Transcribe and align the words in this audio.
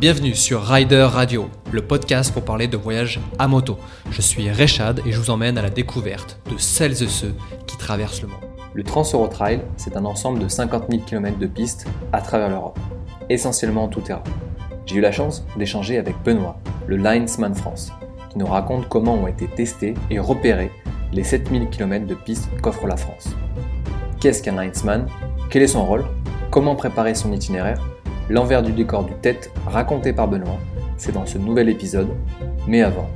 Bienvenue 0.00 0.34
sur 0.34 0.62
Rider 0.62 1.02
Radio, 1.02 1.50
le 1.70 1.82
podcast 1.82 2.32
pour 2.32 2.42
parler 2.42 2.68
de 2.68 2.78
voyage 2.78 3.20
à 3.38 3.46
moto. 3.46 3.76
Je 4.10 4.22
suis 4.22 4.50
Rechad 4.50 5.02
et 5.04 5.12
je 5.12 5.20
vous 5.20 5.28
emmène 5.28 5.58
à 5.58 5.62
la 5.62 5.68
découverte 5.68 6.40
de 6.50 6.56
celles 6.56 7.02
et 7.02 7.06
ceux 7.06 7.34
qui 7.66 7.76
traversent 7.76 8.22
le 8.22 8.28
monde. 8.28 8.40
Le 8.72 8.82
Trans 8.82 9.04
Euro 9.12 9.28
Trail, 9.28 9.60
c'est 9.76 9.98
un 9.98 10.06
ensemble 10.06 10.38
de 10.38 10.48
50 10.48 10.84
000 10.90 11.02
km 11.02 11.36
de 11.36 11.46
pistes 11.46 11.86
à 12.14 12.22
travers 12.22 12.48
l'Europe, 12.48 12.78
essentiellement 13.28 13.84
en 13.84 13.88
tout 13.88 14.00
terrain. 14.00 14.24
J'ai 14.86 14.96
eu 14.96 15.00
la 15.02 15.12
chance 15.12 15.44
d'échanger 15.58 15.98
avec 15.98 16.16
Benoît, 16.24 16.58
le 16.86 16.96
Linesman 16.96 17.54
France, 17.54 17.92
qui 18.30 18.38
nous 18.38 18.46
raconte 18.46 18.88
comment 18.88 19.16
ont 19.16 19.26
été 19.26 19.48
testés 19.48 19.92
et 20.08 20.18
repérés 20.18 20.70
les 21.12 21.24
7000 21.24 21.68
km 21.68 22.06
de 22.06 22.14
pistes 22.14 22.48
qu'offre 22.62 22.86
la 22.86 22.96
France. 22.96 23.36
Qu'est-ce 24.18 24.42
qu'un 24.42 24.58
Linesman? 24.58 25.08
Quel 25.50 25.60
est 25.60 25.66
son 25.66 25.84
rôle? 25.84 26.06
Comment 26.50 26.74
préparer 26.74 27.14
son 27.14 27.34
itinéraire? 27.34 27.82
L'envers 28.30 28.62
du 28.62 28.70
décor 28.70 29.02
du 29.02 29.14
tête 29.14 29.50
raconté 29.66 30.12
par 30.12 30.28
Benoît, 30.28 30.60
c'est 30.96 31.10
dans 31.10 31.26
ce 31.26 31.36
nouvel 31.36 31.68
épisode. 31.68 32.10
Mais 32.68 32.80
avant, 32.80 33.10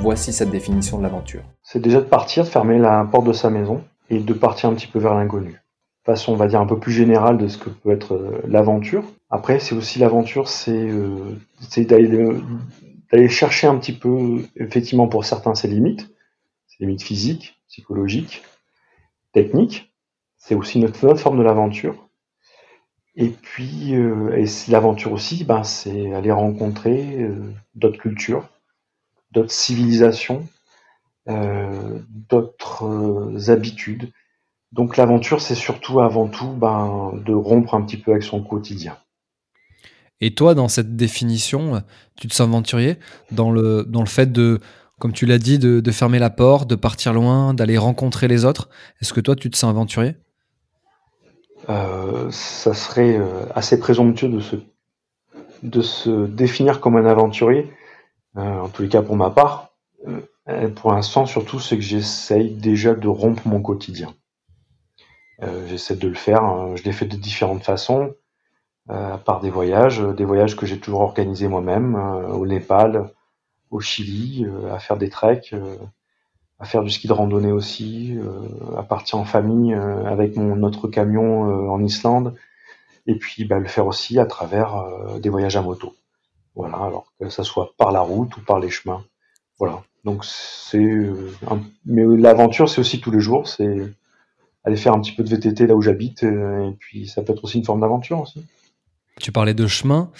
voici 0.00 0.32
sa 0.32 0.44
définition 0.44 0.98
de 0.98 1.04
l'aventure. 1.04 1.44
C'est 1.62 1.78
déjà 1.78 2.00
de 2.00 2.06
partir, 2.06 2.42
de 2.42 2.48
fermer 2.48 2.76
la 2.76 3.04
porte 3.04 3.28
de 3.28 3.32
sa 3.32 3.48
maison 3.48 3.84
et 4.10 4.18
de 4.18 4.32
partir 4.32 4.68
un 4.68 4.74
petit 4.74 4.88
peu 4.88 4.98
vers 4.98 5.14
l'inconnu. 5.14 5.62
Façon, 6.04 6.32
on 6.32 6.34
va 6.36 6.48
dire, 6.48 6.60
un 6.60 6.66
peu 6.66 6.80
plus 6.80 6.90
générale 6.90 7.38
de 7.38 7.46
ce 7.46 7.58
que 7.58 7.70
peut 7.70 7.92
être 7.92 8.14
euh, 8.14 8.42
l'aventure. 8.48 9.04
Après, 9.30 9.60
c'est 9.60 9.76
aussi 9.76 10.00
l'aventure, 10.00 10.48
c'est 10.48 10.72
euh, 10.72 11.38
d'aller 11.78 13.28
chercher 13.28 13.68
un 13.68 13.76
petit 13.76 13.92
peu, 13.92 14.42
effectivement, 14.56 15.06
pour 15.06 15.24
certains, 15.24 15.54
ses 15.54 15.68
limites. 15.68 16.10
Ses 16.66 16.84
limites 16.84 17.04
physiques, 17.04 17.54
psychologiques, 17.68 18.42
techniques. 19.32 19.94
C'est 20.36 20.56
aussi 20.56 20.80
notre, 20.80 21.06
notre 21.06 21.20
forme 21.20 21.38
de 21.38 21.44
l'aventure. 21.44 22.05
Et 23.16 23.30
puis, 23.30 23.94
euh, 23.94 24.46
l'aventure 24.68 25.12
aussi, 25.12 25.44
ben, 25.44 25.64
c'est 25.64 26.12
aller 26.12 26.30
rencontrer 26.30 27.22
euh, 27.22 27.34
d'autres 27.74 27.98
cultures, 27.98 28.46
d'autres 29.32 29.52
civilisations, 29.52 30.46
euh, 31.28 31.98
d'autres 32.10 33.50
habitudes. 33.50 34.10
Donc 34.72 34.98
l'aventure, 34.98 35.40
c'est 35.40 35.54
surtout 35.54 36.00
avant 36.00 36.28
tout 36.28 36.50
ben, 36.50 37.12
de 37.24 37.32
rompre 37.32 37.74
un 37.74 37.82
petit 37.82 37.96
peu 37.96 38.10
avec 38.10 38.22
son 38.22 38.42
quotidien. 38.42 38.98
Et 40.20 40.34
toi, 40.34 40.54
dans 40.54 40.68
cette 40.68 40.96
définition, 40.96 41.82
tu 42.16 42.28
te 42.28 42.34
sens 42.34 42.48
aventurier 42.48 42.96
dans 43.30 43.50
le, 43.50 43.84
dans 43.88 44.00
le 44.00 44.08
fait 44.08 44.30
de, 44.30 44.60
comme 44.98 45.12
tu 45.12 45.24
l'as 45.24 45.38
dit, 45.38 45.58
de, 45.58 45.80
de 45.80 45.90
fermer 45.90 46.18
la 46.18 46.30
porte, 46.30 46.68
de 46.68 46.74
partir 46.74 47.14
loin, 47.14 47.54
d'aller 47.54 47.78
rencontrer 47.78 48.28
les 48.28 48.44
autres. 48.44 48.68
Est-ce 49.00 49.12
que 49.12 49.20
toi, 49.20 49.36
tu 49.36 49.50
te 49.50 49.56
sens 49.56 49.70
aventurier? 49.70 50.16
Euh, 51.68 52.30
ça 52.30 52.74
serait 52.74 53.16
euh, 53.16 53.44
assez 53.54 53.78
présomptueux 53.78 54.28
de 54.28 54.40
se, 54.40 54.56
de 55.62 55.82
se 55.82 56.26
définir 56.26 56.80
comme 56.80 56.96
un 56.96 57.06
aventurier, 57.06 57.72
euh, 58.36 58.60
en 58.60 58.68
tous 58.68 58.82
les 58.82 58.88
cas 58.88 59.02
pour 59.02 59.16
ma 59.16 59.30
part. 59.30 59.70
pour 60.76 60.92
l'instant, 60.92 61.26
surtout, 61.26 61.58
c'est 61.58 61.76
que 61.76 61.82
j'essaye 61.82 62.50
déjà 62.50 62.94
de 62.94 63.08
rompre 63.08 63.48
mon 63.48 63.60
quotidien. 63.60 64.14
J'essaie 65.68 65.96
de 65.96 66.08
le 66.08 66.14
faire, 66.14 66.76
je 66.76 66.82
l'ai 66.84 66.92
fait 66.92 67.04
de 67.04 67.16
différentes 67.16 67.62
façons, 67.62 68.14
par 68.86 69.40
des 69.40 69.50
voyages, 69.50 70.00
des 70.00 70.24
voyages 70.24 70.56
que 70.56 70.64
j'ai 70.64 70.78
toujours 70.78 71.00
organisés 71.00 71.48
moi-même, 71.48 71.94
au 71.94 72.46
Népal, 72.46 73.10
au 73.70 73.80
Chili, 73.80 74.46
à 74.70 74.78
faire 74.78 74.96
des 74.96 75.10
treks, 75.10 75.54
à 76.58 76.64
faire 76.64 76.82
du 76.82 76.90
ski 76.90 77.08
de 77.08 77.12
randonnée 77.12 77.52
aussi, 77.52 78.16
euh, 78.16 78.78
à 78.78 78.82
partir 78.82 79.18
en 79.18 79.24
famille 79.24 79.74
euh, 79.74 80.04
avec 80.06 80.36
mon 80.36 80.56
notre 80.56 80.88
camion 80.88 81.50
euh, 81.50 81.68
en 81.68 81.82
Islande, 81.82 82.34
et 83.06 83.16
puis 83.16 83.44
bah, 83.44 83.58
le 83.58 83.66
faire 83.66 83.86
aussi 83.86 84.18
à 84.18 84.26
travers 84.26 84.84
des 85.20 85.28
voyages 85.28 85.56
à 85.56 85.62
moto. 85.62 85.94
Voilà, 86.54 86.78
alors 86.78 87.12
que 87.20 87.28
ça 87.28 87.44
soit 87.44 87.72
par 87.76 87.92
la 87.92 88.00
route 88.00 88.36
ou 88.36 88.40
par 88.40 88.58
les 88.58 88.70
chemins. 88.70 89.04
Voilà. 89.58 89.82
Donc 90.04 90.24
c'est, 90.24 90.96
mais 91.84 92.04
l'aventure 92.04 92.68
c'est 92.68 92.80
aussi 92.80 93.00
tous 93.00 93.10
les 93.10 93.20
jours, 93.20 93.48
c'est 93.48 93.92
aller 94.64 94.76
faire 94.76 94.92
un 94.92 95.00
petit 95.00 95.12
peu 95.12 95.22
de 95.22 95.28
VTT 95.28 95.66
là 95.66 95.74
où 95.74 95.82
j'habite, 95.82 96.24
et 96.24 96.76
puis 96.80 97.06
ça 97.06 97.22
peut 97.22 97.32
être 97.32 97.44
aussi 97.44 97.58
une 97.58 97.64
forme 97.64 97.80
d'aventure 97.80 98.20
aussi. 98.20 98.44
Tu 99.20 99.32
parlais 99.32 99.54
de 99.54 99.66
chemin 99.66 100.10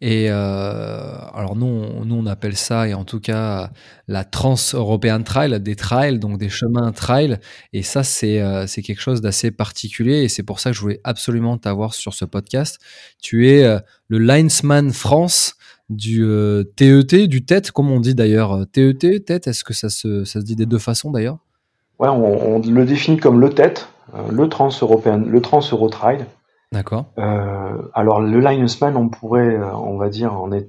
et 0.00 0.26
euh, 0.28 1.14
alors 1.32 1.56
nous 1.56 2.04
nous 2.04 2.14
on 2.14 2.26
appelle 2.26 2.56
ça 2.56 2.86
et 2.86 2.94
en 2.94 3.04
tout 3.04 3.20
cas 3.20 3.70
la 4.06 4.24
Trans-European 4.24 5.22
Trail, 5.22 5.60
des 5.60 5.76
trails 5.76 6.18
donc 6.18 6.38
des 6.38 6.48
chemins 6.48 6.92
trail 6.92 7.38
et 7.72 7.82
ça 7.82 8.04
c'est 8.04 8.40
euh, 8.40 8.66
quelque 8.66 9.00
chose 9.00 9.20
d'assez 9.20 9.50
particulier 9.50 10.22
et 10.22 10.28
c'est 10.28 10.42
pour 10.42 10.60
ça 10.60 10.70
que 10.70 10.76
je 10.76 10.82
voulais 10.82 11.00
absolument 11.04 11.58
t'avoir 11.58 11.94
sur 11.94 12.14
ce 12.14 12.24
podcast. 12.24 12.78
Tu 13.20 13.48
es 13.50 13.64
euh, 13.64 13.78
le 14.08 14.18
linesman 14.18 14.92
France 14.92 15.54
du 15.90 16.24
TET, 16.76 17.26
du 17.26 17.44
TET, 17.44 17.70
comme 17.70 17.90
on 17.90 18.00
dit 18.00 18.14
d'ailleurs, 18.14 18.66
TET, 18.72 19.24
TET, 19.24 19.46
est-ce 19.46 19.64
que 19.64 19.74
ça 19.74 19.88
se, 19.88 20.24
ça 20.24 20.40
se 20.40 20.44
dit 20.44 20.56
des 20.56 20.66
deux 20.66 20.78
façons 20.78 21.10
d'ailleurs? 21.10 21.38
Ouais, 21.98 22.08
on, 22.08 22.56
on, 22.56 22.58
le 22.58 22.84
définit 22.84 23.18
comme 23.18 23.40
le 23.40 23.50
TET, 23.50 23.88
le 24.30 24.48
Trans-Européen, 24.48 25.18
le 25.18 25.40
Trans-Euro 25.42 25.88
Trail. 25.88 26.24
D'accord. 26.74 27.06
Euh, 27.18 27.82
alors 27.94 28.20
le 28.20 28.40
linesman, 28.40 28.96
on 28.96 29.08
pourrait, 29.08 29.54
euh, 29.54 29.72
on 29.76 29.96
va 29.96 30.08
dire, 30.08 30.34
en, 30.34 30.50
est, 30.50 30.68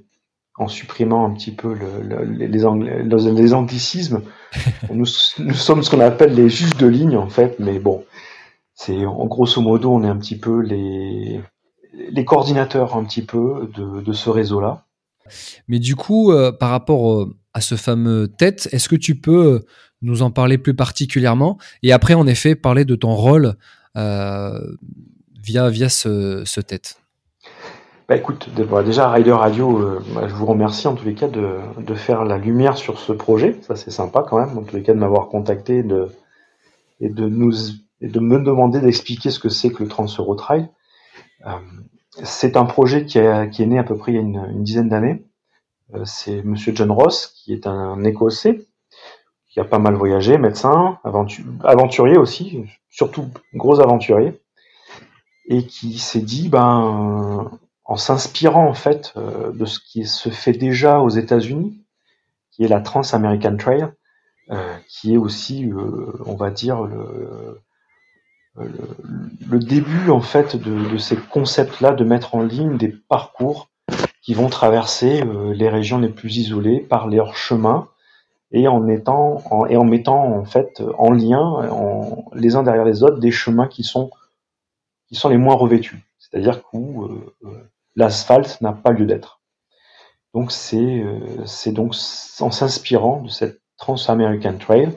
en 0.56 0.68
supprimant 0.68 1.26
un 1.26 1.34
petit 1.34 1.50
peu 1.50 1.74
le, 1.74 2.24
les, 2.26 2.48
les, 2.48 3.54
anglicismes, 3.54 4.22
nous, 4.94 5.08
nous, 5.40 5.54
sommes 5.56 5.82
ce 5.82 5.90
qu'on 5.90 6.00
appelle 6.02 6.36
les 6.36 6.48
juges 6.48 6.78
de 6.78 6.86
ligne 6.86 7.18
en 7.18 7.28
fait, 7.28 7.56
mais 7.58 7.80
bon, 7.80 8.06
c'est 8.76 9.04
en 9.04 9.26
grosso 9.26 9.60
modo, 9.62 9.92
on 9.92 10.04
est 10.04 10.08
un 10.08 10.18
petit 10.18 10.38
peu 10.38 10.60
les, 10.60 11.42
les 11.92 12.26
coordinateurs 12.26 12.96
un 12.96 13.04
petit 13.04 13.24
peu 13.24 13.72
de, 13.76 14.02
de 14.02 14.14
ce 14.14 14.30
réseau-là. 14.30 14.86
Mais 15.68 15.80
du 15.80 15.96
coup, 15.96 16.32
euh, 16.32 16.52
par 16.52 16.70
rapport 16.70 17.28
à 17.56 17.62
ce 17.62 17.74
fameux 17.74 18.28
tête, 18.28 18.70
est-ce 18.72 18.88
que 18.88 18.96
tu 18.96 19.16
peux 19.16 19.66
nous 20.04 20.22
en 20.22 20.30
parler 20.30 20.60
plus 20.60 20.76
particulièrement? 20.76 21.58
Et 21.82 21.92
après, 21.92 22.14
en 22.14 22.28
effet, 22.28 22.54
parler 22.54 22.86
de 22.86 22.94
ton 22.94 23.16
rôle 23.16 23.56
euh, 23.98 24.60
via, 25.46 25.70
via 25.70 25.90
ce, 25.90 26.60
tête 26.60 26.98
bah 28.08 28.16
écoute, 28.16 28.50
déjà 28.54 29.10
Rider 29.10 29.32
Radio, 29.32 29.80
euh, 29.80 30.00
bah, 30.14 30.28
je 30.28 30.36
vous 30.36 30.46
remercie 30.46 30.88
en 30.88 30.94
tous 30.94 31.06
les 31.06 31.16
cas 31.16 31.28
de, 31.28 31.96
faire 31.96 32.24
la 32.24 32.38
lumière 32.38 32.78
sur 32.78 33.00
ce 33.00 33.12
projet. 33.12 33.58
Ça 33.64 33.76
c'est 33.76 33.90
sympa 33.90 34.24
quand 34.28 34.38
même, 34.38 34.56
en 34.56 34.62
tous 34.62 34.76
les 34.76 34.84
cas 34.84 34.94
de 34.94 35.00
m'avoir 35.00 35.28
contacté 35.28 35.84
et 37.00 37.10
de 37.10 37.28
nous 37.28 37.52
et 38.02 38.08
de 38.08 38.20
me 38.20 38.40
demander 38.40 38.80
d'expliquer 38.80 39.32
ce 39.32 39.40
que 39.40 39.50
c'est 39.50 39.72
que 39.72 39.82
le 39.82 39.90
Trans 39.90 40.06
Euro 40.20 40.36
Trail. 40.36 40.70
Euh, 41.48 41.52
c'est 42.24 42.58
un 42.58 42.66
projet 42.66 43.06
qui, 43.06 43.18
est 43.18 43.66
né 43.66 43.80
à 43.80 43.84
peu 43.84 43.98
près 43.98 44.12
il 44.12 44.16
y 44.16 44.20
a 44.20 44.22
une, 44.22 44.52
une 44.54 44.64
dizaine 44.64 44.90
d'années. 44.90 45.26
Euh, 45.96 46.06
c'est 46.06 46.44
Monsieur 46.44 46.76
John 46.76 46.92
Ross 46.92 47.34
qui 47.44 47.54
est 47.54 47.66
un 47.66 48.04
Écossais 48.04 48.68
qui 49.50 49.62
a 49.62 49.64
pas 49.64 49.80
mal 49.80 49.96
voyagé, 49.96 50.38
médecin, 50.38 51.00
aventurier 51.64 52.18
aussi, 52.18 52.66
surtout 52.90 53.30
gros 53.54 53.80
aventurier 53.80 54.34
et 55.48 55.66
qui 55.66 56.00
s'est 56.00 56.22
dit, 56.22 56.50
ben, 56.50 57.50
en 57.86 57.98
s'inspirant 57.98 58.68
en 58.68 58.74
fait 58.74 59.14
euh, 59.16 59.52
de 59.52 59.66
ce 59.66 59.80
qui 59.80 60.06
se 60.06 60.30
fait 60.30 60.54
déjà 60.54 61.00
aux 61.00 61.10
États-Unis, 61.10 61.80
qui 62.52 62.64
est 62.64 62.68
la 62.68 62.82
Trans-American 62.82 63.58
Trail, 63.58 63.88
euh, 64.52 64.76
qui 64.88 65.14
est 65.14 65.18
aussi, 65.18 65.70
euh, 65.70 66.12
on 66.26 66.36
va 66.36 66.50
dire, 66.50 66.84
le, 68.58 69.60
début 69.60 70.10
en 70.10 70.22
fait 70.22 70.56
de, 70.56 70.98
ces 70.98 71.16
concepts-là, 71.16 71.94
de 71.94 72.04
mettre 72.04 72.36
en 72.36 72.42
ligne 72.42 72.78
des 72.78 72.90
parcours 72.90 73.70
qui 74.22 74.34
vont 74.34 74.48
traverser 74.48 75.24
les 75.54 75.70
régions 75.70 76.00
les 76.00 76.10
plus 76.10 76.38
isolées 76.38 76.80
par 76.80 77.08
leurs 77.08 77.36
chemins 77.36 77.88
et 78.52 78.68
en 78.68 78.88
et 78.88 79.78
en 79.78 79.84
mettant 79.84 80.24
en 80.24 80.46
fait 80.46 80.82
en 80.98 81.12
lien 81.12 81.40
en, 81.40 82.26
les 82.34 82.56
uns 82.56 82.64
derrière 82.64 82.86
les 82.86 83.04
autres 83.04 83.20
des 83.20 83.32
chemins 83.32 83.68
qui 83.68 83.84
sont 83.84 84.10
qui 85.08 85.16
sont 85.16 85.30
les 85.30 85.38
moins 85.38 85.56
revêtus, 85.56 86.04
c'est-à-dire 86.18 86.62
où 86.74 87.04
euh, 87.04 87.36
euh, 87.44 87.72
l'asphalte 87.96 88.60
n'a 88.62 88.74
pas 88.74 88.92
lieu 88.92 89.06
d'être. 89.06 89.42
Donc 90.34 90.52
c'est 90.52 91.02
euh, 91.02 91.46
c'est 91.46 91.72
donc 91.72 91.96
en 92.40 92.52
s'inspirant 92.52 93.22
de 93.22 93.30
cette 93.30 93.62
Trans-American 93.78 94.58
Trail 94.58 94.92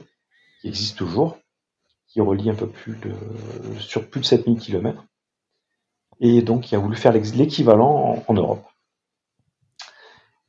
qui 0.61 0.69
existe 0.69 0.97
toujours, 0.97 1.38
qui 2.09 2.21
relie 2.21 2.50
un 2.50 2.55
peu 2.55 2.69
plus 2.69 2.97
de 2.97 3.12
sur 3.81 4.09
plus 4.09 4.21
de 4.21 4.27
7000 4.27 4.59
km, 4.59 5.05
et 6.21 6.43
donc 6.43 6.71
il 6.71 6.75
a 6.75 6.79
voulu 6.79 6.97
faire 6.97 7.12
l'équivalent 7.12 8.25
en, 8.27 8.35
Europe. 8.35 8.67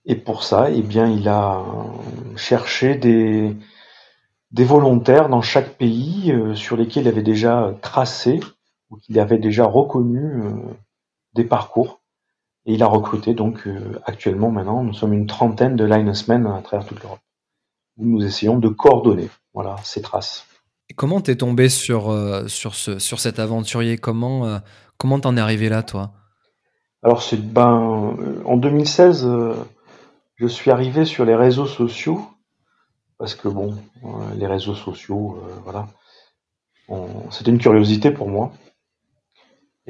Et 0.05 0.15
pour 0.15 0.43
ça, 0.43 0.71
eh 0.71 0.81
bien, 0.81 1.07
il 1.07 1.27
a 1.27 1.63
cherché 2.35 2.95
des 2.95 3.55
volontaires 4.51 5.29
dans 5.29 5.41
chaque 5.41 5.77
pays 5.77 6.33
sur 6.55 6.77
lesquels 6.77 7.03
il 7.03 7.09
avait 7.09 7.21
déjà 7.21 7.75
tracé 7.81 8.39
où 8.89 8.97
il 9.07 9.19
avait 9.19 9.37
déjà 9.37 9.65
reconnu 9.65 10.19
euh, 10.19 10.51
des 11.33 11.43
parcours. 11.43 12.01
Et 12.65 12.73
il 12.73 12.83
a 12.83 12.87
recruté 12.87 13.33
donc 13.33 13.67
euh, 13.67 13.99
actuellement 14.05 14.51
maintenant, 14.51 14.83
nous 14.83 14.93
sommes 14.93 15.13
une 15.13 15.27
trentaine 15.27 15.75
de 15.75 15.85
linesmen 15.85 16.45
à 16.45 16.61
travers 16.61 16.85
toute 16.85 17.01
l'Europe, 17.01 17.19
où 17.97 18.05
nous 18.05 18.25
essayons 18.25 18.57
de 18.57 18.67
coordonner 18.67 19.29
voilà, 19.53 19.75
ces 19.83 20.01
traces. 20.01 20.45
Et 20.89 20.93
comment 20.93 21.21
t'es 21.21 21.35
tombé 21.35 21.69
sur, 21.69 22.09
euh, 22.09 22.47
sur, 22.47 22.75
ce, 22.75 22.99
sur 22.99 23.19
cet 23.19 23.39
aventurier? 23.39 23.97
Comment 23.97 24.59
comment 24.97 25.19
t'en 25.19 25.37
es 25.37 25.39
arrivé 25.39 25.69
là, 25.69 25.83
toi? 25.83 26.11
Alors 27.03 27.21
c'est 27.21 27.37
ben 27.37 28.17
en 28.43 28.57
2016, 28.57 29.25
je 30.35 30.47
suis 30.47 30.71
arrivé 30.71 31.05
sur 31.05 31.23
les 31.23 31.35
réseaux 31.35 31.67
sociaux 31.67 32.21
parce 33.17 33.35
que 33.35 33.47
bon, 33.47 33.75
les 34.35 34.47
réseaux 34.47 34.75
sociaux, 34.75 35.41
voilà, 35.63 35.87
c'était 37.29 37.51
une 37.51 37.59
curiosité 37.59 38.11
pour 38.11 38.27
moi. 38.27 38.51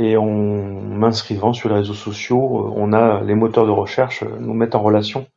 Et 0.01 0.15
en 0.15 0.25
m'inscrivant 0.25 1.51
sur 1.51 1.67
les 1.67 1.75
réseaux 1.75 1.93
sociaux, 1.93 2.71
on 2.73 2.93
a 2.93 3.21
les 3.21 3.35
moteurs 3.35 3.65
de 3.65 3.71
recherche 3.71 4.23
nous 4.23 4.53
mettent 4.53 4.75
en 4.75 4.81
relation 4.81 5.27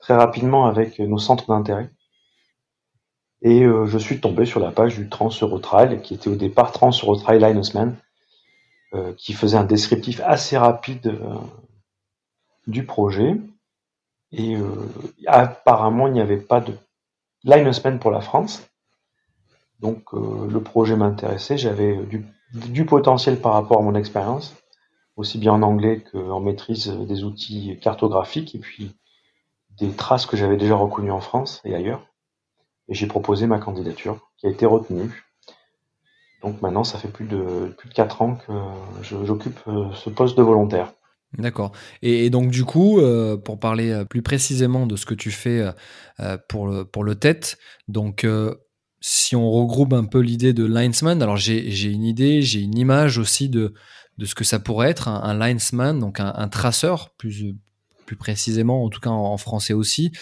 très 0.00 0.14
rapidement 0.14 0.66
avec 0.66 0.98
nos 0.98 1.16
centres 1.16 1.48
d'intérêt. 1.48 1.88
Et 3.40 3.62
euh, 3.62 3.86
je 3.86 3.96
suis 3.96 4.20
tombé 4.20 4.44
sur 4.44 4.60
la 4.60 4.70
page 4.70 4.96
du 4.96 5.08
Trans 5.08 5.30
Eurotrail, 5.40 6.02
qui 6.02 6.12
était 6.12 6.28
au 6.28 6.36
départ 6.36 6.72
Trans 6.72 6.90
Eurotrail 6.90 7.40
Linesman, 7.40 7.96
euh, 8.92 9.14
qui 9.14 9.32
faisait 9.32 9.56
un 9.56 9.64
descriptif 9.64 10.20
assez 10.26 10.58
rapide 10.58 11.06
euh, 11.06 11.38
du 12.66 12.84
projet. 12.84 13.34
Et 14.34 14.56
apparemment, 15.26 16.06
il 16.06 16.14
n'y 16.14 16.20
avait 16.20 16.38
pas 16.38 16.60
de 16.60 16.74
Linesman 17.44 17.98
pour 17.98 18.10
la 18.10 18.22
France. 18.22 18.66
Donc 19.82 20.12
le 20.12 20.60
projet 20.60 20.96
m'intéressait, 20.96 21.58
j'avais 21.58 21.98
du, 22.06 22.84
potentiel 22.84 23.40
par 23.40 23.52
rapport 23.52 23.80
à 23.80 23.82
mon 23.82 23.96
expérience, 23.96 24.54
aussi 25.16 25.38
bien 25.38 25.52
en 25.52 25.62
anglais 25.62 26.04
qu'en 26.12 26.40
maîtrise 26.40 26.88
des 26.88 27.24
outils 27.24 27.78
cartographiques 27.82 28.54
et 28.54 28.58
puis 28.58 28.94
des 29.80 29.90
traces 29.90 30.26
que 30.26 30.36
j'avais 30.36 30.56
déjà 30.56 30.76
reconnues 30.76 31.10
en 31.10 31.20
France 31.20 31.60
et 31.64 31.74
ailleurs 31.74 32.06
et 32.88 32.94
j'ai 32.94 33.06
proposé 33.06 33.46
ma 33.46 33.58
candidature 33.58 34.30
qui 34.36 34.46
a 34.46 34.50
été 34.50 34.66
retenue. 34.66 35.24
Donc 36.42 36.60
maintenant, 36.60 36.84
ça 36.84 36.98
fait 36.98 37.08
plus 37.08 37.26
de 37.26 37.74
plus 37.78 37.88
de 37.88 37.94
quatre 37.94 38.20
ans 38.22 38.36
que 38.36 38.52
j'occupe 39.02 39.60
euh, 39.68 39.86
ce 39.94 40.10
poste 40.10 40.36
de 40.36 40.42
volontaire. 40.42 40.92
D'accord. 41.38 41.72
Et, 42.02 42.28
donc 42.28 42.50
du 42.50 42.64
coup, 42.64 42.98
euh, 42.98 43.38
pour 43.38 43.58
parler 43.58 43.90
euh, 43.90 44.04
plus 44.04 44.22
précisément 44.22 44.86
de 44.86 44.96
ce 44.96 45.06
que 45.06 45.14
tu 45.14 45.30
fais 45.30 45.64
pour 46.48 46.66
le 46.66 46.84
pour 46.84 47.04
le 47.04 47.14
TET, 47.14 47.56
donc 47.88 48.26
si 49.04 49.34
on 49.34 49.50
regroupe 49.50 49.92
un 49.92 50.04
peu 50.04 50.20
l'idée 50.20 50.52
de 50.52 50.64
linesman, 50.64 51.20
alors 51.22 51.36
j'ai 51.36 51.90
une 51.90 52.04
idée, 52.04 52.40
j'ai 52.40 52.60
une 52.60 52.78
image 52.78 53.18
aussi 53.18 53.48
de 53.48 53.74
ce 54.22 54.34
que 54.36 54.44
ça 54.44 54.60
pourrait 54.60 54.90
être 54.90 55.08
un, 55.08 55.36
linesman, 55.36 55.98
donc 55.98 56.20
un, 56.20 56.48
traceur 56.48 57.10
plus 57.16 57.54
plus 58.06 58.16
précisément, 58.16 58.84
en 58.84 58.90
tout 58.90 59.00
cas 59.00 59.10
en, 59.10 59.36
français 59.36 59.72
aussi. 59.72 60.12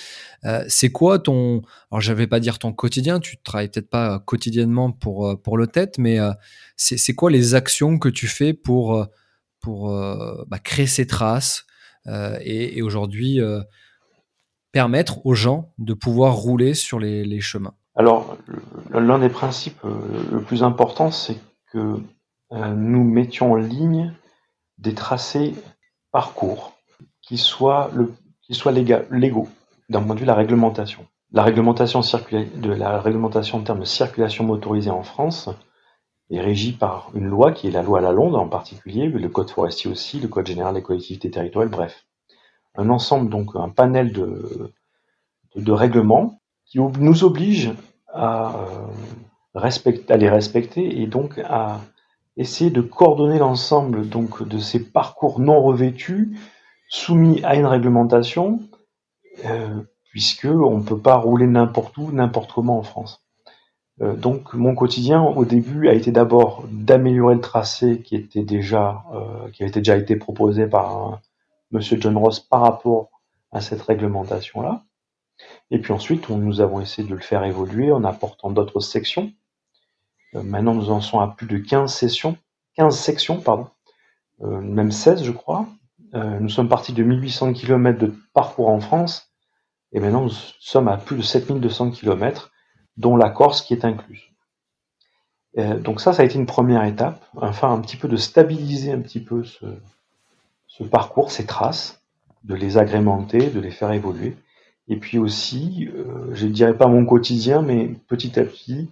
Euh, 0.45 0.65
c'est 0.69 0.91
quoi 0.91 1.19
ton, 1.19 1.63
alors 1.91 2.01
je 2.01 2.13
vais 2.13 2.27
pas 2.27 2.41
dire 2.41 2.59
ton 2.59 2.73
quotidien, 2.73 3.21
tu 3.21 3.37
travailles 3.43 3.69
peut-être 3.69 3.91
pas 3.91 4.19
quotidiennement 4.21 4.93
pour 4.93 5.27
euh, 5.27 5.37
pour 5.37 5.59
le 5.59 5.67
tête, 5.67 5.99
mais 5.99 6.19
euh, 6.19 6.33
c'est 6.77 7.15
quoi 7.15 7.31
les 7.31 7.55
actions 7.55 7.99
que 7.99 8.09
tu 8.09 8.29
fais 8.29 8.55
pour 8.55 9.07
pour 9.61 9.91
bah, 10.49 10.59
créer 10.59 10.87
ces 10.87 11.07
traces 11.07 11.67
et, 12.07 12.81
aujourd'hui 12.81 13.41
permettre 14.73 15.27
aux 15.27 15.35
gens 15.35 15.75
de 15.77 15.93
pouvoir 15.93 16.35
rouler 16.37 16.73
sur 16.73 16.99
les 16.99 17.41
chemins? 17.43 17.75
Alors 17.97 18.37
l'un 18.91 19.19
des 19.19 19.29
principes 19.29 19.83
le 19.83 20.41
plus 20.41 20.63
important, 20.63 21.11
c'est 21.11 21.39
que 21.73 22.01
nous 22.53 23.05
mettions 23.05 23.53
en 23.53 23.57
ligne 23.57 24.15
des 24.79 24.95
tracés 24.95 25.55
parcours 26.13 26.73
qui 27.23 27.37
soient, 27.37 27.91
le, 27.95 28.13
qui 28.43 28.55
soient 28.55 28.73
légaux 28.73 29.49
d'un 29.89 30.03
point 30.03 30.15
de 30.15 30.21
vue 30.21 30.27
de 30.27 30.31
la 30.31 30.35
réglementation. 30.35 31.07
La 31.33 31.43
réglementation, 31.45 32.01
de 32.01 32.73
la 32.73 33.01
réglementation 33.01 33.59
en 33.59 33.63
termes 33.63 33.81
de 33.81 33.85
circulation 33.85 34.45
motorisée 34.45 34.91
en 34.91 35.03
France 35.03 35.49
est 36.31 36.41
régie 36.41 36.73
par 36.73 37.11
une 37.15 37.27
loi 37.27 37.53
qui 37.53 37.69
est 37.69 37.73
la 37.73 37.83
loi 37.83 38.01
Lalonde 38.01 38.37
en 38.37 38.49
particulier, 38.49 39.07
le 39.07 39.29
code 39.29 39.51
forestier 39.51 39.91
aussi, 39.91 40.19
le 40.21 40.29
code 40.29 40.47
général 40.47 40.75
des 40.75 40.83
collectivités 40.83 41.31
territoriales, 41.31 41.71
bref. 41.71 42.07
Un 42.77 42.89
ensemble, 42.89 43.31
donc 43.31 43.51
un 43.55 43.69
panel 43.69 44.13
de, 44.13 44.73
de, 45.57 45.73
règlements 45.73 46.40
qui 46.71 46.79
nous 46.79 47.25
oblige 47.25 47.73
à, 48.13 48.55
euh, 48.57 49.61
à 50.09 50.17
les 50.17 50.31
respecter 50.31 51.03
et 51.03 51.07
donc 51.07 51.39
à 51.45 51.81
essayer 52.37 52.71
de 52.71 52.81
coordonner 52.81 53.39
l'ensemble 53.39 54.09
donc 54.09 54.47
de 54.49 54.59
ces 54.59 54.83
parcours 54.83 55.41
non 55.41 55.61
revêtus 55.61 56.39
soumis 56.89 57.43
à 57.45 57.55
une 57.55 57.67
réglementation, 57.67 58.61
euh, 59.45 59.83
puisque 60.11 60.47
on 60.47 60.79
ne 60.79 60.83
peut 60.83 60.99
pas 60.99 61.17
rouler 61.17 61.47
n'importe 61.47 61.97
où, 61.99 62.11
n'importe 62.11 62.53
comment 62.53 62.79
en 62.79 62.83
France. 62.83 63.25
Euh, 64.01 64.17
donc 64.17 64.55
mon 64.55 64.75
quotidien 64.75 65.23
au 65.23 65.45
début 65.45 65.89
a 65.89 65.93
été 65.93 66.11
d'abord 66.11 66.65
d'améliorer 66.71 67.35
le 67.35 67.41
tracé 67.41 68.01
qui 68.01 68.17
était 68.17 68.43
déjà 68.43 69.05
euh, 69.15 69.51
qui 69.51 69.63
avait 69.63 69.73
déjà 69.73 69.97
été 69.97 70.17
proposé 70.17 70.67
par 70.67 71.21
Monsieur 71.71 72.01
John 72.01 72.17
Ross 72.17 72.41
par 72.41 72.63
rapport 72.63 73.11
à 73.53 73.61
cette 73.61 73.83
réglementation 73.83 74.63
là. 74.63 74.85
Et 75.71 75.79
puis 75.79 75.93
ensuite, 75.93 76.29
nous 76.29 76.61
avons 76.61 76.81
essayé 76.81 77.09
de 77.09 77.15
le 77.15 77.21
faire 77.21 77.45
évoluer 77.45 77.93
en 77.93 78.05
apportant 78.05 78.51
d'autres 78.51 78.81
sections. 78.81 79.33
maintenant, 80.33 80.75
nous 80.75 80.91
en 80.91 81.01
sommes 81.01 81.21
à 81.21 81.29
plus 81.29 81.47
de 81.47 81.59
15 81.59 81.93
sessions, 81.93 82.37
15 82.77 82.99
sections, 82.99 83.41
pardon, 83.41 83.69
même 84.41 84.91
16 84.91 85.23
je 85.25 85.33
crois, 85.33 85.67
euh, 86.15 86.41
nous 86.41 86.49
sommes 86.49 86.69
partis 86.69 86.93
de 86.93 87.03
1800 87.03 87.53
km 87.53 87.99
de 87.99 88.13
parcours 88.33 88.69
en 88.69 88.81
France 88.81 89.31
et 89.93 90.01
maintenant 90.01 90.23
nous 90.23 90.33
sommes 90.59 90.89
à 90.89 90.97
plus 90.97 91.17
de 91.17 91.23
7200 91.23 91.93
km, 91.93 92.51
dont 92.97 93.17
la 93.17 93.31
Corse 93.31 93.63
qui 93.63 93.75
est 93.75 93.85
incluse. 93.85 94.23
Euh, 95.59 95.79
donc 95.79 96.01
ça, 96.01 96.13
ça 96.13 96.23
a 96.23 96.25
été 96.25 96.37
une 96.37 96.47
première 96.47 96.85
étape, 96.85 97.25
enfin 97.37 97.73
un 97.73 97.81
petit 97.81 97.97
peu 97.97 98.09
de 98.09 98.17
stabiliser 98.17 98.93
un 98.93 99.01
petit 99.01 99.21
peu 99.21 99.45
ce, 99.45 99.67
parcours, 100.85 101.31
ces 101.31 101.47
traces, 101.47 102.03
de 102.45 102.55
les 102.55 102.79
agrémenter, 102.79 103.51
de 103.51 103.61
les 103.61 103.71
faire 103.71 103.93
évoluer. 103.93 104.37
Et 104.89 104.97
puis 104.97 105.19
aussi, 105.19 105.89
euh, 105.95 106.35
je 106.35 106.47
ne 106.47 106.53
dirais 106.53 106.77
pas 106.77 106.87
mon 106.87 107.05
quotidien, 107.05 107.63
mais 107.63 107.89
petit 108.09 108.39
à 108.39 108.45
petit, 108.45 108.91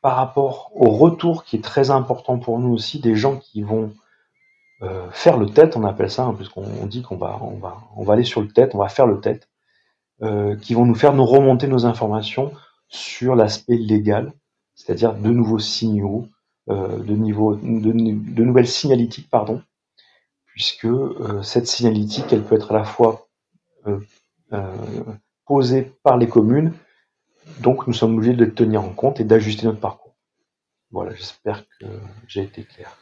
par 0.00 0.16
rapport 0.16 0.70
au 0.74 0.88
retour 0.88 1.44
qui 1.44 1.56
est 1.56 1.62
très 1.62 1.90
important 1.90 2.38
pour 2.38 2.58
nous 2.58 2.72
aussi, 2.72 2.98
des 2.98 3.14
gens 3.14 3.36
qui 3.36 3.62
vont 3.62 3.92
euh, 4.82 5.10
faire 5.10 5.38
le 5.38 5.48
tête, 5.48 5.76
on 5.76 5.84
appelle 5.84 6.10
ça, 6.10 6.24
hein, 6.24 6.34
puisqu'on 6.34 6.86
dit 6.86 7.02
qu'on 7.02 7.16
va, 7.16 7.38
on 7.40 7.56
va, 7.56 7.78
on 7.96 8.04
va 8.04 8.12
aller 8.12 8.24
sur 8.24 8.42
le 8.42 8.48
tête, 8.48 8.74
on 8.74 8.78
va 8.78 8.88
faire 8.88 9.06
le 9.06 9.20
tête, 9.20 9.48
euh, 10.22 10.56
qui 10.56 10.74
vont 10.74 10.84
nous 10.84 10.94
faire 10.94 11.14
nous 11.14 11.24
remonter 11.24 11.66
nos 11.66 11.86
informations 11.86 12.52
sur 12.88 13.34
l'aspect 13.34 13.76
légal, 13.76 14.32
c'est-à-dire 14.74 15.14
de 15.14 15.30
nouveaux 15.30 15.58
signaux, 15.58 16.28
euh, 16.68 16.98
de, 16.98 17.14
niveau, 17.14 17.56
de, 17.56 18.42
nouvelles 18.42 18.68
signalétiques, 18.68 19.30
pardon, 19.30 19.62
puisque 20.44 20.88
cette 21.42 21.66
signalétique, 21.66 22.26
elle 22.32 22.42
peut 22.42 22.56
être 22.56 22.72
à 22.72 22.78
la 22.78 22.84
fois 22.84 23.28
posée 25.46 25.92
par 26.02 26.16
les 26.16 26.28
communes, 26.28 26.72
donc 27.60 27.86
nous 27.86 27.92
sommes 27.92 28.16
obligés 28.16 28.34
de 28.34 28.44
tenir 28.44 28.82
en 28.82 28.90
compte 28.90 29.20
et 29.20 29.24
d'ajuster 29.24 29.66
notre 29.66 29.80
parcours. 29.80 30.14
Voilà, 30.90 31.14
j'espère 31.14 31.64
que 31.80 31.86
j'ai 32.28 32.42
été 32.42 32.62
clair. 32.64 32.96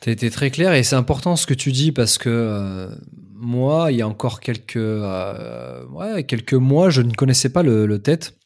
T'as 0.00 0.12
été 0.12 0.30
très 0.30 0.50
clair 0.50 0.72
et 0.72 0.82
c'est 0.82 0.96
important 0.96 1.36
ce 1.36 1.46
que 1.46 1.52
tu 1.52 1.72
dis 1.72 1.92
parce 1.92 2.16
que 2.16 2.30
euh, 2.30 2.88
moi, 3.34 3.92
il 3.92 3.98
y 3.98 4.02
a 4.02 4.08
encore 4.08 4.40
quelques, 4.40 4.76
euh, 4.76 6.22
quelques 6.26 6.54
mois, 6.54 6.88
je 6.88 7.02
ne 7.02 7.12
connaissais 7.12 7.52
pas 7.52 7.62
le, 7.62 7.84
le 7.84 8.00
tête. 8.00 8.39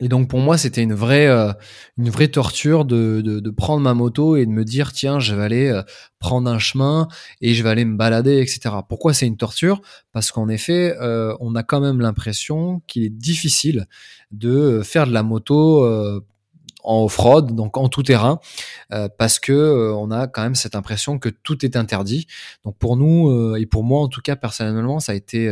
Et 0.00 0.08
donc 0.08 0.28
pour 0.28 0.40
moi, 0.40 0.58
c'était 0.58 0.82
une 0.82 0.94
vraie, 0.94 1.26
euh, 1.26 1.52
une 1.96 2.10
vraie 2.10 2.28
torture 2.28 2.84
de, 2.84 3.20
de, 3.20 3.40
de, 3.40 3.50
prendre 3.50 3.80
ma 3.80 3.94
moto 3.94 4.36
et 4.36 4.44
de 4.44 4.50
me 4.50 4.64
dire 4.64 4.92
tiens, 4.92 5.20
je 5.20 5.34
vais 5.34 5.42
aller 5.44 5.82
prendre 6.18 6.50
un 6.50 6.58
chemin 6.58 7.08
et 7.40 7.54
je 7.54 7.62
vais 7.62 7.70
aller 7.70 7.84
me 7.84 7.96
balader, 7.96 8.38
etc. 8.38 8.74
Pourquoi 8.88 9.14
c'est 9.14 9.26
une 9.26 9.36
torture? 9.36 9.80
Parce 10.12 10.32
qu'en 10.32 10.48
effet, 10.48 10.96
on 11.40 11.54
a 11.54 11.62
quand 11.62 11.80
même 11.80 12.00
l'impression 12.00 12.82
qu'il 12.86 13.04
est 13.04 13.08
difficile 13.08 13.86
de 14.32 14.82
faire 14.82 15.06
de 15.06 15.12
la 15.12 15.22
moto 15.22 15.86
en 16.84 17.02
off-road, 17.04 17.54
donc 17.54 17.76
en 17.76 17.88
tout 17.88 18.02
terrain, 18.02 18.38
euh, 18.92 19.08
parce 19.18 19.38
que 19.38 19.52
euh, 19.52 19.94
on 19.94 20.10
a 20.10 20.26
quand 20.26 20.42
même 20.42 20.54
cette 20.54 20.76
impression 20.76 21.18
que 21.18 21.30
tout 21.30 21.64
est 21.64 21.76
interdit. 21.76 22.26
Donc 22.64 22.76
pour 22.76 22.96
nous 22.96 23.30
euh, 23.30 23.56
et 23.58 23.66
pour 23.66 23.82
moi 23.82 24.00
en 24.00 24.08
tout 24.08 24.20
cas 24.20 24.36
personnellement, 24.36 25.00
ça 25.00 25.12
a 25.12 25.14
été 25.14 25.48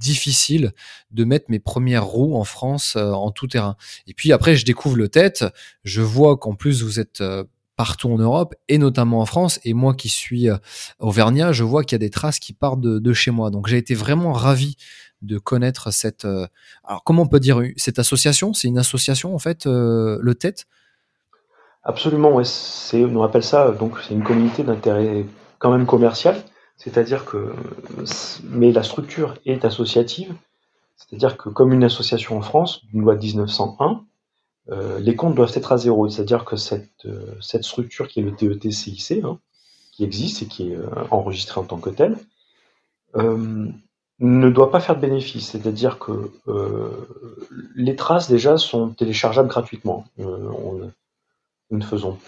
difficile 0.00 0.72
de 1.12 1.24
mettre 1.24 1.46
mes 1.48 1.60
premières 1.60 2.06
roues 2.06 2.36
en 2.36 2.44
France 2.44 2.96
en 2.96 3.30
tout 3.30 3.46
terrain. 3.46 3.76
Et 4.08 4.14
puis 4.14 4.32
après, 4.32 4.56
je 4.56 4.64
découvre 4.64 4.96
le 4.96 5.08
tête, 5.08 5.44
je 5.84 6.02
vois 6.02 6.36
qu'en 6.36 6.54
plus 6.54 6.82
vous 6.82 6.98
êtes 6.98 7.22
partout 7.76 8.10
en 8.10 8.18
Europe 8.18 8.54
et 8.68 8.78
notamment 8.78 9.20
en 9.20 9.26
France. 9.26 9.60
Et 9.64 9.74
moi 9.74 9.94
qui 9.94 10.08
suis 10.08 10.48
auvergnat, 10.98 11.52
je 11.52 11.62
vois 11.62 11.84
qu'il 11.84 11.94
y 11.94 12.00
a 12.02 12.06
des 12.06 12.10
traces 12.10 12.38
qui 12.38 12.52
partent 12.52 12.80
de, 12.80 13.12
chez 13.12 13.30
moi. 13.30 13.50
Donc 13.50 13.68
j'ai 13.68 13.78
été 13.78 13.94
vraiment 13.94 14.32
ravi 14.32 14.76
de 15.22 15.38
connaître 15.38 15.92
cette. 15.92 16.24
Euh, 16.24 16.46
alors, 16.84 17.04
comment 17.04 17.22
on 17.22 17.26
peut 17.26 17.40
dire 17.40 17.62
cette 17.76 17.98
association? 17.98 18.52
C'est 18.52 18.68
une 18.68 18.78
association, 18.78 19.34
en 19.34 19.38
fait, 19.38 19.66
euh, 19.66 20.18
le 20.20 20.34
TET 20.34 20.66
Absolument, 21.82 22.32
ouais. 22.34 22.44
On 22.94 23.22
appelle 23.22 23.42
ça, 23.42 23.70
donc, 23.70 23.98
c'est 24.06 24.14
une 24.14 24.22
communauté 24.22 24.62
d'intérêt 24.62 25.24
quand 25.58 25.70
même 25.70 25.86
commercial. 25.86 26.36
C'est-à-dire 26.80 27.26
que. 27.26 27.52
Mais 28.44 28.72
la 28.72 28.82
structure 28.82 29.34
est 29.44 29.64
associative. 29.64 30.34
C'est-à-dire 30.96 31.36
que, 31.36 31.50
comme 31.50 31.72
une 31.72 31.84
association 31.84 32.38
en 32.38 32.40
France, 32.40 32.82
une 32.92 33.02
loi 33.02 33.16
de 33.16 33.20
1901, 33.20 34.04
euh, 34.70 34.98
les 34.98 35.14
comptes 35.14 35.34
doivent 35.34 35.52
être 35.54 35.72
à 35.72 35.76
zéro. 35.76 36.08
C'est-à-dire 36.08 36.44
que 36.44 36.56
cette, 36.56 37.06
cette 37.40 37.64
structure 37.64 38.08
qui 38.08 38.20
est 38.20 38.22
le 38.22 38.34
TET-CIC, 38.34 39.22
hein, 39.24 39.38
qui 39.92 40.04
existe 40.04 40.42
et 40.42 40.46
qui 40.46 40.72
est 40.72 40.78
enregistré 41.10 41.60
en 41.60 41.64
tant 41.64 41.78
que 41.78 41.90
tel, 41.90 42.16
ne 43.14 44.50
doit 44.50 44.70
pas 44.70 44.80
faire 44.80 44.96
de 44.96 45.00
bénéfice. 45.00 45.50
C'est-à-dire 45.50 45.98
que 45.98 46.30
les 47.74 47.96
traces 47.96 48.30
déjà 48.30 48.56
sont 48.56 48.90
téléchargeables 48.90 49.48
gratuitement. 49.48 50.06
nous 50.18 50.90
ne 51.70 51.84
faisons 51.84 52.18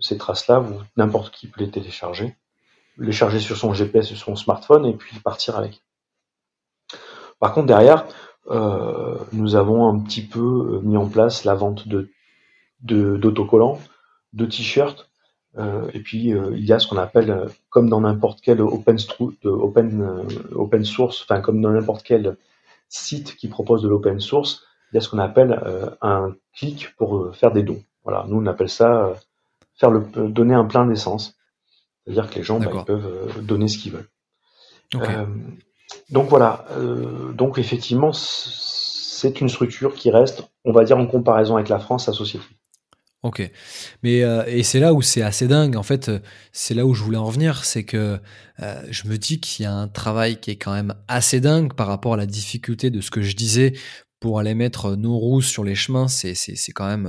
ces 0.00 0.18
traces-là, 0.18 0.64
n'importe 0.96 1.34
qui 1.34 1.46
peut 1.46 1.60
les 1.60 1.70
télécharger, 1.70 2.34
les 2.98 3.12
charger 3.12 3.40
sur 3.40 3.56
son 3.56 3.72
GPS, 3.72 4.06
sur 4.06 4.16
son 4.16 4.36
smartphone 4.36 4.86
et 4.86 4.94
puis 4.94 5.18
partir 5.20 5.56
avec. 5.56 5.82
Par 7.38 7.52
contre, 7.52 7.66
derrière, 7.66 8.06
euh, 8.50 9.18
nous 9.32 9.56
avons 9.56 9.88
un 9.88 9.98
petit 10.00 10.22
peu 10.22 10.38
euh, 10.40 10.80
mis 10.82 10.96
en 10.96 11.08
place 11.08 11.44
la 11.44 11.54
vente 11.54 11.88
de 11.88 12.10
d'autocollants, 12.84 13.78
de, 14.32 14.44
t-shirts, 14.44 15.08
euh, 15.56 15.88
et 15.94 16.00
puis 16.00 16.30
il 16.30 16.64
y 16.64 16.72
a 16.72 16.80
ce 16.80 16.88
qu'on 16.88 16.96
appelle, 16.96 17.46
comme 17.70 17.88
dans 17.88 18.00
n'importe 18.00 18.40
quel 18.42 18.60
open, 18.60 18.96
open, 19.44 20.24
open 20.52 20.84
source, 20.84 21.22
enfin 21.22 21.40
comme 21.40 21.60
dans 21.60 21.70
n'importe 21.70 22.02
quel 22.02 22.36
site 22.88 23.36
qui 23.36 23.46
propose 23.46 23.82
de 23.82 23.88
l'open 23.88 24.18
source, 24.18 24.64
il 24.90 24.96
y 24.96 24.98
a 24.98 25.00
ce 25.00 25.08
qu'on 25.08 25.20
appelle 25.20 25.60
un 26.00 26.34
clic 26.54 26.96
pour 26.96 27.36
faire 27.36 27.52
des 27.52 27.62
dons. 27.62 27.84
Voilà, 28.02 28.24
nous 28.28 28.38
on 28.38 28.46
appelle 28.46 28.68
ça 28.68 29.14
faire 29.74 29.90
le, 29.90 30.00
donner 30.28 30.54
un 30.54 30.64
plein 30.64 30.84
d'essence. 30.86 31.36
C'est-à-dire 32.04 32.30
que 32.30 32.34
les 32.36 32.42
gens 32.42 32.58
bah, 32.58 32.84
peuvent 32.86 33.42
donner 33.42 33.68
ce 33.68 33.78
qu'ils 33.78 33.92
veulent. 33.92 34.08
Donc 36.10 36.28
voilà, 36.28 36.64
euh, 36.72 37.32
donc 37.32 37.58
effectivement, 37.58 38.12
c'est 38.12 39.40
une 39.40 39.48
structure 39.48 39.94
qui 39.94 40.10
reste, 40.10 40.42
on 40.64 40.72
va 40.72 40.84
dire, 40.84 40.98
en 40.98 41.06
comparaison 41.06 41.56
avec 41.56 41.68
la 41.68 41.78
France, 41.78 42.08
associative. 42.08 42.48
Ok, 43.22 43.48
mais 44.02 44.24
euh, 44.24 44.42
et 44.48 44.64
c'est 44.64 44.80
là 44.80 44.92
où 44.92 45.00
c'est 45.00 45.22
assez 45.22 45.46
dingue. 45.46 45.76
En 45.76 45.84
fait, 45.84 46.10
c'est 46.50 46.74
là 46.74 46.84
où 46.84 46.92
je 46.92 47.04
voulais 47.04 47.18
en 47.18 47.30
venir, 47.30 47.64
c'est 47.64 47.84
que 47.84 48.18
euh, 48.60 48.82
je 48.90 49.06
me 49.06 49.16
dis 49.16 49.38
qu'il 49.38 49.64
y 49.64 49.66
a 49.66 49.72
un 49.72 49.86
travail 49.86 50.40
qui 50.40 50.50
est 50.50 50.56
quand 50.56 50.72
même 50.72 50.94
assez 51.06 51.40
dingue 51.40 51.72
par 51.72 51.86
rapport 51.86 52.14
à 52.14 52.16
la 52.16 52.26
difficulté 52.26 52.90
de 52.90 53.00
ce 53.00 53.12
que 53.12 53.22
je 53.22 53.36
disais 53.36 53.74
pour 54.22 54.38
aller 54.38 54.54
mettre 54.54 54.96
nos 54.96 55.18
roues 55.18 55.42
sur 55.42 55.64
les 55.64 55.74
chemins. 55.74 56.08
C'est 56.08 56.72
quand 56.72 56.86
même 56.86 57.06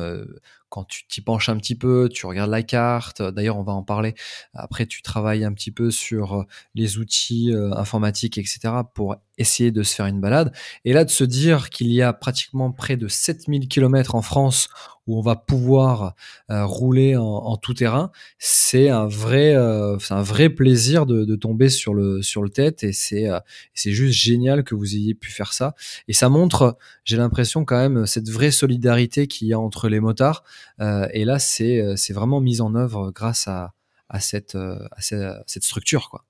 quand 0.73 0.85
tu 0.85 1.05
t'y 1.05 1.21
penches 1.21 1.49
un 1.49 1.57
petit 1.57 1.75
peu, 1.75 2.09
tu 2.11 2.25
regardes 2.25 2.49
la 2.49 2.63
carte, 2.63 3.21
d'ailleurs 3.21 3.59
on 3.59 3.63
va 3.63 3.73
en 3.73 3.83
parler, 3.83 4.15
après 4.55 4.87
tu 4.87 5.03
travailles 5.03 5.43
un 5.43 5.53
petit 5.53 5.69
peu 5.69 5.91
sur 5.91 6.33
euh, 6.33 6.43
les 6.73 6.97
outils 6.97 7.53
euh, 7.53 7.71
informatiques, 7.75 8.39
etc., 8.39 8.73
pour 8.95 9.17
essayer 9.37 9.69
de 9.69 9.83
se 9.83 9.93
faire 9.93 10.07
une 10.07 10.19
balade. 10.19 10.51
Et 10.83 10.93
là, 10.93 11.05
de 11.05 11.11
se 11.11 11.23
dire 11.23 11.69
qu'il 11.69 11.91
y 11.91 12.01
a 12.01 12.11
pratiquement 12.11 12.71
près 12.71 12.97
de 12.97 13.07
7000 13.07 13.67
km 13.67 14.15
en 14.15 14.23
France 14.23 14.67
où 15.07 15.17
on 15.17 15.21
va 15.21 15.35
pouvoir 15.35 16.15
euh, 16.49 16.65
rouler 16.65 17.15
en, 17.17 17.57
tout 17.57 17.73
terrain, 17.73 18.11
c'est 18.37 18.89
un 18.89 19.05
vrai, 19.05 19.55
c'est 19.99 20.13
un 20.13 20.21
vrai 20.21 20.49
plaisir 20.49 21.05
de, 21.05 21.35
tomber 21.35 21.69
sur 21.69 21.93
le 21.93 22.21
sur 22.21 22.41
le 22.41 22.49
tête 22.49 22.83
et 22.83 22.93
c'est 22.93 23.27
c'est 23.73 23.91
juste 23.91 24.19
génial 24.19 24.63
que 24.63 24.75
vous 24.75 24.95
ayez 24.95 25.13
pu 25.13 25.31
faire 25.31 25.53
ça. 25.53 25.75
Et 26.07 26.13
ça 26.13 26.29
montre, 26.29 26.77
j'ai 27.05 27.17
l'impression 27.17 27.65
quand 27.65 27.77
même 27.77 28.05
cette 28.05 28.29
vraie 28.29 28.51
solidarité 28.51 29.27
qu'il 29.27 29.47
y 29.47 29.53
a 29.53 29.59
entre 29.59 29.89
les 29.89 29.99
motards. 29.99 30.43
Euh, 30.79 31.07
et 31.13 31.25
là, 31.25 31.37
euh, 31.61 31.95
c'est 31.95 32.13
vraiment 32.13 32.41
mis 32.41 32.61
en 32.61 32.75
œuvre 32.75 33.11
grâce 33.11 33.47
à, 33.47 33.73
à, 34.09 34.19
cette, 34.19 34.55
euh, 34.55 34.77
à 34.91 35.01
cette, 35.01 35.63
structure. 35.63 36.09
Quoi. 36.09 36.23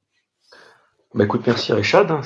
Bah 1.16 1.26
écoute, 1.26 1.44
merci 1.46 1.74
Richard, 1.74 2.12
hein, 2.12 2.22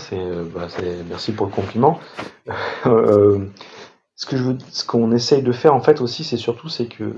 bah, 0.53 0.67
merci 1.09 1.33
pour 1.33 1.47
le 1.47 1.51
compliment. 1.51 1.99
ce 4.17 4.25
que 4.25 4.35
je 4.35 4.43
ce 4.69 4.83
qu'on 4.85 5.13
essaye 5.13 5.41
de 5.41 5.53
faire 5.53 5.73
en 5.73 5.79
fait 5.81 6.01
aussi, 6.01 6.25
c'est 6.25 6.37
surtout 6.37 6.67
c'est 6.67 6.87
que 6.87 7.13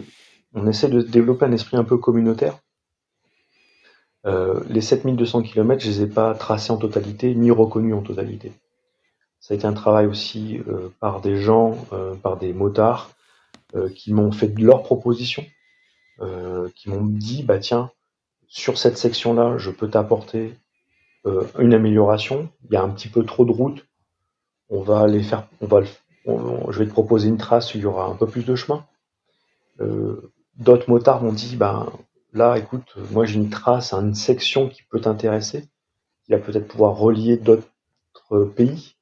on 0.54 0.68
essaie 0.68 0.90
de 0.90 1.02
développer 1.02 1.46
un 1.46 1.52
esprit 1.52 1.78
un 1.78 1.84
peu 1.84 1.98
communautaire. 1.98 2.60
les 4.26 4.82
7200 4.82 5.42
km, 5.44 5.82
je 5.82 5.90
les 5.90 6.02
ai 6.04 6.08
pas 6.08 6.36
tracés 6.36 6.72
en 6.72 6.78
totalité 6.78 7.34
ni 7.34 7.50
reconnus 7.50 7.96
en 7.96 8.02
totalité. 8.02 8.52
Ça 9.40 9.54
a 9.54 9.58
été 9.58 9.66
un 9.66 9.74
travail 9.74 10.06
aussi 10.06 10.60
par 11.00 11.22
des 11.22 11.38
gens, 11.38 11.78
par 12.22 12.38
des 12.38 12.54
motards, 12.54 13.10
euh, 13.76 13.88
qui 13.88 14.14
m'ont 14.14 14.32
fait 14.32 14.48
de 14.48 14.66
leurs 14.66 14.82
propositions, 14.82 15.46
euh, 16.22 16.70
qui 16.76 16.90
m'ont 16.90 17.06
dit 17.06 17.44
bah 17.44 17.60
tiens, 17.60 17.92
sur 18.48 18.80
cette 18.80 18.98
section-là, 18.98 19.60
je 19.60 19.70
peux 19.70 19.88
t'apporter 19.88 20.56
euh, 21.28 21.44
une 21.60 21.76
amélioration. 21.76 22.50
Il 22.66 22.74
y 22.74 22.78
a 22.78 22.82
un 22.82 22.90
petit 22.90 23.10
peu 23.10 23.24
trop 23.24 23.46
de 23.46 23.52
route. 23.52 23.86
On 24.70 24.82
va 24.82 25.02
aller 25.02 25.22
faire, 25.22 25.48
on 25.62 25.68
va, 25.68 25.82
je 26.70 26.80
vais 26.80 26.86
te 26.86 26.92
proposer 26.92 27.30
une 27.30 27.38
trace. 27.38 27.74
Il 27.76 27.82
y 27.82 27.86
aura 27.86 28.06
un 28.06 28.16
peu 28.16 28.28
plus 28.28 28.46
de 28.46 28.56
chemin. 28.56 28.86
D'autres 30.58 30.90
motards 30.90 31.24
m'ont 31.24 31.32
dit 31.32 31.56
ben 31.56 31.92
là, 32.34 32.58
écoute, 32.58 32.96
moi 33.12 33.26
j'ai 33.26 33.36
une 33.36 33.50
trace, 33.50 33.94
une 33.94 34.16
section 34.16 34.70
qui 34.70 34.84
peut 34.84 35.00
t'intéresser, 35.00 35.70
qui 36.26 36.32
va 36.32 36.38
peut-être 36.38 36.68
pouvoir 36.68 36.98
relier 36.98 37.38
d'autres 37.38 37.66
pays. 38.56 38.96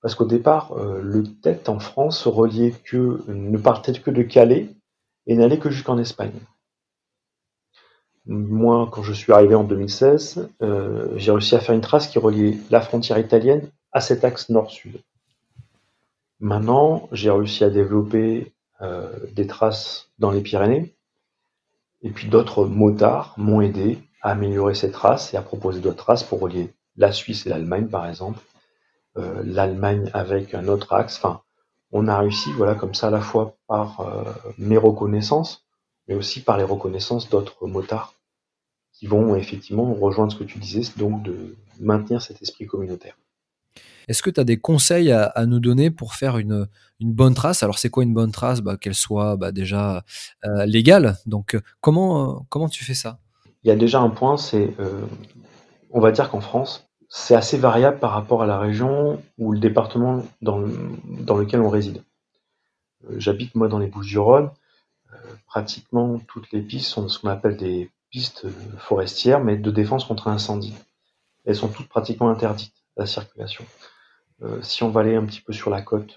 Parce 0.00 0.14
qu'au 0.14 0.26
départ, 0.26 0.72
euh, 0.72 1.00
le 1.02 1.24
tête 1.24 1.68
en 1.68 1.80
France 1.80 2.26
reliait 2.26 2.72
que, 2.84 3.22
ne 3.26 3.58
partait 3.58 3.92
que 3.92 4.10
de 4.10 4.22
Calais 4.22 4.70
et 5.26 5.34
n'allait 5.34 5.58
que 5.58 5.70
jusqu'en 5.70 5.98
Espagne. 5.98 6.38
Moi, 8.26 8.88
quand 8.92 9.02
je 9.02 9.12
suis 9.12 9.32
arrivé 9.32 9.54
en 9.54 9.64
2016, 9.64 10.50
euh, 10.62 11.08
j'ai 11.16 11.32
réussi 11.32 11.54
à 11.56 11.60
faire 11.60 11.74
une 11.74 11.80
trace 11.80 12.08
qui 12.08 12.18
reliait 12.18 12.58
la 12.70 12.80
frontière 12.80 13.18
italienne 13.18 13.70
à 13.90 14.00
cet 14.00 14.24
axe 14.24 14.50
nord-sud. 14.50 15.00
Maintenant, 16.40 17.08
j'ai 17.12 17.30
réussi 17.30 17.64
à 17.64 17.70
développer 17.70 18.52
euh, 18.80 19.12
des 19.32 19.46
traces 19.46 20.08
dans 20.18 20.30
les 20.30 20.40
Pyrénées, 20.40 20.94
et 22.02 22.10
puis 22.10 22.28
d'autres 22.28 22.64
motards 22.64 23.34
m'ont 23.36 23.60
aidé 23.60 23.98
à 24.22 24.30
améliorer 24.30 24.74
ces 24.74 24.90
traces 24.90 25.34
et 25.34 25.36
à 25.36 25.42
proposer 25.42 25.80
d'autres 25.80 26.04
traces 26.04 26.22
pour 26.22 26.40
relier 26.40 26.72
la 26.96 27.12
Suisse 27.12 27.46
et 27.46 27.48
l'Allemagne, 27.48 27.88
par 27.88 28.06
exemple, 28.08 28.40
euh, 29.16 29.42
l'Allemagne 29.44 30.10
avec 30.14 30.54
un 30.54 30.68
autre 30.68 30.92
axe. 30.92 31.16
Enfin, 31.16 31.42
on 31.90 32.06
a 32.06 32.18
réussi, 32.18 32.52
voilà, 32.52 32.74
comme 32.74 32.94
ça, 32.94 33.08
à 33.08 33.10
la 33.10 33.20
fois 33.20 33.56
par 33.66 34.00
euh, 34.00 34.32
mes 34.58 34.76
reconnaissances, 34.76 35.66
mais 36.06 36.14
aussi 36.14 36.42
par 36.42 36.56
les 36.56 36.64
reconnaissances 36.64 37.28
d'autres 37.28 37.66
motards 37.66 38.14
qui 38.92 39.06
vont 39.06 39.34
effectivement 39.36 39.92
rejoindre 39.94 40.32
ce 40.32 40.38
que 40.38 40.44
tu 40.44 40.58
disais, 40.58 40.82
donc 40.96 41.22
de 41.22 41.56
maintenir 41.80 42.22
cet 42.22 42.42
esprit 42.42 42.66
communautaire. 42.66 43.16
Est-ce 44.08 44.22
que 44.22 44.30
tu 44.30 44.40
as 44.40 44.44
des 44.44 44.58
conseils 44.58 45.12
à, 45.12 45.46
nous 45.46 45.60
donner 45.60 45.90
pour 45.90 46.14
faire 46.14 46.38
une, 46.38 46.66
bonne 47.00 47.34
trace? 47.34 47.62
Alors, 47.62 47.78
c'est 47.78 47.90
quoi 47.90 48.02
une 48.02 48.14
bonne 48.14 48.32
trace? 48.32 48.60
Bah, 48.60 48.76
Qu'elle 48.76 48.94
soit 48.94 49.36
bah, 49.36 49.52
déjà 49.52 50.02
euh, 50.44 50.66
légale. 50.66 51.16
Donc, 51.26 51.56
comment, 51.80 52.46
comment 52.48 52.68
tu 52.68 52.84
fais 52.84 52.94
ça? 52.94 53.18
Il 53.64 53.68
y 53.68 53.70
a 53.70 53.76
déjà 53.76 54.00
un 54.00 54.10
point, 54.10 54.36
c'est, 54.36 54.74
on 55.90 56.00
va 56.00 56.12
dire 56.12 56.30
qu'en 56.30 56.40
France, 56.40 56.88
c'est 57.08 57.34
assez 57.34 57.56
variable 57.56 57.98
par 57.98 58.12
rapport 58.12 58.42
à 58.42 58.46
la 58.46 58.58
région 58.58 59.22
ou 59.38 59.52
le 59.52 59.58
département 59.58 60.22
dans, 60.42 60.58
lequel 60.58 61.60
on 61.60 61.70
réside. 61.70 62.02
Euh, 63.08 63.14
j'habite 63.18 63.54
moi 63.54 63.68
dans 63.68 63.78
les 63.78 63.86
Bouches-du-Rhône. 63.86 64.50
Euh, 65.12 65.16
pratiquement 65.46 66.18
toutes 66.28 66.52
les 66.52 66.60
pistes 66.60 66.88
sont 66.88 67.08
ce 67.08 67.18
qu'on 67.18 67.28
appelle 67.28 67.56
des 67.56 67.90
pistes 68.10 68.46
forestières, 68.78 69.40
mais 69.42 69.56
de 69.56 69.70
défense 69.70 70.04
contre 70.04 70.28
incendie. 70.28 70.74
Elles 71.46 71.56
sont 71.56 71.68
toutes 71.68 71.88
pratiquement 71.88 72.28
interdites 72.28 72.74
à 72.96 73.00
la 73.00 73.06
circulation. 73.06 73.64
Euh, 74.42 74.62
si 74.62 74.82
on 74.82 74.90
va 74.90 75.00
aller 75.00 75.16
un 75.16 75.24
petit 75.24 75.40
peu 75.40 75.52
sur 75.52 75.70
la 75.70 75.82
côte 75.82 76.16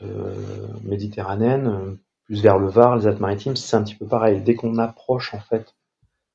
méditerranéenne, 0.83 1.97
plus 2.25 2.41
vers 2.41 2.57
le 2.57 2.67
Var, 2.67 2.97
les 2.97 3.07
Alpes-Maritimes, 3.07 3.55
c'est 3.55 3.75
un 3.75 3.83
petit 3.83 3.95
peu 3.95 4.05
pareil. 4.05 4.41
Dès 4.41 4.55
qu'on 4.55 4.77
approche 4.77 5.33
en 5.33 5.39
fait 5.39 5.75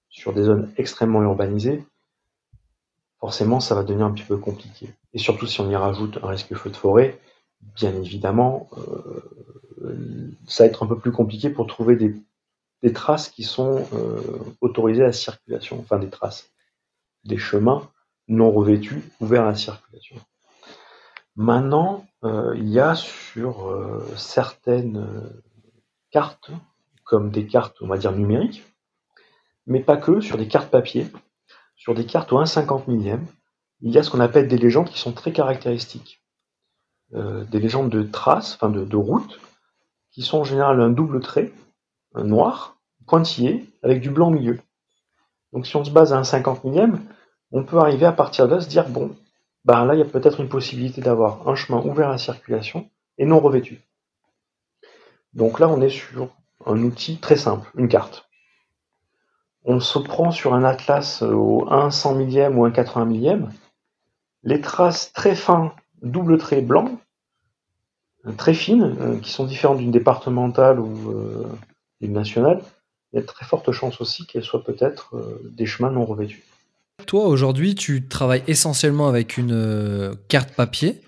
sur 0.09 0.33
des 0.33 0.43
zones 0.43 0.73
extrêmement 0.77 1.23
urbanisées, 1.23 1.85
forcément, 3.21 3.61
ça 3.61 3.75
va 3.75 3.83
devenir 3.83 4.07
un 4.07 4.13
petit 4.13 4.25
peu 4.25 4.37
compliqué. 4.37 4.91
Et 5.15 5.19
surtout, 5.19 5.47
si 5.47 5.61
on 5.61 5.71
y 5.71 5.77
rajoute 5.77 6.19
un 6.23 6.29
risque 6.29 6.55
feu 6.55 6.71
de 6.71 6.77
forêt, 6.77 7.19
bien 7.75 7.95
évidemment, 7.95 8.69
euh, 9.83 10.31
ça 10.47 10.65
va 10.65 10.69
être 10.69 10.83
un 10.83 10.87
peu 10.87 10.99
plus 10.99 11.13
compliqué 11.13 11.51
pour 11.51 11.67
trouver 11.67 11.97
des, 11.97 12.15
traces 12.93 13.31
qui 13.31 13.43
sont 13.43 13.85
euh, 13.95 14.21
autorisées 14.61 15.03
à 15.03 15.07
la 15.07 15.13
circulation, 15.13 15.81
enfin 15.81 15.99
des 15.99 16.09
traces, 16.09 16.51
des 17.25 17.37
chemins 17.37 17.91
non 18.29 18.53
revêtus 18.53 19.03
ouverts 19.21 19.43
à 19.43 19.51
la 19.51 19.55
circulation. 19.57 20.17
Maintenant, 21.37 22.07
euh, 22.25 22.55
il 22.57 22.69
y 22.69 22.81
a 22.81 22.95
sur 22.95 23.73
certaines 24.17 25.07
cartes, 26.11 26.51
comme 27.05 27.31
des 27.31 27.47
cartes, 27.47 27.77
on 27.83 27.87
va 27.87 27.99
dire 27.99 28.13
numériques, 28.13 28.65
mais 29.67 29.81
pas 29.81 29.97
que, 29.97 30.21
sur 30.21 30.39
des 30.39 30.49
cartes 30.49 30.71
papier, 30.71 31.09
sur 31.77 31.95
des 31.95 32.07
cartes 32.07 32.33
au 32.33 32.43
1,50 32.43 32.89
millième, 32.89 33.27
il 33.81 33.93
y 33.93 33.99
a 33.99 34.03
ce 34.03 34.11
qu'on 34.11 34.21
appelle 34.21 34.49
des 34.49 34.59
légendes 34.59 34.89
qui 34.89 34.99
sont 34.99 35.13
très 35.13 35.33
caractéristiques. 35.33 36.23
Euh, 37.15 37.45
des 37.45 37.61
légendes 37.61 37.91
de 37.91 38.03
traces, 38.03 38.55
enfin 38.55 38.69
de, 38.69 38.97
route, 38.97 39.39
qui 40.11 40.23
sont 40.23 40.39
en 40.39 40.45
général 40.45 40.81
un 40.81 40.91
double 40.91 41.21
trait, 41.21 41.53
un 42.15 42.25
noir, 42.25 42.79
pointillé, 43.07 43.65
avec 43.83 44.01
du 44.01 44.11
blanc 44.11 44.29
au 44.29 44.33
milieu. 44.33 44.59
Donc 45.53 45.67
si 45.67 45.77
on 45.77 45.85
se 45.85 45.91
base 45.91 46.13
à 46.13 46.19
un 46.19 46.25
50 46.25 46.65
millième, 46.65 47.01
on 47.53 47.63
peut 47.63 47.79
arriver 47.79 48.07
à 48.07 48.13
partir 48.13 48.49
de 48.49 48.55
là 48.55 48.61
se 48.61 48.69
dire, 48.69 48.89
bon, 48.89 49.15
bah 49.67 49.85
là 49.85 49.95
il 49.95 49.99
y 49.99 50.03
a 50.03 50.07
peut-être 50.07 50.41
une 50.41 50.49
possibilité 50.49 51.03
d'avoir 51.03 51.47
un 51.47 51.55
chemin 51.55 51.83
ouvert 51.83 52.09
à 52.09 52.13
la 52.13 52.19
circulation 52.19 52.89
et 53.19 53.27
non 53.27 53.41
revêtu. 53.41 53.83
Donc 55.35 55.61
là 55.61 55.69
on 55.69 55.83
est 55.83 55.91
sur 55.91 56.31
un 56.65 56.83
outil 56.83 57.19
très 57.19 57.37
simple, 57.37 57.71
une 57.77 57.89
carte 57.89 58.27
on 59.67 59.81
se 59.81 59.99
prend 59.99 60.31
sur 60.31 60.55
un 60.55 60.65
atlas 60.65 61.23
au 61.23 61.67
1 61.69 61.91
100 61.91 62.15
millième 62.15 62.59
ou 62.59 62.65
un 62.65 62.71
80 62.71 63.05
millième, 63.05 63.51
les 64.45 64.61
traces 64.61 65.13
très 65.13 65.35
fins, 65.35 65.75
double 66.03 66.39
trait 66.39 66.63
blanc, 66.63 67.01
très 68.37 68.55
fines, 68.55 69.21
qui 69.21 69.33
sont 69.33 69.45
différentes 69.45 69.79
d'une 69.79 69.91
départementale 69.91 70.79
ou 70.79 71.45
d'une 72.01 72.13
nationale, 72.13 72.63
il 73.13 73.17
y 73.17 73.19
a 73.19 73.23
de 73.23 73.27
très 73.27 73.45
fortes 73.45 73.73
chances 73.73 74.01
aussi 74.01 74.27
qu'elles 74.27 74.45
soient 74.45 74.63
peut-être 74.63 75.17
des 75.43 75.67
chemins 75.67 75.91
non 75.91 76.05
revêtus. 76.05 76.45
Toi, 77.07 77.29
aujourd'hui, 77.29 77.75
tu 77.75 78.09
travailles 78.09 78.43
essentiellement 78.49 79.07
avec 79.07 79.37
une 79.37 80.17
carte 80.29 80.55
papier 80.55 81.03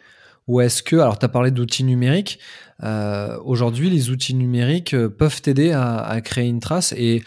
ou 0.46 0.60
est-ce 0.60 0.82
que, 0.82 0.96
alors 0.96 1.18
tu 1.18 1.24
as 1.26 1.28
parlé 1.28 1.50
d'outils 1.50 1.84
numériques, 1.84 2.38
euh, 2.82 3.38
aujourd'hui 3.44 3.90
les 3.90 4.10
outils 4.10 4.34
numériques 4.34 4.94
euh, 4.94 5.08
peuvent 5.08 5.42
t'aider 5.42 5.72
à, 5.72 6.20
créer 6.22 6.48
une 6.48 6.60
trace 6.60 6.94
et, 6.96 7.22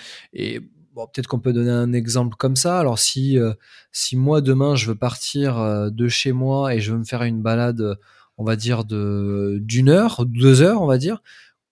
bon, 0.94 1.06
peut-être 1.08 1.28
qu'on 1.28 1.40
peut 1.40 1.54
donner 1.54 1.70
un 1.70 1.94
exemple 1.94 2.36
comme 2.38 2.56
ça. 2.56 2.80
Alors 2.80 2.98
si, 2.98 3.38
euh, 3.38 3.54
si 3.92 4.16
moi 4.16 4.42
demain 4.42 4.76
je 4.76 4.88
veux 4.88 4.96
partir 4.96 5.92
de 5.92 6.08
chez 6.08 6.32
moi 6.32 6.74
et 6.74 6.80
je 6.80 6.94
veux 6.94 7.00
me 7.00 7.04
faire 7.04 7.24
une 7.24 7.42
balade, 7.42 7.98
on 8.38 8.44
va 8.44 8.56
dire 8.56 8.86
de 8.86 9.60
d'une 9.62 9.90
heure, 9.90 10.26
deux 10.26 10.62
heures, 10.62 10.82
on 10.82 10.88
va 10.88 10.98
dire, 10.98 11.22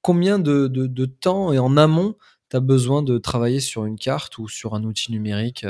combien 0.02 0.38
de, 0.40 1.06
temps 1.06 1.54
et 1.54 1.60
en 1.60 1.78
amont 1.78 2.16
tu 2.52 2.58
as 2.58 2.60
besoin 2.60 3.04
de 3.04 3.18
travailler 3.18 3.60
sur 3.60 3.86
une 3.86 3.98
carte 3.98 4.38
ou 4.40 4.48
sur 4.48 4.76
un 4.76 4.84
outil 4.84 5.12
numérique 5.12 5.66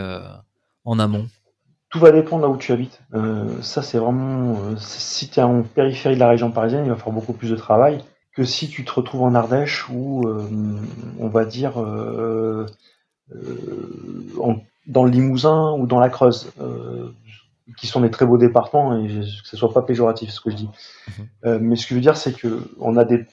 en 0.89 0.99
amont 0.99 1.27
tout 1.89 1.99
va 1.99 2.11
dépendre 2.11 2.43
là 2.43 2.49
où 2.49 2.57
tu 2.57 2.71
habites. 2.71 3.01
Euh, 3.13 3.61
ça, 3.61 3.81
c'est 3.81 3.97
vraiment. 3.97 4.59
Euh, 4.61 4.75
si 4.77 5.29
tu 5.29 5.39
es 5.39 5.43
en 5.43 5.63
périphérie 5.63 6.15
de 6.15 6.19
la 6.19 6.29
région 6.29 6.51
parisienne, 6.51 6.85
il 6.85 6.89
va 6.89 6.95
falloir 6.95 7.15
beaucoup 7.15 7.33
plus 7.33 7.49
de 7.49 7.55
travail 7.55 8.03
que 8.35 8.43
si 8.43 8.69
tu 8.69 8.85
te 8.85 8.91
retrouves 8.91 9.23
en 9.23 9.33
Ardèche 9.33 9.89
ou, 9.89 10.27
euh, 10.27 10.47
on 11.19 11.27
va 11.29 11.45
dire, 11.45 11.73
dans 14.87 15.03
le 15.03 15.09
Limousin 15.09 15.73
ou 15.73 15.87
dans 15.87 15.99
la 15.99 16.09
Creuse, 16.09 16.51
qui 17.75 17.87
sont 17.87 18.01
des 18.01 18.11
très 18.11 18.25
beaux 18.25 18.37
départements 18.37 19.03
et 19.03 19.07
que 19.07 19.23
ce 19.23 19.57
soit 19.57 19.73
pas 19.73 19.81
péjoratif 19.81 20.29
ce 20.29 20.41
que 20.41 20.51
je 20.51 20.55
dis. 20.55 20.69
Mhm. 21.43 21.57
mais 21.59 21.75
ce 21.75 21.83
que 21.83 21.89
je 21.89 21.95
veux 21.95 22.01
dire, 22.01 22.17
c'est 22.17 22.33
que 22.33 22.71
on 22.79 22.97
a 22.97 23.03
des 23.03 23.25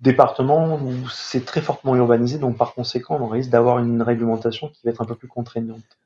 départements 0.00 0.76
où 0.76 1.08
c'est 1.10 1.44
très 1.44 1.60
fortement 1.60 1.96
urbanisé, 1.96 2.38
donc 2.38 2.56
par 2.56 2.74
conséquent, 2.74 3.18
on 3.20 3.26
risque 3.26 3.50
d'avoir 3.50 3.80
une 3.80 4.02
réglementation 4.02 4.68
qui 4.68 4.80
va 4.84 4.92
être 4.92 5.02
un 5.02 5.06
peu 5.06 5.16
plus 5.16 5.28
contraignante. 5.28 5.98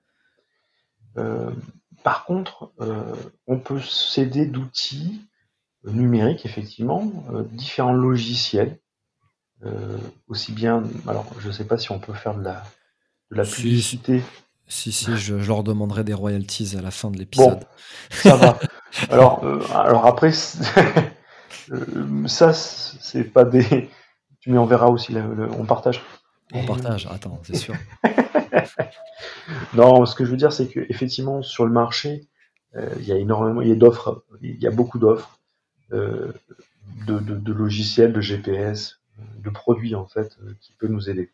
Par 2.02 2.24
contre, 2.24 2.72
euh, 2.80 3.14
on 3.46 3.58
peut 3.58 3.80
s'aider 3.80 4.46
d'outils 4.46 5.20
numériques, 5.84 6.44
effectivement, 6.46 7.12
euh, 7.32 7.44
différents 7.52 7.92
logiciels, 7.92 8.78
euh, 9.64 9.98
aussi 10.28 10.52
bien. 10.52 10.82
Alors, 11.06 11.26
je 11.38 11.48
ne 11.48 11.52
sais 11.52 11.64
pas 11.64 11.78
si 11.78 11.92
on 11.92 12.00
peut 12.00 12.12
faire 12.12 12.34
de 12.34 12.42
la, 12.42 12.62
de 13.30 13.36
la 13.36 13.44
publicité. 13.44 14.22
Si, 14.66 14.90
si, 14.90 15.16
je, 15.16 15.34
leur 15.34 15.62
demanderai 15.62 16.02
des 16.02 16.14
royalties 16.14 16.76
à 16.76 16.82
la 16.82 16.90
fin 16.90 17.10
de 17.10 17.18
l'épisode. 17.18 17.60
Bon, 17.60 17.66
ça 18.10 18.36
va. 18.36 18.58
Alors, 19.10 19.42
alors 19.74 20.04
après, 20.04 20.32
ça, 22.26 22.52
c'est 22.52 23.24
pas 23.24 23.46
des. 23.46 23.88
Tu 24.40 24.50
m'enverras 24.50 24.88
aussi, 24.88 25.16
on 25.58 25.64
partage. 25.64 26.02
On 26.52 26.66
partage, 26.66 27.08
attends, 27.10 27.40
c'est 27.42 27.56
sûr. 27.56 27.74
non, 29.74 30.06
ce 30.06 30.14
que 30.14 30.24
je 30.24 30.30
veux 30.30 30.36
dire, 30.36 30.52
c'est 30.52 30.68
qu'effectivement, 30.68 31.42
sur 31.42 31.64
le 31.64 31.72
marché, 31.72 32.28
euh, 32.76 32.88
il 32.98 33.06
y 33.06 33.12
a 33.12 33.16
énormément, 33.16 33.62
d'offres, 33.74 34.24
il 34.40 34.60
y 34.60 34.66
a 34.66 34.70
beaucoup 34.70 34.98
d'offres 34.98 35.38
euh, 35.92 36.32
de, 37.06 37.52
logiciels, 37.52 38.12
de 38.12 38.20
GPS, 38.20 39.00
de 39.38 39.50
produits 39.50 39.94
en 39.94 40.06
fait, 40.06 40.36
euh, 40.42 40.54
qui 40.60 40.72
peuvent 40.78 40.90
nous 40.90 41.10
aider. 41.10 41.30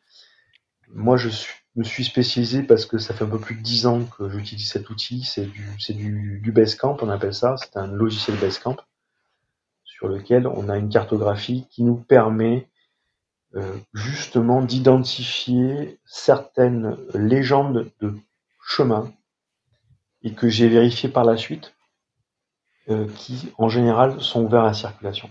Moi, 0.91 1.17
je 1.17 1.29
me 1.77 1.85
suis 1.85 2.05
spécialisé 2.05 2.63
parce 2.63 2.87
que 2.87 2.99
ça 2.99 3.15
fait 3.15 3.25
un 3.25 3.29
peu 3.29 3.39
plus 3.39 3.55
de 3.55 3.63
10 3.63 3.87
ans 3.87 4.05
que 4.05 4.29
j'utilise 4.31 4.69
cet 4.69 4.89
outil. 4.91 5.23
C'est 5.23 5.95
du, 5.95 6.41
du, 6.41 6.53
Basecamp, 6.53 6.97
on 7.03 7.11
appelle 7.11 7.35
ça. 7.35 7.57
C'est 7.59 7.77
un 7.77 7.87
logiciel 7.87 8.39
Basecamp 8.39 8.77
sur 9.85 10.09
lequel 10.09 10.47
on 10.47 10.69
a 10.69 10.79
une 10.79 10.89
cartographie 10.89 11.67
qui 11.71 11.83
nous 11.83 11.97
permet 11.97 12.69
justement 13.95 14.63
d'identifier 14.63 15.99
certaines 16.05 16.97
légendes 17.15 17.91
de 18.01 18.15
chemin 18.63 19.13
et 20.23 20.35
que 20.35 20.49
j'ai 20.49 20.69
vérifié 20.69 21.09
par 21.09 21.25
la 21.25 21.37
suite, 21.37 21.75
euh, 22.91 23.07
qui 23.17 23.53
en 23.59 23.69
général 23.69 24.21
sont 24.21 24.45
ouverts 24.45 24.63
à 24.63 24.69
la 24.69 24.75
circulation. 24.75 25.31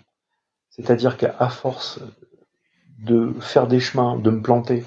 C'est-à-dire 0.70 1.18
qu'à 1.18 1.50
force 1.50 2.00
de 3.00 3.34
faire 3.40 3.68
des 3.68 3.80
chemins, 3.80 4.18
de 4.18 4.30
me 4.30 4.42
planter, 4.42 4.86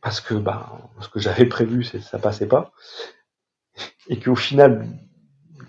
parce 0.00 0.20
que 0.20 0.34
bah, 0.34 0.90
ce 1.00 1.08
que 1.08 1.20
j'avais 1.20 1.46
prévu, 1.46 1.84
ça 1.84 2.18
passait 2.18 2.48
pas, 2.48 2.72
et 4.08 4.18
qu'au 4.18 4.36
final, 4.36 4.86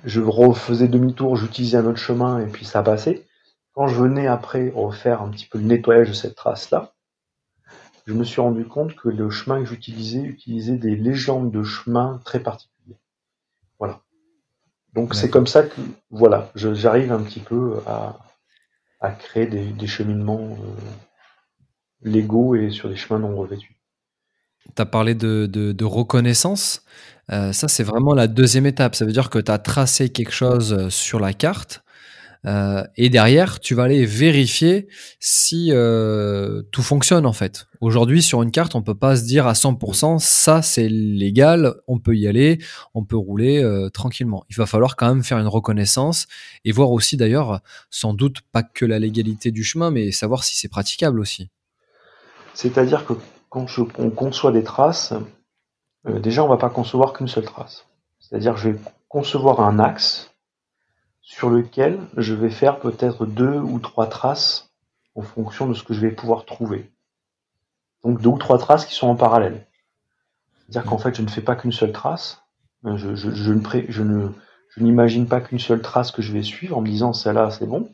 je 0.04 0.22
refaisais 0.22 0.88
demi-tour, 0.88 1.36
j'utilisais 1.36 1.78
un 1.78 1.86
autre 1.86 2.00
chemin 2.00 2.40
et 2.40 2.48
puis 2.48 2.66
ça 2.66 2.84
passait, 2.84 3.26
quand 3.74 3.88
je 3.88 4.00
venais 4.02 4.28
après 4.28 4.72
refaire 4.74 5.22
un 5.22 5.30
petit 5.30 5.46
peu 5.46 5.58
le 5.58 5.66
nettoyage 5.66 6.10
de 6.10 6.14
cette 6.14 6.36
trace-là, 6.36 6.94
je 8.06 8.14
me 8.14 8.24
suis 8.24 8.42
rendu 8.42 8.66
compte 8.66 8.96
que 8.96 9.10
le 9.10 9.30
chemin 9.30 9.60
que 9.62 9.66
j'utilisais 9.66 10.22
utilisait 10.22 10.78
des 10.78 10.96
légendes 10.96 11.52
de 11.52 11.64
chemin 11.64 12.22
très 12.26 12.40
particuliers. 12.40 12.98
Voilà. 13.80 14.02
Donc 14.94 15.16
c'est 15.16 15.30
comme 15.30 15.48
ça 15.48 15.64
que 15.64 15.82
voilà, 16.12 16.52
j'arrive 16.56 17.12
un 17.12 17.22
petit 17.22 17.40
peu 17.40 17.80
à, 17.88 18.20
créer 19.20 19.48
des, 19.48 19.88
cheminements 19.88 20.50
euh, 20.52 20.82
légaux 22.04 22.56
et 22.56 22.70
sur 22.70 22.90
des 22.90 22.96
chemins 22.96 23.20
non 23.20 23.36
revêtus. 23.36 23.76
Tu 24.76 24.82
as 24.82 24.86
parlé 24.86 25.14
de, 25.14 25.84
reconnaissance. 25.84 26.86
Euh, 27.32 27.52
ça, 27.52 27.68
c'est 27.68 27.84
vraiment 27.84 28.14
la 28.14 28.28
deuxième 28.28 28.66
étape. 28.66 28.96
Ça 28.96 29.06
veut 29.06 29.12
dire 29.12 29.30
que 29.30 29.40
tu 29.40 29.52
as 29.52 29.60
tracé 29.60 30.10
quelque 30.10 30.32
chose 30.32 30.88
sur 30.90 31.20
la 31.20 31.34
carte 31.34 31.84
euh, 32.46 32.84
et 32.98 33.10
derrière, 33.10 33.60
tu 33.60 33.74
vas 33.74 33.84
aller 33.84 34.06
vérifier 34.06 34.88
si 35.20 35.70
euh, 35.72 36.62
tout 36.72 36.82
fonctionne 36.82 37.26
en 37.26 37.34
fait. 37.34 37.68
Aujourd'hui, 37.80 38.22
sur 38.22 38.42
une 38.44 38.52
carte, 38.52 38.76
on 38.76 38.82
peut 38.82 38.96
pas 38.96 39.16
se 39.16 39.24
dire 39.24 39.48
à 39.48 39.54
100% 39.54 40.20
ça 40.20 40.62
c'est 40.62 40.90
légal, 40.90 41.76
on 41.88 42.00
peut 42.00 42.16
y 42.16 42.28
aller, 42.28 42.60
on 42.94 43.06
peut 43.06 43.16
rouler 43.16 43.64
euh, 43.64 43.90
tranquillement. 43.90 44.44
Il 44.50 44.56
va 44.58 44.66
falloir 44.66 44.96
quand 44.96 45.08
même 45.08 45.24
faire 45.24 45.40
une 45.40 45.48
reconnaissance 45.48 46.28
et 46.66 46.72
voir 46.72 46.92
aussi 46.92 47.16
d'ailleurs, 47.16 47.62
sans 47.90 48.14
doute 48.14 48.42
pas 48.52 48.64
que 48.64 48.86
la 48.86 49.00
légalité 49.00 49.52
du 49.52 49.64
chemin, 49.64 49.90
mais 49.90 50.12
savoir 50.12 50.44
si 50.44 50.56
c'est 50.58 50.70
praticable 50.70 51.20
aussi. 51.20 51.50
C'est-à-dire 52.54 53.06
que 53.06 53.14
quand 53.50 53.68
on 53.98 54.10
conçoit 54.10 54.52
des 54.52 54.64
traces, 54.64 55.14
déjà 56.06 56.44
on 56.44 56.48
va 56.48 56.58
pas 56.58 56.70
concevoir 56.70 57.14
qu'une 57.14 57.28
seule 57.28 57.46
trace. 57.46 57.86
C'est-à-dire 58.20 58.58
je 58.58 58.70
vais 58.70 58.80
concevoir 59.08 59.62
un 59.62 59.80
axe 59.80 60.33
sur 61.24 61.50
lequel 61.50 62.00
je 62.18 62.34
vais 62.34 62.52
faire 62.52 62.80
peut-être 62.80 63.26
deux 63.26 63.58
ou 63.58 63.80
trois 63.80 64.08
traces 64.08 64.72
en 65.16 65.22
fonction 65.22 65.68
de 65.68 65.74
ce 65.74 65.84
que 65.84 65.94
je 65.94 66.02
vais 66.02 66.12
pouvoir 66.12 66.46
trouver. 66.46 66.92
Donc 68.04 68.22
deux 68.22 68.30
ou 68.30 68.38
trois 68.38 68.58
traces 68.58 68.86
qui 68.86 68.94
sont 68.94 69.08
en 69.08 69.16
parallèle. 69.16 69.66
C'est-à-dire 70.68 70.90
qu'en 70.90 70.98
fait, 70.98 71.16
je 71.16 71.22
ne 71.22 71.30
fais 71.30 71.42
pas 71.42 71.56
qu'une 71.56 71.72
seule 71.72 71.94
trace. 71.94 72.44
Je, 72.84 73.16
je, 73.16 73.32
je 73.32 74.04
ne, 74.04 74.30
je 74.70 74.84
n'imagine 74.84 75.28
pas 75.28 75.40
qu'une 75.40 75.60
seule 75.60 75.82
trace 75.82 76.12
que 76.12 76.22
je 76.22 76.34
vais 76.34 76.44
suivre 76.44 76.78
en 76.78 76.82
me 76.82 76.88
disant 76.88 77.14
celle-là, 77.14 77.50
c'est 77.52 77.66
bon. 77.66 77.90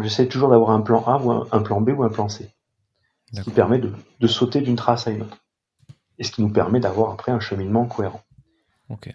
j'essaie 0.00 0.26
toujours 0.26 0.50
d'avoir 0.50 0.70
un 0.70 0.80
plan 0.80 1.04
A 1.06 1.18
ou 1.22 1.30
un, 1.30 1.62
plan 1.62 1.80
B 1.80 1.90
ou 1.90 2.02
un 2.02 2.08
plan 2.08 2.28
C. 2.28 2.52
Ce 3.32 3.42
qui 3.42 3.50
permet 3.50 3.78
de, 3.78 3.92
de 4.18 4.26
sauter 4.26 4.62
d'une 4.62 4.74
trace 4.76 5.06
à 5.06 5.12
une 5.12 5.22
autre. 5.22 5.38
Et 6.18 6.24
ce 6.24 6.32
qui 6.32 6.42
nous 6.42 6.50
permet 6.52 6.80
d'avoir 6.80 7.12
après 7.12 7.30
un 7.30 7.38
cheminement 7.38 7.86
cohérent. 7.86 8.22
Ok. 8.88 9.14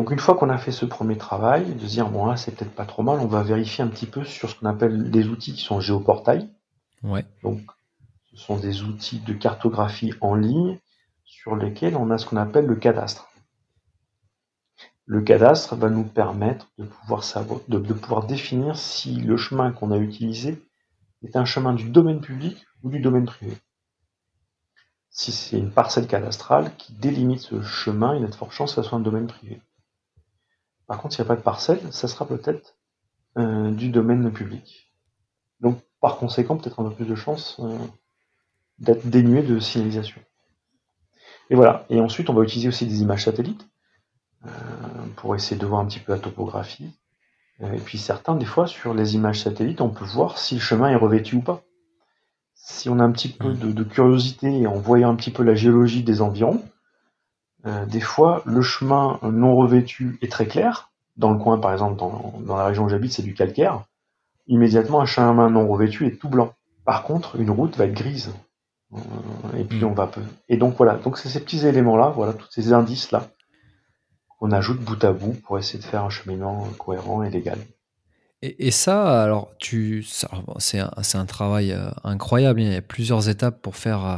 Donc 0.00 0.12
une 0.12 0.18
fois 0.18 0.34
qu'on 0.34 0.48
a 0.48 0.56
fait 0.56 0.72
ce 0.72 0.86
premier 0.86 1.18
travail, 1.18 1.74
de 1.74 1.86
se 1.86 1.92
dire 1.92 2.08
bon 2.08 2.24
là 2.24 2.34
c'est 2.38 2.52
peut-être 2.52 2.74
pas 2.74 2.86
trop 2.86 3.02
mal, 3.02 3.20
on 3.20 3.26
va 3.26 3.42
vérifier 3.42 3.84
un 3.84 3.88
petit 3.88 4.06
peu 4.06 4.24
sur 4.24 4.48
ce 4.48 4.54
qu'on 4.54 4.64
appelle 4.64 5.10
des 5.10 5.28
outils 5.28 5.52
qui 5.52 5.60
sont 5.60 5.78
géoportails. 5.78 6.48
Ouais. 7.02 7.26
Donc 7.42 7.60
ce 8.30 8.38
sont 8.38 8.56
des 8.56 8.80
outils 8.80 9.18
de 9.18 9.34
cartographie 9.34 10.14
en 10.22 10.34
ligne 10.34 10.78
sur 11.24 11.54
lesquels 11.54 11.96
on 11.96 12.10
a 12.10 12.16
ce 12.16 12.24
qu'on 12.24 12.38
appelle 12.38 12.64
le 12.64 12.76
cadastre. 12.76 13.28
Le 15.04 15.20
cadastre 15.20 15.76
va 15.76 15.90
nous 15.90 16.04
permettre 16.04 16.68
de 16.78 16.86
pouvoir 16.86 17.22
savoir, 17.22 17.60
de, 17.68 17.78
de 17.78 17.92
pouvoir 17.92 18.24
définir 18.24 18.78
si 18.78 19.16
le 19.16 19.36
chemin 19.36 19.70
qu'on 19.70 19.90
a 19.90 19.98
utilisé 19.98 20.64
est 21.22 21.36
un 21.36 21.44
chemin 21.44 21.74
du 21.74 21.90
domaine 21.90 22.22
public 22.22 22.64
ou 22.82 22.88
du 22.88 23.00
domaine 23.00 23.26
privé. 23.26 23.54
Si 25.10 25.30
c'est 25.30 25.58
une 25.58 25.70
parcelle 25.70 26.06
cadastrale 26.06 26.74
qui 26.78 26.94
délimite 26.94 27.40
ce 27.40 27.60
chemin, 27.60 28.16
il 28.16 28.22
y 28.22 28.24
a 28.24 28.28
de 28.28 28.34
fortes 28.34 28.52
chances 28.52 28.74
que 28.74 28.80
ce 28.80 28.88
soit 28.88 28.96
un 28.96 29.02
domaine 29.02 29.26
privé. 29.26 29.60
Par 30.90 30.98
contre, 30.98 31.14
s'il 31.14 31.22
n'y 31.22 31.28
a 31.28 31.34
pas 31.34 31.36
de 31.36 31.44
parcelle, 31.44 31.80
ça 31.92 32.08
sera 32.08 32.26
peut-être 32.26 32.74
euh, 33.38 33.70
du 33.70 33.90
domaine 33.90 34.32
public. 34.32 34.92
Donc, 35.60 35.78
par 36.00 36.16
conséquent, 36.16 36.56
peut-être 36.56 36.80
un 36.80 36.88
peu 36.88 36.96
plus 36.96 37.04
de 37.04 37.14
chances 37.14 37.60
euh, 37.60 37.78
d'être 38.80 39.06
dénué 39.06 39.44
de 39.44 39.60
signalisation. 39.60 40.20
Et 41.48 41.54
voilà. 41.54 41.86
Et 41.90 42.00
ensuite, 42.00 42.28
on 42.28 42.34
va 42.34 42.42
utiliser 42.42 42.66
aussi 42.66 42.88
des 42.88 43.02
images 43.02 43.26
satellites 43.26 43.68
euh, 44.46 44.50
pour 45.14 45.36
essayer 45.36 45.56
de 45.56 45.64
voir 45.64 45.80
un 45.80 45.86
petit 45.86 46.00
peu 46.00 46.10
la 46.10 46.18
topographie. 46.18 46.90
Et 47.60 47.78
puis 47.78 47.96
certains, 47.96 48.34
des 48.34 48.44
fois, 48.44 48.66
sur 48.66 48.92
les 48.92 49.14
images 49.14 49.42
satellites, 49.42 49.82
on 49.82 49.90
peut 49.90 50.04
voir 50.04 50.38
si 50.38 50.56
le 50.56 50.60
chemin 50.60 50.90
est 50.90 50.96
revêtu 50.96 51.36
ou 51.36 51.40
pas. 51.40 51.62
Si 52.54 52.88
on 52.88 52.98
a 52.98 53.04
un 53.04 53.12
petit 53.12 53.28
peu 53.28 53.52
de, 53.52 53.70
de 53.70 53.84
curiosité 53.84 54.66
en 54.66 54.74
voyant 54.74 55.10
un 55.10 55.14
petit 55.14 55.30
peu 55.30 55.44
la 55.44 55.54
géologie 55.54 56.02
des 56.02 56.20
environs, 56.20 56.64
des 57.64 58.00
fois, 58.00 58.42
le 58.46 58.62
chemin 58.62 59.18
non 59.22 59.54
revêtu 59.56 60.18
est 60.22 60.30
très 60.32 60.46
clair. 60.46 60.90
Dans 61.16 61.30
le 61.30 61.38
coin, 61.38 61.58
par 61.58 61.72
exemple, 61.72 61.98
dans, 61.98 62.34
dans 62.40 62.56
la 62.56 62.64
région 62.64 62.84
où 62.84 62.88
j'habite, 62.88 63.12
c'est 63.12 63.22
du 63.22 63.34
calcaire. 63.34 63.84
Immédiatement, 64.46 65.00
un 65.00 65.06
chemin 65.06 65.50
non 65.50 65.68
revêtu 65.68 66.06
est 66.06 66.16
tout 66.18 66.28
blanc. 66.28 66.54
Par 66.84 67.02
contre, 67.02 67.36
une 67.36 67.50
route 67.50 67.76
va 67.76 67.84
être 67.84 67.92
grise. 67.92 68.32
Euh, 68.94 68.98
et 69.58 69.64
puis, 69.64 69.80
Mm. 69.80 69.84
on 69.84 69.92
va 69.92 70.06
peu. 70.06 70.22
Et 70.48 70.56
donc, 70.56 70.76
voilà. 70.76 70.94
Donc, 70.94 71.18
c'est 71.18 71.28
ces 71.28 71.40
petits 71.40 71.66
éléments-là, 71.66 72.08
voilà, 72.16 72.32
tous 72.32 72.48
ces 72.50 72.72
indices-là, 72.72 73.28
qu'on 74.38 74.50
ajoute 74.52 74.80
bout 74.80 75.02
à 75.04 75.12
bout 75.12 75.34
pour 75.44 75.58
essayer 75.58 75.78
de 75.78 75.84
faire 75.84 76.04
un 76.04 76.10
cheminement 76.10 76.66
cohérent 76.78 77.22
et 77.22 77.30
légal. 77.30 77.58
Et, 78.42 78.68
et 78.68 78.70
ça, 78.70 79.22
alors, 79.22 79.50
tu, 79.58 80.02
c'est 80.02 80.78
un, 80.80 80.90
un 81.14 81.26
travail 81.26 81.72
euh, 81.72 81.90
incroyable. 82.04 82.62
Il 82.62 82.72
y 82.72 82.76
a 82.76 82.80
plusieurs 82.80 83.28
étapes 83.28 83.60
pour 83.60 83.76
faire, 83.76 84.06
euh, 84.06 84.16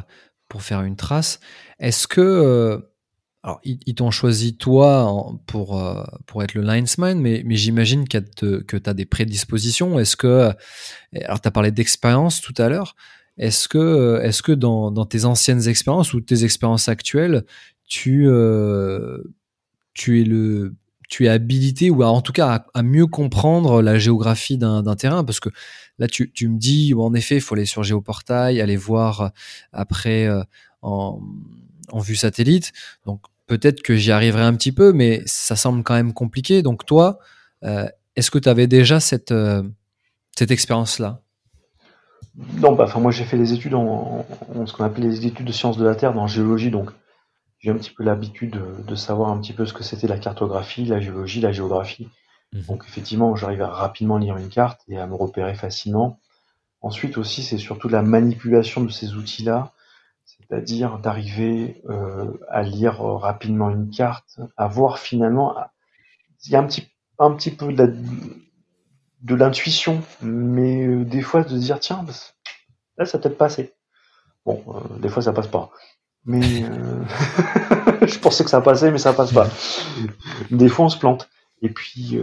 pour 0.49 0.63
faire 0.63 0.83
une 0.83 0.97
trace. 0.97 1.41
Est-ce 1.81 2.07
que, 2.07 2.21
euh, 2.21 2.79
alors, 3.45 3.61
ils, 3.65 3.95
t'ont 3.97 4.13
choisi 4.13 4.57
toi 4.57 5.35
pour, 5.47 5.81
euh, 5.81 6.05
pour 6.27 6.45
être 6.45 6.55
le 6.55 6.63
linesman, 6.63 7.19
mais, 7.21 7.43
mais 7.45 7.57
j'imagine 7.57 8.05
de- 8.05 8.59
que 8.59 8.77
tu 8.77 8.89
as 8.89 8.95
des 8.95 9.05
prédispositions. 9.05 9.99
Est-ce 9.99 10.17
que, 10.17 10.27
euh, 10.29 10.53
alors, 11.25 11.41
tu 11.41 11.49
as 11.49 11.51
parlé 11.51 11.73
d'expérience 11.73 12.41
tout 12.41 12.55
à 12.59 12.69
l'heure. 12.69 12.95
Est-ce 13.39 13.67
que, 13.67 13.79
euh, 13.79 14.23
est-ce 14.23 14.43
que 14.43 14.53
dans, 14.53 14.93
dans 14.93 15.07
tes 15.07 15.25
anciennes 15.25 15.67
expériences 15.67 16.15
ou 16.15 16.21
tes 16.21 16.45
expériences 16.45 16.89
actuelles, 16.89 17.45
tu, 17.89 18.29
euh, 18.29 19.19
tu 19.95 20.21
es 20.21 20.25
le 20.25 20.75
tu 21.09 21.27
es 21.27 21.29
habilité 21.29 21.91
ou 21.91 22.03
en 22.03 22.23
tout 22.23 22.33
cas 22.33 22.65
à, 22.73 22.83
mieux 22.83 23.07
comprendre 23.07 23.83
la 23.83 23.99
géographie 23.99 24.57
d'un 24.57 24.97
terrain? 24.97 25.25
Parce 25.25 25.41
que 25.41 25.51
là 25.99 26.07
tu, 26.07 26.33
tu 26.33 26.49
me 26.49 26.59
dis 26.59 26.95
en 26.95 27.13
effet 27.13 27.37
il 27.37 27.41
faut 27.43 27.55
aller 27.55 27.67
sur 27.67 27.83
Géoportail 27.83 28.63
aller 28.63 28.77
voir 28.79 29.21
euh, 29.21 29.29
après 29.73 30.27
euh, 30.27 30.43
en, 30.81 31.21
en 31.91 31.99
vue 32.01 32.17
satellite 32.17 32.73
donc 33.05 33.21
peut-être 33.59 33.83
que 33.83 33.97
j'y 33.97 34.13
arriverai 34.13 34.45
un 34.45 34.55
petit 34.55 34.73
peu 34.73 34.95
mais 34.95 35.23
ça 35.27 35.57
semble 35.57 35.83
quand 35.83 35.95
même 35.95 36.15
compliqué 36.15 36.63
donc 36.63 36.87
toi 36.87 37.19
euh, 37.65 37.87
est-ce 38.17 38.31
que 38.31 38.39
tu 38.39 38.49
avais 38.49 38.67
déjà 38.67 38.99
cette 38.99 39.31
euh, 39.33 39.63
cette 40.37 40.51
expérience 40.51 40.99
là 40.99 41.21
Non, 42.61 42.73
bah, 42.73 42.85
enfin, 42.85 43.01
moi, 43.01 43.11
j'ai 43.11 43.25
fait 43.25 43.37
des 43.37 43.53
études 43.53 43.75
en, 43.75 44.25
en 44.55 44.67
ce 44.67 44.73
qu'on 44.73 44.85
appelle 44.85 45.05
les 45.05 45.27
études 45.27 45.47
de 45.47 45.53
sciences 45.53 45.77
de 45.77 45.85
la 45.85 45.95
Terre, 45.95 46.15
dans 46.15 46.27
géologie, 46.27 46.71
donc 46.71 46.91
j'ai 47.61 47.71
un 47.71 47.77
petit 47.77 47.91
peu 47.91 48.03
l'habitude 48.03 48.51
de, 48.51 48.83
de 48.83 48.95
savoir 48.95 49.31
un 49.31 49.39
petit 49.41 49.53
peu 49.53 49.67
ce 49.67 49.73
que 49.73 49.85
c'était 49.85 50.09
la 50.09 50.19
cartographie, 50.19 50.85
la 50.85 51.01
géologie, 51.01 51.41
la 51.41 51.53
géographie. 51.53 52.09
Donc, 52.69 52.85
effectivement, 52.87 53.35
j'arrive 53.37 53.63
à 53.63 53.69
rapidement 53.69 54.19
lire 54.19 54.37
une 54.37 54.49
carte 54.49 54.83
et 54.89 54.99
à 54.99 55.07
me 55.07 55.15
repérer 55.15 55.55
facilement. 55.55 56.19
Ensuite 56.83 57.17
aussi, 57.17 57.43
c'est 57.43 57.59
surtout 57.59 57.89
la 57.89 58.03
manipulation 58.03 58.83
de 58.83 58.91
ces 58.91 59.15
outils-là, 59.15 59.73
c'est-à-dire 60.53 60.99
d'arriver 60.99 61.83
euh, 61.89 62.31
à 62.51 62.63
lire 62.63 63.01
euh, 63.01 63.17
rapidement 63.17 63.71
une 63.71 63.89
carte, 63.89 64.39
à 64.59 64.67
voir 64.67 64.99
finalement, 64.99 65.57
il 66.45 66.53
y 66.53 66.57
a 66.57 66.61
un 66.61 66.67
petit, 66.67 66.87
un 67.19 67.33
petit 67.33 67.51
peu 67.51 67.73
de 67.73 67.95
de 69.23 69.35
l'intuition, 69.35 70.03
mais 70.21 70.85
euh, 70.85 71.05
des 71.05 71.23
fois 71.23 71.43
de 71.43 71.57
dire, 71.57 71.81
tiens, 71.81 72.05
là, 72.99 73.07
ça 73.07 73.19
peut-être 73.19 73.39
passé. 73.39 73.73
Bon, 74.45 74.63
des 74.99 75.09
fois, 75.09 75.23
ça 75.23 75.33
passe 75.33 75.47
pas. 75.47 75.71
Mais 76.27 76.43
je 78.03 78.19
pensais 78.19 78.45
que 78.45 78.51
ça 78.51 78.61
passait, 78.61 78.91
mais 78.91 78.99
ça 78.99 79.15
passe 79.15 79.33
pas. 79.33 79.49
Des 80.51 80.69
fois, 80.69 80.87
on 80.87 80.89
se 80.91 80.99
plante. 80.99 81.31
Et 81.63 81.71
puis, 81.71 82.19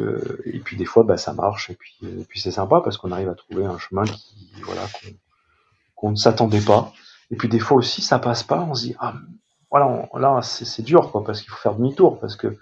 et 0.45 0.59
puis 0.59 0.75
des 0.75 0.85
fois, 0.85 1.03
bah, 1.03 1.17
ça 1.17 1.33
marche. 1.33 1.69
Et 1.69 1.75
puis, 1.75 1.97
puis 2.27 2.41
c'est 2.41 2.51
sympa 2.51 2.81
parce 2.83 2.97
qu'on 2.97 3.11
arrive 3.11 3.29
à 3.29 3.35
trouver 3.35 3.65
un 3.65 3.79
chemin 3.79 4.03
qui, 4.03 4.51
voilà, 4.63 4.81
qu'on 5.95 6.11
ne 6.11 6.17
s'attendait 6.17 6.61
pas. 6.61 6.93
Et 7.31 7.35
puis 7.35 7.49
des 7.49 7.59
fois 7.59 7.77
aussi, 7.77 8.01
ça 8.01 8.19
passe 8.19 8.43
pas. 8.43 8.61
On 8.61 8.73
se 8.73 8.87
dit, 8.87 8.95
ah, 8.99 9.13
voilà, 9.71 10.09
là, 10.15 10.41
c'est 10.41 10.81
dur, 10.81 11.11
quoi, 11.11 11.23
parce 11.23 11.41
qu'il 11.41 11.49
faut 11.49 11.57
faire 11.57 11.75
demi-tour, 11.75 12.19
parce 12.19 12.35
que 12.35 12.57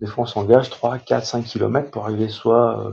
des 0.00 0.06
fois, 0.06 0.24
on 0.24 0.26
s'engage 0.26 0.70
3, 0.70 0.98
4, 0.98 1.24
5 1.24 1.44
kilomètres 1.44 1.90
pour 1.90 2.04
arriver 2.04 2.28
soit 2.28 2.80
euh, 2.80 2.92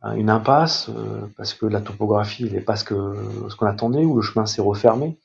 à 0.00 0.16
une 0.16 0.30
impasse, 0.30 0.88
euh, 0.88 1.26
parce 1.36 1.54
que 1.54 1.66
la 1.66 1.80
topographie 1.80 2.50
n'est 2.50 2.60
pas 2.60 2.76
ce 2.76 2.84
qu'on 2.84 3.66
attendait, 3.66 4.04
ou 4.04 4.16
le 4.16 4.22
chemin 4.22 4.46
s'est 4.46 4.62
refermé. 4.62 5.18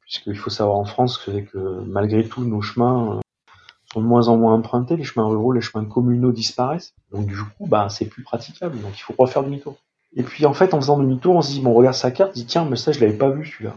Puisqu'il 0.00 0.36
faut 0.36 0.50
savoir 0.50 0.78
en 0.78 0.84
France 0.84 1.18
que, 1.18 1.40
que 1.40 1.58
malgré 1.86 2.26
tout, 2.26 2.44
nos 2.44 2.62
chemins 2.62 3.16
euh, 3.16 3.20
sont 3.92 4.00
de 4.00 4.06
moins 4.06 4.28
en 4.28 4.36
moins 4.36 4.54
empruntés, 4.54 4.96
les 4.96 5.04
chemins 5.04 5.26
ruraux, 5.26 5.52
les 5.52 5.60
chemins 5.60 5.84
communaux 5.84 6.32
disparaissent. 6.32 6.94
Donc 7.12 7.26
du 7.26 7.36
coup, 7.36 7.66
bah, 7.66 7.88
c'est 7.90 8.06
plus 8.06 8.22
praticable, 8.22 8.80
donc 8.80 8.98
il 8.98 9.02
faut 9.02 9.14
refaire 9.18 9.42
demi-tour. 9.42 9.76
Et 10.14 10.22
puis 10.22 10.46
en 10.46 10.54
fait, 10.54 10.74
en 10.74 10.80
faisant 10.80 10.98
demi-tour, 10.98 11.36
on 11.36 11.42
se 11.42 11.50
dit, 11.50 11.60
bon, 11.60 11.70
on 11.70 11.74
regarde 11.74 11.94
sa 11.94 12.10
carte, 12.10 12.30
on 12.30 12.34
dit, 12.34 12.46
tiens, 12.46 12.64
mais 12.64 12.76
ça, 12.76 12.92
je 12.92 13.00
l'avais 13.00 13.16
pas 13.16 13.30
vu 13.30 13.46
celui-là. 13.46 13.74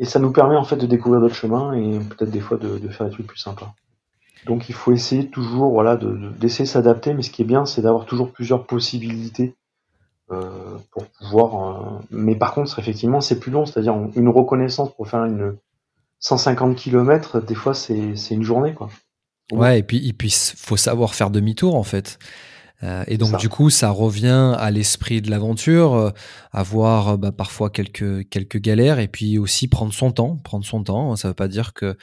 Et 0.00 0.04
ça 0.06 0.18
nous 0.18 0.32
permet 0.32 0.56
en 0.56 0.64
fait 0.64 0.76
de 0.76 0.86
découvrir 0.86 1.20
d'autres 1.20 1.34
chemins 1.36 1.72
et 1.74 1.98
peut-être 2.00 2.30
des 2.30 2.40
fois 2.40 2.56
de, 2.56 2.88
faire 2.88 3.06
des 3.06 3.12
trucs 3.12 3.26
plus 3.28 3.38
sympas. 3.38 3.74
Donc 4.46 4.68
il 4.68 4.74
faut 4.74 4.92
essayer 4.92 5.28
toujours, 5.28 5.70
voilà, 5.70 5.96
de- 5.96 6.10
de- 6.10 6.30
d'essayer 6.30 6.64
de 6.64 6.70
s'adapter, 6.70 7.14
mais 7.14 7.22
ce 7.22 7.30
qui 7.30 7.42
est 7.42 7.44
bien, 7.44 7.66
c'est 7.66 7.82
d'avoir 7.82 8.06
toujours 8.06 8.32
plusieurs 8.32 8.64
possibilités 8.66 9.54
euh, 10.32 10.48
pour 10.92 11.04
pouvoir. 11.06 11.98
euh, 11.98 11.98
Mais 12.10 12.34
par 12.34 12.54
contre, 12.54 12.78
effectivement, 12.78 13.20
c'est 13.20 13.38
plus 13.38 13.52
long, 13.52 13.66
c'est-à-dire 13.66 13.94
une 14.16 14.28
reconnaissance 14.28 14.92
pour 14.94 15.06
faire 15.08 15.24
une 15.24 15.56
150 16.20 16.76
km, 16.76 17.40
des 17.40 17.54
fois, 17.54 17.74
c'est 17.74 18.16
c'est 18.16 18.34
une 18.34 18.42
journée, 18.42 18.72
quoi. 18.74 18.88
Ouais, 19.52 19.80
et 19.80 19.82
puis 19.82 20.00
il 20.02 20.14
puis, 20.14 20.32
faut 20.56 20.76
savoir 20.76 21.14
faire 21.14 21.30
demi-tour 21.30 21.74
en 21.74 21.82
fait. 21.82 22.18
Euh, 22.82 23.04
et 23.08 23.18
donc 23.18 23.30
ça. 23.32 23.36
du 23.36 23.48
coup, 23.48 23.68
ça 23.68 23.90
revient 23.90 24.54
à 24.58 24.70
l'esprit 24.70 25.20
de 25.20 25.30
l'aventure, 25.30 25.94
euh, 25.94 26.10
avoir 26.50 27.08
euh, 27.08 27.16
bah, 27.18 27.30
parfois 27.30 27.68
quelques 27.68 28.26
quelques 28.30 28.58
galères 28.58 28.98
et 28.98 29.08
puis 29.08 29.38
aussi 29.38 29.68
prendre 29.68 29.92
son 29.92 30.12
temps, 30.12 30.36
prendre 30.38 30.64
son 30.64 30.82
temps. 30.82 31.14
Ça 31.16 31.28
veut 31.28 31.34
pas 31.34 31.48
dire 31.48 31.74
que 31.74 31.96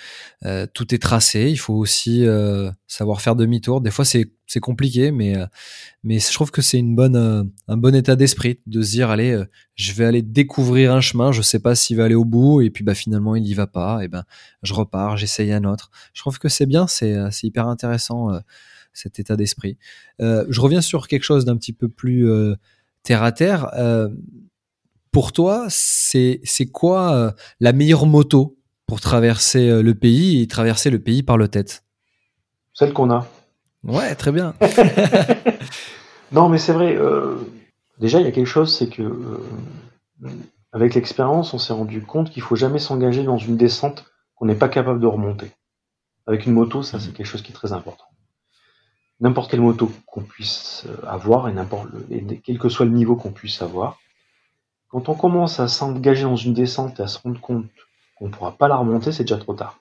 euh, 0.46 0.68
tout 0.72 0.94
est 0.94 1.00
tracé. 1.02 1.50
Il 1.50 1.58
faut 1.58 1.74
aussi 1.74 2.26
euh, 2.26 2.70
savoir 2.88 3.22
faire 3.22 3.36
demi-tour. 3.36 3.82
Des 3.82 3.90
fois, 3.90 4.06
c'est 4.06 4.30
compliqué, 4.62 5.12
mais 5.12 5.36
euh, 5.36 5.46
mais 6.04 6.20
je 6.20 6.32
trouve 6.32 6.52
que 6.52 6.62
c'est 6.62 6.78
une 6.78 6.96
bonne 6.96 7.52
un 7.68 7.78
bon 7.78 7.96
état 7.96 8.16
d'esprit 8.16 8.60
de 8.68 8.82
se 8.84 8.92
dire 8.92 9.10
allez, 9.10 9.32
euh, 9.32 9.46
je 9.76 9.94
vais 9.94 10.06
aller 10.06 10.22
découvrir 10.22 10.94
un 10.94 11.02
chemin. 11.02 11.32
Je 11.32 11.42
sais 11.42 11.60
pas 11.60 11.74
s'il 11.74 11.98
va 11.98 12.06
aller 12.06 12.16
au 12.16 12.26
bout 12.26 12.62
et 12.62 12.70
puis 12.70 12.84
bah 12.84 12.94
finalement 12.94 13.36
il 13.36 13.48
y 13.48 13.54
va 13.56 13.66
pas. 13.66 14.04
Et 14.04 14.08
ben 14.08 14.24
je 14.62 14.76
repars, 14.76 15.18
j'essaye 15.18 15.52
un 15.54 15.64
autre. 15.64 15.90
Je 16.14 16.22
trouve 16.22 16.38
que 16.38 16.50
c'est 16.50 16.68
bien, 16.68 16.86
c'est 16.86 17.16
c'est 17.32 17.48
hyper 17.48 17.68
intéressant 17.68 18.30
cet 18.98 19.20
état 19.20 19.36
d'esprit. 19.36 19.78
Euh, 20.22 20.46
je 20.50 20.60
reviens 20.60 20.82
sur 20.82 21.08
quelque 21.08 21.24
chose 21.24 21.46
d'un 21.46 21.56
petit 21.56 21.74
peu 21.74 21.88
plus 21.88 22.30
euh, 22.30 22.56
terre 23.04 23.24
à 23.24 23.32
terre. 23.32 23.70
Euh, 23.76 24.10
pour 25.12 25.32
toi, 25.32 25.66
c'est 25.70 26.42
quoi 26.72 27.34
la 27.60 27.74
meilleure 27.74 28.06
moto 28.06 28.58
pour 28.86 29.02
traverser 29.02 29.82
le 29.82 29.96
pays 29.96 30.42
et 30.42 30.48
traverser 30.48 30.90
le 30.90 31.00
pays 31.00 31.24
par 31.24 31.38
le 31.38 31.48
tête? 31.48 31.84
Celle 32.74 32.94
qu'on 32.94 33.10
a. 33.10 33.28
Ouais, 33.84 34.14
très 34.16 34.32
bien. 34.32 34.54
Non, 36.34 36.50
mais 36.50 36.58
c'est 36.58 36.74
vrai. 36.74 36.98
déjà, 38.00 38.20
il 38.20 38.26
y 38.26 38.28
a 38.28 38.32
quelque 38.32 38.46
chose, 38.46 38.78
c'est 38.78 38.90
que 38.90 39.40
avec 40.74 40.94
l'expérience, 40.94 41.54
on 41.54 41.58
s'est 41.58 41.74
rendu 41.74 42.02
compte 42.02 42.30
qu'il 42.30 42.44
faut 42.44 42.58
jamais 42.58 42.80
s'engager 42.80 43.24
dans 43.24 43.38
une 43.38 43.56
descente 43.56 44.06
qu'on 44.36 44.46
n'est 44.46 44.56
pas 44.56 44.70
capable 44.70 45.00
de 45.00 45.08
remonter. 45.08 45.52
Avec 46.28 46.46
une 46.46 46.54
moto, 46.54 46.84
ça, 46.84 47.00
c'est 47.00 47.14
quelque 47.14 47.26
chose 47.26 47.42
qui 47.42 47.52
est 47.52 47.56
très 47.56 47.72
important. 47.72 48.04
N'importe 49.20 49.50
quelle 49.50 49.62
moto 49.62 49.92
qu'on 50.06 50.22
puisse 50.22 50.86
euh, 50.88 51.08
avoir 51.08 51.50
et 51.50 51.54
n'importe 51.54 51.90
quel 52.44 52.60
que 52.60 52.70
soit 52.70 52.86
le 52.86 52.92
niveau 52.92 53.16
qu'on 53.16 53.32
puisse 53.32 53.62
avoir, 53.62 54.00
quand 54.90 55.10
on 55.10 55.16
commence 55.16 55.60
à 55.60 55.68
s'engager 55.68 56.24
dans 56.24 56.36
une 56.36 56.54
descente 56.54 57.00
et 57.00 57.04
à 57.04 57.08
se 57.08 57.20
rendre 57.20 57.42
compte 57.42 57.66
qu'on 58.16 58.28
ne 58.28 58.32
pourra 58.32 58.54
pas 58.54 58.68
la 58.68 58.78
remonter, 58.78 59.12
c'est 59.12 59.24
déjà 59.24 59.38
trop 59.38 59.54
tard. 59.54 59.80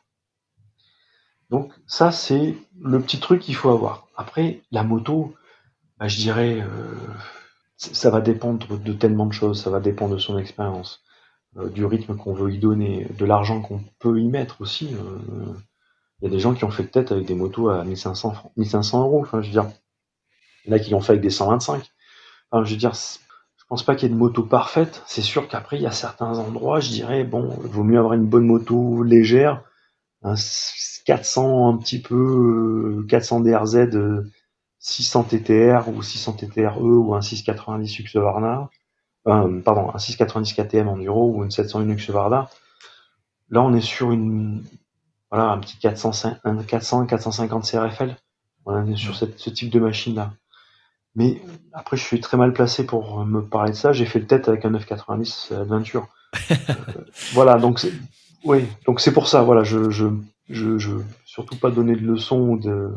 Donc 1.50 1.72
ça, 1.86 2.10
c'est 2.10 2.56
le 2.80 3.00
petit 3.00 3.20
truc 3.20 3.40
qu'il 3.40 3.54
faut 3.54 3.70
avoir. 3.70 4.08
Après, 4.16 4.62
la 4.72 4.82
moto, 4.82 5.34
bah, 5.98 6.08
je 6.08 6.16
dirais, 6.16 6.60
euh, 6.60 6.94
ça 7.76 8.10
va 8.10 8.20
dépendre 8.20 8.78
de 8.78 8.92
tellement 8.92 9.26
de 9.26 9.32
choses. 9.32 9.62
Ça 9.62 9.70
va 9.70 9.80
dépendre 9.80 10.14
de 10.14 10.18
son 10.18 10.38
expérience, 10.38 11.02
euh, 11.56 11.68
du 11.68 11.84
rythme 11.84 12.16
qu'on 12.16 12.34
veut 12.34 12.52
y 12.52 12.58
donner, 12.58 13.06
de 13.16 13.24
l'argent 13.24 13.62
qu'on 13.62 13.80
peut 14.00 14.20
y 14.20 14.26
mettre 14.26 14.60
aussi. 14.60 14.96
Il 16.20 16.24
y 16.24 16.28
a 16.28 16.30
des 16.30 16.38
gens 16.40 16.54
qui 16.54 16.64
ont 16.64 16.70
fait 16.70 16.86
tête 16.86 17.12
avec 17.12 17.26
des 17.26 17.34
motos 17.34 17.68
à 17.70 17.84
1500, 17.84 18.32
francs- 18.32 18.52
1500 18.56 19.02
euros. 19.02 19.20
Enfin, 19.22 19.42
je 19.42 19.48
veux 19.48 19.52
qui 20.80 20.90
l'ont 20.90 21.00
fait 21.00 21.12
avec 21.12 21.22
des 21.22 21.30
125. 21.30 21.90
Enfin, 22.50 22.64
je 22.64 22.72
veux 22.72 22.76
dire, 22.78 22.92
je 22.94 23.64
pense 23.68 23.82
pas 23.82 23.94
qu'il 23.94 24.08
y 24.08 24.12
ait 24.12 24.14
de 24.14 24.18
moto 24.18 24.42
parfaite. 24.42 25.02
C'est 25.06 25.22
sûr 25.22 25.48
qu'après, 25.48 25.76
il 25.76 25.82
y 25.82 25.86
a 25.86 25.90
certains 25.92 26.38
endroits, 26.38 26.80
je 26.80 26.90
dirais, 26.90 27.24
bon, 27.24 27.58
il 27.64 27.70
vaut 27.70 27.84
mieux 27.84 27.98
avoir 27.98 28.14
une 28.14 28.26
bonne 28.26 28.46
moto 28.46 29.02
légère, 29.02 29.62
un 30.22 30.34
s- 30.34 31.02
400 31.06 31.70
un 31.74 31.78
petit 31.78 32.00
peu, 32.02 33.02
euh, 33.02 33.06
400 33.08 33.40
DRZ, 33.40 33.76
euh, 33.94 34.24
600 34.80 35.24
TTR 35.24 35.88
ou 35.88 36.02
600 36.02 36.34
TTRE 36.34 36.80
ou 36.82 37.14
un 37.14 37.20
690 37.22 37.98
Husqvarna, 38.00 38.70
euh, 39.28 39.60
pardon, 39.62 39.90
un 39.94 39.98
690 39.98 40.54
KTM 40.54 40.88
Enduro 40.88 41.32
ou 41.36 41.44
une 41.44 41.50
701 41.52 41.90
Husqvarna. 41.90 42.48
Là, 43.50 43.62
on 43.62 43.74
est 43.74 43.80
sur 43.80 44.12
une, 44.12 44.64
voilà, 45.36 45.50
un 45.52 45.58
petit 45.58 45.76
400, 45.78 46.12
un 46.44 46.62
400, 46.62 47.06
450 47.06 47.64
CRFL. 47.64 48.16
Voilà, 48.64 48.96
sur 48.96 49.14
cette- 49.16 49.38
ce 49.38 49.50
type 49.50 49.70
de 49.70 49.78
machine-là. 49.78 50.32
Mais 51.14 51.40
après, 51.72 51.96
je 51.96 52.02
suis 52.02 52.20
très 52.20 52.36
mal 52.36 52.52
placé 52.52 52.86
pour 52.86 53.24
me 53.24 53.42
parler 53.42 53.72
de 53.72 53.76
ça. 53.76 53.92
J'ai 53.92 54.06
fait 54.06 54.18
le 54.18 54.26
tête 54.26 54.48
avec 54.48 54.64
un 54.64 54.70
990 54.70 55.52
Adventure. 55.52 56.08
Euh, 56.50 56.54
voilà, 57.32 57.58
donc 57.58 57.78
c'est, 57.78 57.92
oui, 58.44 58.66
donc 58.86 59.00
c'est 59.00 59.12
pour 59.12 59.28
ça. 59.28 59.42
Voilà, 59.42 59.62
je, 59.64 59.90
je, 59.90 60.06
je, 60.48 60.78
je 60.78 60.90
surtout 61.24 61.56
pas 61.56 61.70
donner 61.70 61.96
de 61.96 62.06
leçons 62.06 62.56
de. 62.56 62.92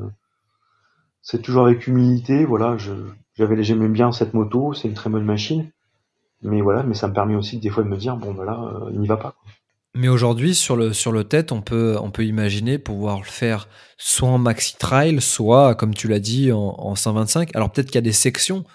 C'est 1.22 1.42
toujours 1.42 1.66
avec 1.66 1.88
humilité. 1.88 2.46
Voilà, 2.46 2.78
j'avais, 3.36 3.64
j'aimais 3.64 3.90
bien 3.90 4.12
cette 4.12 4.34
moto, 4.34 4.74
c'est 4.74 4.88
une 4.88 4.94
très 4.94 5.10
bonne 5.10 5.26
machine. 5.26 5.70
Mais 6.42 6.62
voilà, 6.62 6.84
mais 6.84 6.94
ça 6.96 7.08
me 7.10 7.14
permet 7.14 7.36
aussi 7.36 7.60
des 7.60 7.70
fois 7.70 7.84
de 7.84 7.90
me 7.90 7.98
dire 7.98 8.16
bon, 8.18 8.34
voilà, 8.34 8.54
bah 8.54 8.88
il 8.92 9.00
n'y 9.00 9.08
va 9.08 9.18
pas. 9.18 9.36
Mais 9.96 10.08
aujourd'hui, 10.08 10.54
sur 10.54 10.76
le, 10.76 10.94
sur 10.94 11.12
le 11.12 11.24
tête, 11.24 11.52
on 11.52 11.62
peut, 11.62 11.98
on 12.00 12.12
peut 12.12 12.26
imaginer 12.26 12.78
pouvoir 12.78 13.20
le 13.20 13.26
faire 13.26 13.68
soit 13.98 14.30
en 14.30 14.38
maxi 14.38 14.78
trail, 14.78 15.20
soit, 15.20 15.76
comme 15.76 15.94
tu 15.94 16.08
l'as 16.08 16.20
dit, 16.20 16.52
en, 16.52 16.96
125. 16.96 17.56
Alors 17.56 17.72
peut-être 17.72 17.88
qu'il 17.88 17.96
y 17.96 18.00
a 18.00 18.02
des 18.02 18.12
sections 18.12 18.66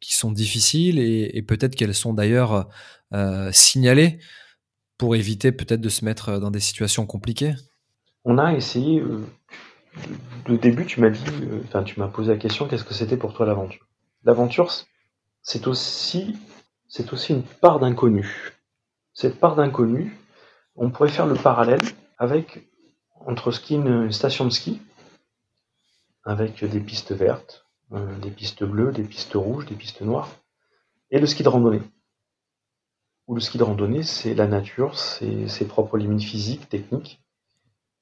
qui 0.00 0.14
sont 0.14 0.30
difficiles 0.30 0.98
et, 0.98 1.42
peut-être 1.42 1.74
qu'elles 1.74 1.94
sont 1.94 2.12
d'ailleurs 2.12 2.68
euh, 3.14 3.50
signalées 3.52 4.18
pour 4.96 5.14
éviter 5.14 5.52
peut-être 5.52 5.80
de 5.80 5.88
se 5.88 6.04
mettre 6.04 6.38
dans 6.38 6.50
des 6.50 6.60
situations 6.60 7.06
compliquées. 7.06 7.54
On 8.24 8.38
a 8.38 8.52
essayé. 8.52 9.00
Euh, 9.00 9.24
au 10.48 10.56
début, 10.56 10.86
tu 10.86 11.00
m'as 11.00 11.10
dit, 11.10 11.24
euh, 11.42 11.60
enfin, 11.64 11.82
tu 11.82 11.98
m'as 11.98 12.08
posé 12.08 12.32
la 12.32 12.38
question, 12.38 12.68
qu'est-ce 12.68 12.84
que 12.84 12.94
c'était 12.94 13.16
pour 13.16 13.32
toi 13.32 13.46
l'aventure? 13.46 13.86
L'aventure, 14.24 14.72
c'est 15.42 15.66
aussi, 15.66 16.36
c'est 16.88 17.12
aussi 17.12 17.32
une 17.32 17.42
part 17.42 17.78
d'inconnu. 17.78 18.52
Cette 19.14 19.40
part 19.40 19.56
d'inconnu, 19.56 20.16
on 20.78 20.90
pourrait 20.90 21.08
faire 21.08 21.26
le 21.26 21.34
parallèle 21.34 21.82
avec 22.18 22.66
entre 23.26 23.50
ski 23.50 23.74
une 23.74 24.12
station 24.12 24.44
de 24.44 24.50
ski 24.50 24.80
avec 26.24 26.64
des 26.64 26.80
pistes 26.80 27.12
vertes, 27.12 27.66
euh, 27.92 28.18
des 28.18 28.30
pistes 28.30 28.64
bleues, 28.64 28.92
des 28.92 29.02
pistes 29.02 29.34
rouges, 29.34 29.66
des 29.66 29.74
pistes 29.74 30.02
noires, 30.02 30.30
et 31.10 31.18
le 31.18 31.26
ski 31.26 31.42
de 31.42 31.48
randonnée. 31.48 31.82
Où 33.26 33.34
le 33.34 33.40
ski 33.40 33.58
de 33.58 33.64
randonnée, 33.64 34.02
c'est 34.02 34.34
la 34.34 34.46
nature, 34.46 34.98
c'est 34.98 35.48
ses 35.48 35.66
propres 35.66 35.98
limites 35.98 36.22
physiques, 36.22 36.68
techniques, 36.68 37.22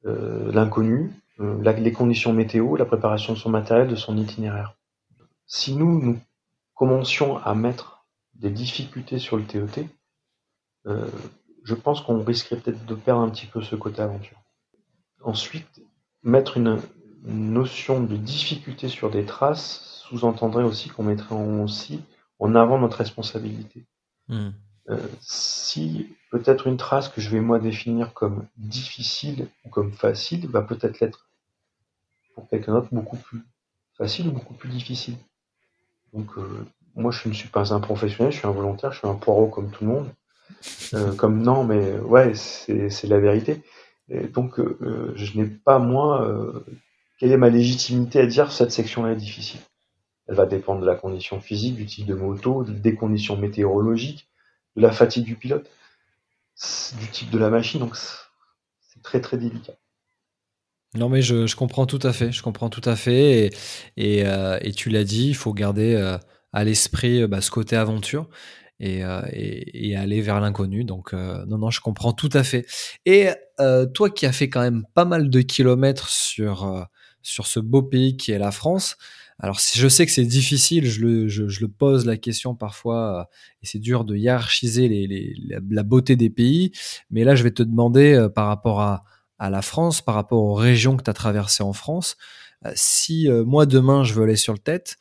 euh, 0.04 0.52
l'inconnu, 0.52 1.12
euh, 1.40 1.62
les 1.62 1.92
conditions 1.92 2.32
météo, 2.32 2.76
la 2.76 2.84
préparation 2.84 3.32
de 3.32 3.38
son 3.38 3.50
matériel, 3.50 3.88
de 3.88 3.96
son 3.96 4.16
itinéraire. 4.16 4.76
Si 5.46 5.74
nous, 5.74 6.00
nous 6.00 6.18
commencions 6.74 7.38
à 7.38 7.54
mettre 7.54 8.06
des 8.34 8.50
difficultés 8.50 9.18
sur 9.18 9.36
le 9.36 9.44
TET, 9.44 9.86
je 11.66 11.74
pense 11.74 12.00
qu'on 12.00 12.22
risquerait 12.22 12.60
peut-être 12.60 12.86
de 12.86 12.94
perdre 12.94 13.22
un 13.22 13.28
petit 13.28 13.46
peu 13.46 13.60
ce 13.60 13.74
côté 13.74 14.00
aventure. 14.00 14.40
Ensuite, 15.22 15.82
mettre 16.22 16.56
une, 16.56 16.80
notion 17.24 18.00
de 18.00 18.16
difficulté 18.16 18.88
sur 18.88 19.10
des 19.10 19.24
traces 19.24 20.04
sous-entendrait 20.04 20.62
aussi 20.62 20.90
qu'on 20.90 21.02
mettrait 21.02 21.34
aussi 21.34 22.00
en 22.38 22.54
avant 22.54 22.78
notre 22.78 22.98
responsabilité. 22.98 23.84
Hmm. 24.28 24.50
Euh, 24.90 25.08
si 25.20 26.14
peut-être 26.30 26.68
une 26.68 26.76
trace 26.76 27.08
que 27.08 27.20
je 27.20 27.30
vais 27.30 27.40
moi 27.40 27.58
définir 27.58 28.14
comme 28.14 28.46
difficile 28.56 29.48
ou 29.64 29.70
comme 29.70 29.92
facile 29.92 30.46
va 30.46 30.62
peut-être 30.62 31.00
l'être 31.00 31.28
pour 32.36 32.48
quelqu'un 32.48 32.74
d'autre 32.74 32.90
beaucoup 32.92 33.16
plus 33.16 33.42
facile 33.98 34.28
ou 34.28 34.30
beaucoup 34.30 34.54
plus 34.54 34.68
difficile. 34.68 35.16
Donc 36.12 36.38
euh, 36.38 36.64
moi 36.94 37.10
je 37.10 37.28
ne 37.28 37.34
suis 37.34 37.48
pas 37.48 37.74
un 37.74 37.80
professionnel, 37.80 38.30
je 38.30 38.38
suis 38.38 38.46
un 38.46 38.52
volontaire, 38.52 38.92
je 38.92 38.98
suis 38.98 39.08
un 39.08 39.14
poireau 39.14 39.48
comme 39.48 39.72
tout 39.72 39.84
le 39.84 39.90
monde. 39.90 40.08
Euh, 40.94 41.14
comme 41.14 41.42
non, 41.42 41.64
mais 41.64 41.98
ouais, 41.98 42.34
c'est 42.34 43.04
la 43.04 43.18
vérité. 43.18 43.62
Donc, 44.32 44.60
euh, 44.60 45.12
je 45.16 45.38
n'ai 45.38 45.46
pas, 45.46 45.78
moi, 45.78 46.26
euh, 46.26 46.64
quelle 47.18 47.32
est 47.32 47.36
ma 47.36 47.48
légitimité 47.48 48.20
à 48.20 48.26
dire 48.26 48.52
cette 48.52 48.70
section-là 48.70 49.12
est 49.12 49.16
difficile 49.16 49.60
Elle 50.28 50.36
va 50.36 50.46
dépendre 50.46 50.80
de 50.80 50.86
la 50.86 50.94
condition 50.94 51.40
physique, 51.40 51.74
du 51.74 51.86
type 51.86 52.06
de 52.06 52.14
moto, 52.14 52.64
des 52.64 52.94
conditions 52.94 53.36
météorologiques, 53.36 54.28
de 54.76 54.82
la 54.82 54.92
fatigue 54.92 55.24
du 55.24 55.34
pilote, 55.34 55.68
du 57.00 57.08
type 57.08 57.30
de 57.30 57.38
la 57.38 57.50
machine. 57.50 57.80
Donc, 57.80 57.96
c'est 57.96 59.02
très, 59.02 59.20
très 59.20 59.38
délicat. 59.38 59.74
Non, 60.94 61.08
mais 61.08 61.20
je, 61.20 61.54
comprends 61.56 61.86
tout 61.86 62.00
à 62.02 62.12
fait. 62.12 62.30
Je 62.30 62.42
comprends 62.42 62.70
tout 62.70 62.88
à 62.88 62.96
fait. 62.96 63.50
Et, 63.96 64.20
et, 64.20 64.72
tu 64.72 64.88
l'as 64.88 65.04
dit, 65.04 65.28
il 65.28 65.34
faut 65.34 65.52
garder 65.52 65.96
à 66.52 66.64
l'esprit 66.64 67.26
bah, 67.26 67.40
ce 67.40 67.50
côté 67.50 67.76
aventure. 67.76 68.28
Euh, 68.82 69.22
et, 69.32 69.88
et, 69.88 69.96
aller 69.96 70.20
vers 70.20 70.38
l'inconnu. 70.38 70.84
Donc 70.84 71.14
euh, 71.14 71.46
non, 71.46 71.56
non, 71.56 71.70
je 71.70 71.80
comprends 71.80 72.12
tout 72.12 72.28
à 72.34 72.44
fait. 72.44 72.66
Et 73.06 73.28
euh, 73.58 73.86
toi 73.86 74.10
qui 74.10 74.26
as 74.26 74.32
fait 74.32 74.50
quand 74.50 74.60
même 74.60 74.84
pas 74.92 75.06
mal 75.06 75.30
de 75.30 75.40
kilomètres 75.40 76.10
sur, 76.10 76.86
sur 77.22 77.46
ce 77.46 77.58
beau 77.58 77.82
pays 77.82 78.18
qui 78.18 78.32
est 78.32 78.38
la 78.38 78.50
France, 78.50 78.98
alors 79.38 79.58
je 79.58 79.88
sais 79.88 80.04
que 80.04 80.12
c'est 80.12 80.26
difficile, 80.26 80.86
je 80.86 81.00
le, 81.00 81.28
je, 81.28 81.60
le, 81.60 81.68
pose 81.68 82.04
la 82.04 82.18
question 82.18 82.54
parfois, 82.54 83.28
et 83.62 83.66
c'est 83.66 83.78
dur 83.78 84.04
de 84.04 84.14
hiérarchiser 84.14 84.88
les, 84.88 85.06
les, 85.06 85.34
la, 85.70 85.82
beauté 85.82 86.16
des 86.16 86.30
pays, 86.30 86.72
mais 87.10 87.24
là 87.24 87.34
je 87.34 87.42
vais 87.42 87.50
te 87.50 87.62
demander 87.62 88.28
par 88.34 88.46
rapport 88.46 88.80
à, 88.80 89.04
à 89.38 89.50
la 89.50 89.60
France, 89.60 90.00
par 90.00 90.14
rapport 90.14 90.42
aux 90.42 90.54
régions 90.54 90.96
que 90.96 91.02
tu 91.02 91.10
as 91.10 91.14
traversées 91.14 91.62
en 91.62 91.74
France, 91.74 92.16
si 92.74 93.28
moi 93.44 93.66
demain 93.66 94.04
je 94.04 94.14
veux 94.14 94.24
aller 94.24 94.36
sur 94.36 94.54
le 94.54 94.58
tête, 94.58 94.96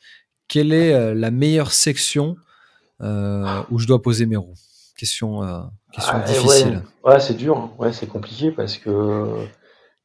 quelle 0.48 0.72
est 0.74 1.14
la 1.14 1.30
meilleure 1.30 1.72
section 1.72 2.36
euh, 2.36 2.45
où 3.00 3.78
je 3.78 3.86
dois 3.86 4.02
poser 4.02 4.26
mes 4.26 4.36
roues 4.36 4.54
Question, 4.96 5.42
euh, 5.42 5.60
question 5.92 6.14
ah, 6.16 6.20
difficile. 6.20 6.82
Ouais, 7.04 7.20
c'est 7.20 7.34
dur, 7.34 7.58
hein. 7.58 7.70
ouais, 7.78 7.92
c'est 7.92 8.06
compliqué 8.06 8.50
parce 8.50 8.78
que 8.78 8.88
euh, 8.88 9.44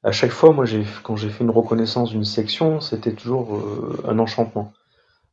à 0.03 0.11
chaque 0.11 0.31
fois, 0.31 0.51
moi, 0.51 0.65
quand 1.03 1.15
j'ai 1.15 1.29
fait 1.29 1.45
une 1.45 1.49
reconnaissance 1.49 2.09
d'une 2.09 2.25
section, 2.25 2.81
c'était 2.81 3.13
toujours 3.13 3.61
un 4.05 4.19
enchantement. 4.19 4.73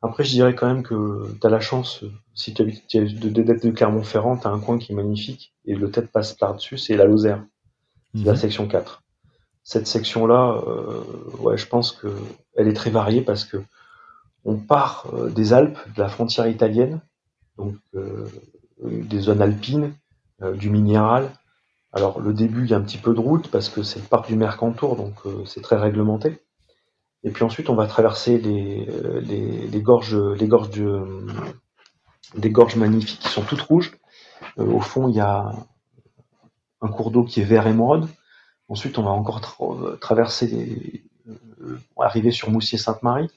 Après, 0.00 0.22
je 0.22 0.30
dirais 0.30 0.54
quand 0.54 0.68
même 0.68 0.84
que 0.84 1.34
tu 1.40 1.44
as 1.44 1.50
la 1.50 1.58
chance, 1.58 2.04
si 2.34 2.54
tu 2.54 2.62
habites 2.62 2.94
de, 2.94 3.30
de, 3.30 3.42
de 3.42 3.70
Clermont-Ferrand, 3.70 4.36
tu 4.36 4.46
as 4.46 4.50
un 4.50 4.60
coin 4.60 4.78
qui 4.78 4.92
est 4.92 4.94
magnifique 4.94 5.54
et 5.64 5.74
le 5.74 5.90
tête 5.90 6.12
passe 6.12 6.34
par-dessus, 6.34 6.78
c'est 6.78 6.96
la 6.96 7.04
Lozère, 7.04 7.44
la 8.14 8.32
mhm. 8.32 8.38
section 8.38 8.68
4. 8.68 9.02
Cette 9.64 9.88
section-là, 9.88 10.62
ouais, 11.40 11.56
je 11.56 11.66
pense 11.66 11.90
que 11.90 12.08
elle 12.56 12.68
est 12.68 12.74
très 12.74 12.90
variée 12.90 13.22
parce 13.22 13.44
que 13.44 13.56
on 14.44 14.56
part 14.56 15.12
des 15.34 15.52
Alpes, 15.52 15.78
de 15.96 16.00
la 16.00 16.08
frontière 16.08 16.46
italienne, 16.46 17.00
donc 17.58 17.74
euh, 17.94 18.26
des 18.82 19.20
zones 19.20 19.42
alpines, 19.42 19.92
euh, 20.42 20.54
du 20.54 20.70
minéral. 20.70 21.30
Alors 21.92 22.20
le 22.20 22.32
début, 22.32 22.64
il 22.64 22.70
y 22.70 22.74
a 22.74 22.78
un 22.78 22.82
petit 22.82 22.98
peu 22.98 23.12
de 23.12 23.20
route 23.20 23.50
parce 23.50 23.68
que 23.68 23.82
c'est 23.82 23.98
le 23.98 24.06
parc 24.06 24.28
du 24.28 24.36
Mercantour, 24.36 24.96
donc 24.96 25.14
euh, 25.26 25.44
c'est 25.44 25.60
très 25.60 25.76
réglementé. 25.76 26.38
Et 27.24 27.30
puis 27.30 27.42
ensuite, 27.42 27.68
on 27.68 27.74
va 27.74 27.86
traverser 27.86 28.38
les, 28.38 28.86
les, 29.22 29.82
gorges, 29.82 30.16
les 30.16 30.46
gorges 30.46 30.70
des 32.36 32.50
gorges 32.50 32.76
magnifiques 32.76 33.18
qui 33.18 33.28
sont 33.28 33.42
toutes 33.42 33.60
rouges. 33.62 33.98
au 34.56 34.78
fond, 34.78 35.08
il 35.08 35.16
y 35.16 35.20
a 35.20 35.50
un 36.80 36.88
cours 36.88 37.10
d'eau 37.10 37.24
qui 37.24 37.40
est 37.40 37.44
vert 37.44 37.66
émeraude. 37.66 38.08
Ensuite, 38.68 38.98
on 38.98 39.02
va 39.02 39.10
encore 39.10 39.40
traverser, 40.00 41.02
arriver 41.98 42.30
sur 42.30 42.50
Moussier-Sainte-Marie 42.50 43.30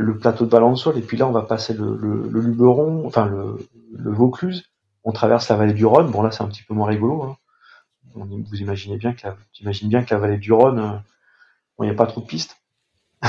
le 0.00 0.18
plateau 0.18 0.46
de 0.46 0.50
Valençol, 0.50 0.98
et 0.98 1.02
puis 1.02 1.16
là, 1.16 1.26
on 1.26 1.32
va 1.32 1.42
passer 1.42 1.74
le, 1.74 1.96
le, 1.96 2.40
Luberon, 2.40 3.06
enfin 3.06 3.26
le, 3.26 3.58
le, 3.92 4.10
Vaucluse. 4.10 4.64
On 5.04 5.12
traverse 5.12 5.48
la 5.48 5.56
vallée 5.56 5.72
du 5.72 5.86
Rhône. 5.86 6.10
Bon, 6.10 6.22
là, 6.22 6.30
c'est 6.30 6.42
un 6.42 6.48
petit 6.48 6.62
peu 6.62 6.74
moins 6.74 6.88
rigolo. 6.88 7.22
Hein. 7.22 7.36
vous 8.14 8.56
imaginez 8.56 8.96
bien 8.96 9.12
que 9.12 9.26
la, 9.26 9.36
bien 9.82 10.02
que 10.04 10.14
la 10.14 10.20
vallée 10.20 10.38
du 10.38 10.52
Rhône, 10.52 10.78
euh, 10.78 10.98
il 11.80 11.84
n'y 11.84 11.90
a 11.90 11.94
pas 11.94 12.06
trop 12.06 12.20
de 12.20 12.26
pistes. 12.26 12.56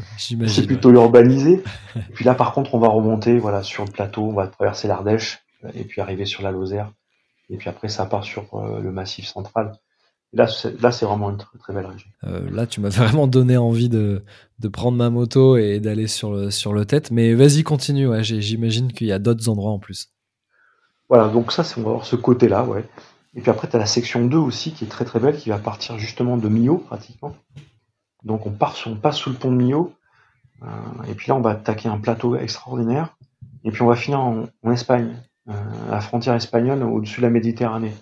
c'est 0.18 0.66
plutôt 0.66 0.92
urbanisé. 0.92 1.62
Et 1.96 2.12
puis 2.12 2.24
là, 2.24 2.34
par 2.34 2.52
contre, 2.52 2.74
on 2.74 2.78
va 2.78 2.88
remonter, 2.88 3.38
voilà, 3.38 3.62
sur 3.62 3.84
le 3.84 3.90
plateau, 3.90 4.22
on 4.22 4.32
va 4.32 4.46
traverser 4.46 4.88
l'Ardèche, 4.88 5.44
et 5.74 5.84
puis 5.84 6.00
arriver 6.00 6.24
sur 6.24 6.42
la 6.42 6.50
Lozère. 6.50 6.90
Et 7.50 7.56
puis 7.56 7.68
après, 7.68 7.88
ça 7.88 8.06
part 8.06 8.24
sur 8.24 8.54
euh, 8.54 8.80
le 8.80 8.92
Massif 8.92 9.26
central. 9.26 9.72
Là, 10.34 10.46
c'est 10.46 11.04
vraiment 11.04 11.30
une 11.30 11.36
très, 11.36 11.74
belle 11.74 11.86
région. 11.86 12.08
Euh, 12.24 12.50
là, 12.50 12.66
tu 12.66 12.80
m'as 12.80 12.88
vraiment 12.96 13.26
donné 13.26 13.56
envie 13.58 13.90
de, 13.90 14.22
de, 14.60 14.68
prendre 14.68 14.96
ma 14.96 15.10
moto 15.10 15.58
et 15.58 15.78
d'aller 15.78 16.06
sur 16.06 16.32
le, 16.32 16.50
sur 16.50 16.72
le 16.72 16.86
tête. 16.86 17.10
Mais 17.10 17.34
vas-y, 17.34 17.62
continue. 17.62 18.08
Ouais, 18.08 18.24
J'imagine 18.24 18.92
qu'il 18.92 19.08
y 19.08 19.12
a 19.12 19.18
d'autres 19.18 19.48
endroits 19.50 19.72
en 19.72 19.78
plus. 19.78 20.10
Voilà, 21.10 21.28
donc 21.28 21.52
ça, 21.52 21.64
c'est 21.64 21.78
on 21.78 21.82
va 21.82 21.90
voir 21.90 22.06
ce 22.06 22.16
côté-là. 22.16 22.64
Ouais. 22.64 22.84
Et 23.34 23.40
puis 23.40 23.50
après, 23.50 23.68
tu 23.68 23.76
as 23.76 23.78
la 23.78 23.86
section 23.86 24.26
2 24.26 24.36
aussi 24.38 24.72
qui 24.72 24.84
est 24.84 24.88
très 24.88 25.04
très 25.04 25.20
belle, 25.20 25.36
qui 25.36 25.50
va 25.50 25.58
partir 25.58 25.98
justement 25.98 26.38
de 26.38 26.48
Millau 26.48 26.78
pratiquement. 26.78 27.34
Donc 28.24 28.46
on, 28.46 28.50
part, 28.50 28.76
on 28.86 28.96
passe 28.96 29.16
sous 29.16 29.30
le 29.30 29.36
pont 29.36 29.50
de 29.50 29.56
Millau. 29.56 29.92
Euh, 30.62 30.66
et 31.08 31.14
puis 31.14 31.28
là, 31.28 31.34
on 31.34 31.40
va 31.40 31.50
attaquer 31.50 31.88
un 31.88 31.98
plateau 31.98 32.36
extraordinaire. 32.36 33.16
Et 33.64 33.70
puis 33.70 33.82
on 33.82 33.86
va 33.86 33.96
finir 33.96 34.20
en, 34.20 34.46
Espagne, 34.70 35.16
euh, 35.48 35.52
à 35.88 35.92
la 35.92 36.00
frontière 36.00 36.34
espagnole, 36.34 36.82
au-dessus 36.82 37.20
de 37.20 37.26
la 37.26 37.30
Méditerranée. 37.30 37.94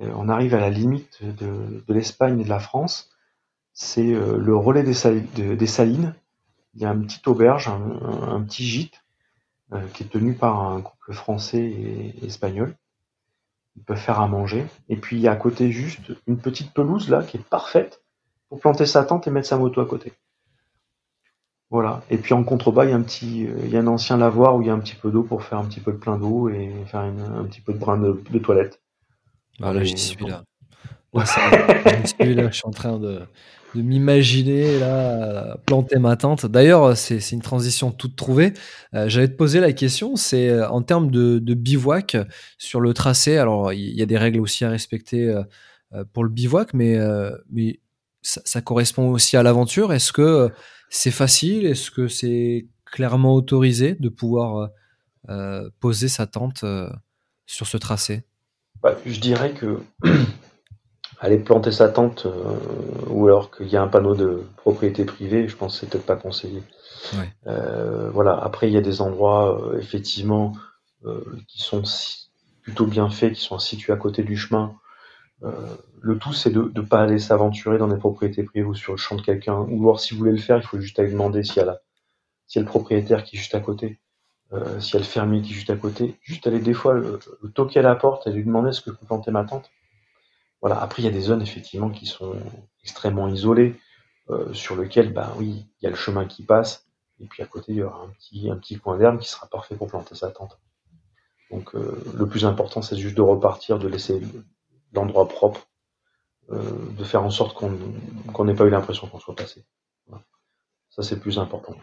Euh, 0.00 0.10
on 0.16 0.28
arrive 0.28 0.54
à 0.54 0.60
la 0.60 0.70
limite 0.70 1.22
de, 1.22 1.82
l'Espagne 1.88 2.40
et 2.40 2.44
de 2.44 2.48
la 2.48 2.60
France. 2.60 3.10
C'est 3.72 4.14
euh, 4.14 4.36
le 4.38 4.56
relais 4.56 4.82
des, 4.82 4.94
salines. 4.94 6.14
Il 6.74 6.82
y 6.82 6.84
a 6.84 6.92
une 6.92 7.06
petite 7.06 7.26
auberge, 7.28 7.68
un, 7.68 8.40
petit 8.42 8.64
gîte 8.64 9.02
euh, 9.72 9.86
qui 9.94 10.04
est 10.04 10.08
tenu 10.08 10.34
par 10.34 10.62
un 10.62 10.80
couple 10.80 11.12
français 11.12 11.62
et 11.62 12.26
espagnol. 12.26 12.74
Ils 13.76 13.82
peuvent 13.82 13.98
faire 13.98 14.20
à 14.20 14.28
manger. 14.28 14.66
Et 14.88 14.96
puis 14.96 15.16
il 15.16 15.22
y 15.22 15.28
a 15.28 15.32
à 15.32 15.36
côté 15.36 15.70
juste 15.70 16.12
une 16.26 16.38
petite 16.38 16.72
pelouse 16.72 17.08
là 17.08 17.22
qui 17.22 17.38
est 17.38 17.44
parfaite 17.44 18.02
pour 18.48 18.60
planter 18.60 18.84
sa 18.84 19.04
tente 19.04 19.26
et 19.26 19.30
mettre 19.30 19.48
sa 19.48 19.56
moto 19.56 19.80
à 19.80 19.86
côté. 19.86 20.12
Voilà. 21.70 22.02
Et 22.10 22.18
puis 22.18 22.34
en 22.34 22.44
contrebas, 22.44 22.84
il 22.84 22.90
y 22.90 22.92
a 22.92 22.96
un 22.96 23.02
petit, 23.02 23.44
il 23.44 23.70
y 23.70 23.78
a 23.78 23.80
un 23.80 23.86
ancien 23.86 24.18
lavoir 24.18 24.56
où 24.56 24.60
il 24.60 24.66
y 24.66 24.70
a 24.70 24.74
un 24.74 24.78
petit 24.78 24.94
peu 24.94 25.10
d'eau 25.10 25.22
pour 25.22 25.42
faire 25.42 25.56
un 25.56 25.64
petit 25.64 25.80
peu 25.80 25.92
de 25.92 25.96
plein 25.96 26.18
d'eau 26.18 26.50
et 26.50 26.70
faire 26.86 27.00
un 27.00 27.44
petit 27.44 27.62
peu 27.62 27.72
de 27.72 27.78
brin 27.78 27.96
de 27.96 28.38
toilette. 28.38 28.82
Ah, 29.60 29.72
là, 29.72 29.84
j'y 29.84 29.98
suis 29.98 30.24
là. 30.24 30.44
Là, 31.14 31.24
je 32.50 32.56
suis 32.56 32.66
en 32.66 32.70
train 32.70 32.98
de, 32.98 33.22
m'imaginer 33.74 34.78
là 34.78 35.56
planter 35.66 35.98
ma 35.98 36.16
tente. 36.16 36.46
D'ailleurs, 36.46 36.96
c'est 36.96 37.32
une 37.32 37.42
transition 37.42 37.90
toute 37.90 38.16
trouvée. 38.16 38.52
Euh, 38.94 39.08
j'allais 39.08 39.28
te 39.28 39.36
poser 39.36 39.60
la 39.60 39.72
question, 39.72 40.16
c'est 40.16 40.48
euh, 40.48 40.68
en 40.68 40.82
termes 40.82 41.10
de, 41.10 41.54
bivouac 41.54 42.16
sur 42.58 42.80
le 42.80 42.94
tracé. 42.94 43.38
Alors, 43.38 43.72
il 43.72 43.94
y 43.94 44.02
a 44.02 44.06
des 44.06 44.18
règles 44.18 44.40
aussi 44.40 44.64
à 44.64 44.70
respecter 44.70 45.28
euh, 45.28 46.04
pour 46.12 46.24
le 46.24 46.30
bivouac, 46.30 46.72
mais, 46.74 46.98
mais 47.50 47.80
ça, 48.22 48.60
correspond 48.62 49.10
aussi 49.10 49.36
à 49.36 49.42
l'aventure. 49.42 49.92
Est-ce 49.92 50.12
que 50.12 50.50
c'est 50.88 51.10
facile? 51.10 51.66
Est-ce 51.66 51.90
que 51.90 52.08
c'est 52.08 52.66
clairement 52.86 53.34
autorisé 53.34 53.96
de 53.98 54.08
pouvoir 54.08 54.70
poser 55.80 56.08
sa 56.08 56.26
tente 56.26 56.64
sur 57.46 57.66
ce 57.66 57.76
tracé? 57.76 58.24
Bah, 58.82 58.96
Je 59.06 59.20
dirais 59.20 59.52
que 59.52 59.80
aller 61.22 61.38
planter 61.38 61.70
sa 61.70 61.88
tente 61.88 62.26
euh, 62.26 62.56
ou 63.08 63.26
alors 63.26 63.50
qu'il 63.50 63.68
y 63.68 63.76
a 63.76 63.82
un 63.82 63.88
panneau 63.88 64.14
de 64.14 64.42
propriété 64.56 65.04
privée, 65.04 65.46
je 65.48 65.56
pense 65.56 65.74
que 65.74 65.80
c'est 65.80 65.90
peut-être 65.90 66.06
pas 66.06 66.16
conseillé. 66.16 66.62
Euh, 67.46 68.10
voilà. 68.10 68.36
Après, 68.36 68.68
il 68.68 68.74
y 68.74 68.76
a 68.76 68.80
des 68.80 69.00
endroits 69.00 69.58
euh, 69.60 69.78
effectivement 69.78 70.52
qui 71.48 71.60
sont 71.60 71.82
plutôt 72.62 72.86
bien 72.86 73.10
faits, 73.10 73.32
qui 73.32 73.40
sont 73.40 73.58
situés 73.58 73.92
à 73.92 73.96
côté 73.96 74.22
du 74.22 74.36
chemin. 74.36 74.76
le 76.00 76.16
tout, 76.16 76.32
c'est 76.32 76.50
de 76.50 76.70
ne 76.76 76.80
pas 76.80 77.00
aller 77.00 77.18
s'aventurer 77.18 77.76
dans 77.76 77.88
des 77.88 77.96
propriétés 77.96 78.44
privées 78.44 78.64
ou 78.64 78.76
sur 78.76 78.92
le 78.92 78.98
champ 78.98 79.16
de 79.16 79.22
quelqu'un. 79.22 79.66
Ou 79.68 79.82
alors, 79.82 79.98
si 79.98 80.14
vous 80.14 80.18
voulez 80.20 80.30
le 80.30 80.38
faire, 80.38 80.58
il 80.58 80.62
faut 80.62 80.78
juste 80.78 80.96
aller 81.00 81.10
demander 81.10 81.42
s'il 81.42 81.56
y, 81.56 81.60
a 81.66 81.80
y 82.54 82.58
a 82.58 82.60
le 82.60 82.68
propriétaire 82.68 83.24
qui 83.24 83.34
est 83.34 83.38
juste 83.40 83.56
à 83.56 83.60
côté, 83.60 83.98
s'il 84.80 84.94
y 84.94 84.96
a 84.96 85.00
le 85.00 85.04
fermier 85.04 85.40
qui 85.42 85.52
est 85.52 85.54
juste 85.54 85.70
à 85.70 85.76
côté. 85.76 86.18
Juste 86.22 86.46
aller 86.46 86.60
des 86.60 86.74
fois 86.74 86.94
le, 86.94 87.18
toquer 87.54 87.80
à 87.80 87.82
la 87.82 87.94
porte 87.94 88.26
et 88.26 88.32
lui 88.32 88.44
demander 88.44 88.70
est-ce 88.70 88.80
que 88.80 88.90
je 88.90 88.96
peux 88.96 89.06
planter 89.06 89.30
ma 89.30 89.44
tente 89.44 89.70
voilà. 90.62 90.80
Après, 90.80 91.02
il 91.02 91.04
y 91.04 91.08
a 91.08 91.10
des 91.10 91.20
zones 91.20 91.42
effectivement 91.42 91.90
qui 91.90 92.06
sont 92.06 92.36
extrêmement 92.82 93.28
isolées, 93.28 93.74
euh, 94.30 94.52
sur 94.54 94.76
lesquelles, 94.76 95.12
bah 95.12 95.34
oui, 95.36 95.66
il 95.80 95.84
y 95.84 95.86
a 95.88 95.90
le 95.90 95.96
chemin 95.96 96.24
qui 96.24 96.44
passe, 96.44 96.86
et 97.18 97.26
puis 97.26 97.42
à 97.42 97.46
côté, 97.46 97.72
il 97.72 97.78
y 97.78 97.82
aura 97.82 98.04
un 98.04 98.56
petit, 98.56 98.78
coin 98.78 98.96
d'herbe 98.96 99.18
qui 99.18 99.28
sera 99.28 99.48
parfait 99.48 99.74
pour 99.74 99.88
planter 99.88 100.14
sa 100.14 100.30
tente. 100.30 100.60
Donc 101.50 101.74
euh, 101.74 102.02
le 102.16 102.26
plus 102.28 102.46
important, 102.46 102.80
c'est 102.80 102.96
juste 102.96 103.16
de 103.16 103.22
repartir, 103.22 103.78
de 103.80 103.88
laisser 103.88 104.22
l'endroit 104.92 105.28
propre, 105.28 105.66
euh, 106.50 106.62
de 106.96 107.04
faire 107.04 107.24
en 107.24 107.30
sorte 107.30 107.54
qu'on 107.54 108.44
n'ait 108.44 108.54
pas 108.54 108.64
eu 108.64 108.70
l'impression 108.70 109.08
qu'on 109.08 109.18
soit 109.18 109.34
passé. 109.34 109.64
Ça, 110.90 111.02
c'est 111.02 111.18
plus 111.18 111.38
important. 111.38 111.74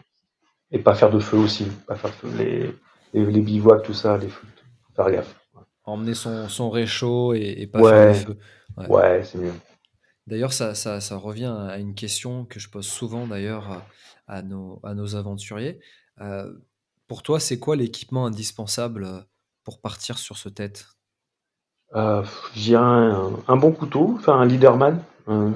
Et 0.72 0.78
pas 0.78 0.94
faire 0.94 1.10
de 1.10 1.18
feu 1.18 1.36
aussi, 1.36 1.66
pas 1.86 1.96
faire 1.96 2.10
de 2.10 2.14
feu. 2.16 2.28
Les, 2.38 2.74
les, 3.12 3.40
bivouacs, 3.40 3.82
tout 3.82 3.94
ça, 3.94 4.16
les 4.16 4.28
feux, 4.28 4.46
faire 4.94 5.10
gaffe. 5.10 5.34
Emmener 5.84 6.14
son, 6.14 6.48
son 6.48 6.70
réchaud 6.70 7.34
et, 7.34 7.66
pas 7.66 7.80
faire 7.82 8.08
de 8.08 8.18
feu. 8.18 8.38
Ouais, 8.88 9.22
c'est 9.24 9.38
mieux. 9.38 9.52
D'ailleurs, 10.26 10.52
ça, 10.52 10.74
ça, 10.74 11.00
ça, 11.00 11.16
revient 11.16 11.52
à 11.68 11.78
une 11.78 11.94
question 11.94 12.44
que 12.44 12.60
je 12.60 12.70
pose 12.70 12.86
souvent 12.86 13.26
d'ailleurs 13.26 13.84
à, 14.28 14.42
nos, 14.42 14.80
à 14.84 14.94
nos 14.94 15.16
aventuriers. 15.16 15.80
Euh, 16.20 16.52
pour 17.08 17.24
toi, 17.24 17.40
c'est 17.40 17.58
quoi 17.58 17.74
l'équipement 17.74 18.26
indispensable 18.26 19.26
pour 19.64 19.80
partir 19.80 20.18
sur 20.18 20.36
ce 20.36 20.48
tête? 20.48 20.86
Euh, 21.96 22.22
J'ai 22.54 22.76
un, 22.76 23.32
un, 23.48 23.56
bon 23.56 23.72
couteau, 23.72 24.14
enfin 24.16 24.38
un 24.38 24.46
leaderman. 24.46 25.02
Un, 25.26 25.52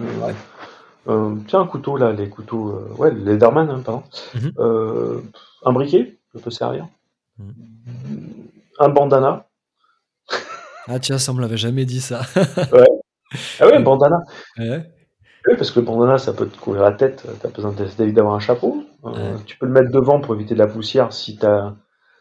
tiens, 1.05 1.61
un 1.61 1.67
couteau 1.67 1.97
là, 1.97 2.13
les 2.13 2.29
couteaux. 2.29 2.89
ouais, 2.99 3.11
le 3.11 3.33
leaderman, 3.33 3.71
hein, 3.71 3.83
pardon. 3.85 4.03
Mmh 4.35 5.21
un 5.67 5.73
briquet, 5.73 6.19
ça 6.35 6.41
peut 6.41 6.51
servir. 6.51 6.89
Mmh. 7.39 7.51
Un 8.79 8.89
bandana. 8.91 9.47
Ah 10.87 10.99
tiens, 10.99 11.19
ça 11.19 11.33
me 11.33 11.41
l'avait 11.41 11.57
jamais 11.57 11.87
dit 11.87 12.01
ça. 12.01 12.21
ouais. 12.73 12.85
Ah 13.61 13.67
ouais, 13.67 13.83
bandana. 13.83 14.19
Oui, 14.59 15.57
parce 15.57 15.71
que 15.71 15.81
le 15.81 15.87
bandana, 15.87 16.19
ça 16.19 16.33
peut 16.33 16.47
te 16.47 16.59
couvrir 16.59 16.83
la 16.83 16.93
tête. 16.93 17.27
Tu 17.41 17.47
as 17.47 17.51
besoin 17.51 17.73
d'avoir 17.73 18.35
un 18.35 18.41
chapeau. 18.41 18.85
Euh, 19.05 19.37
tu 19.47 19.59
peux 19.59 19.67
le 19.67 19.73
mettre 19.73 19.91
devant 19.91 20.21
pour 20.21 20.35
éviter 20.35 20.55
de 20.55 20.59
la 20.59 20.67
poussière 20.67 21.13
si, 21.13 21.39
as, 21.43 21.75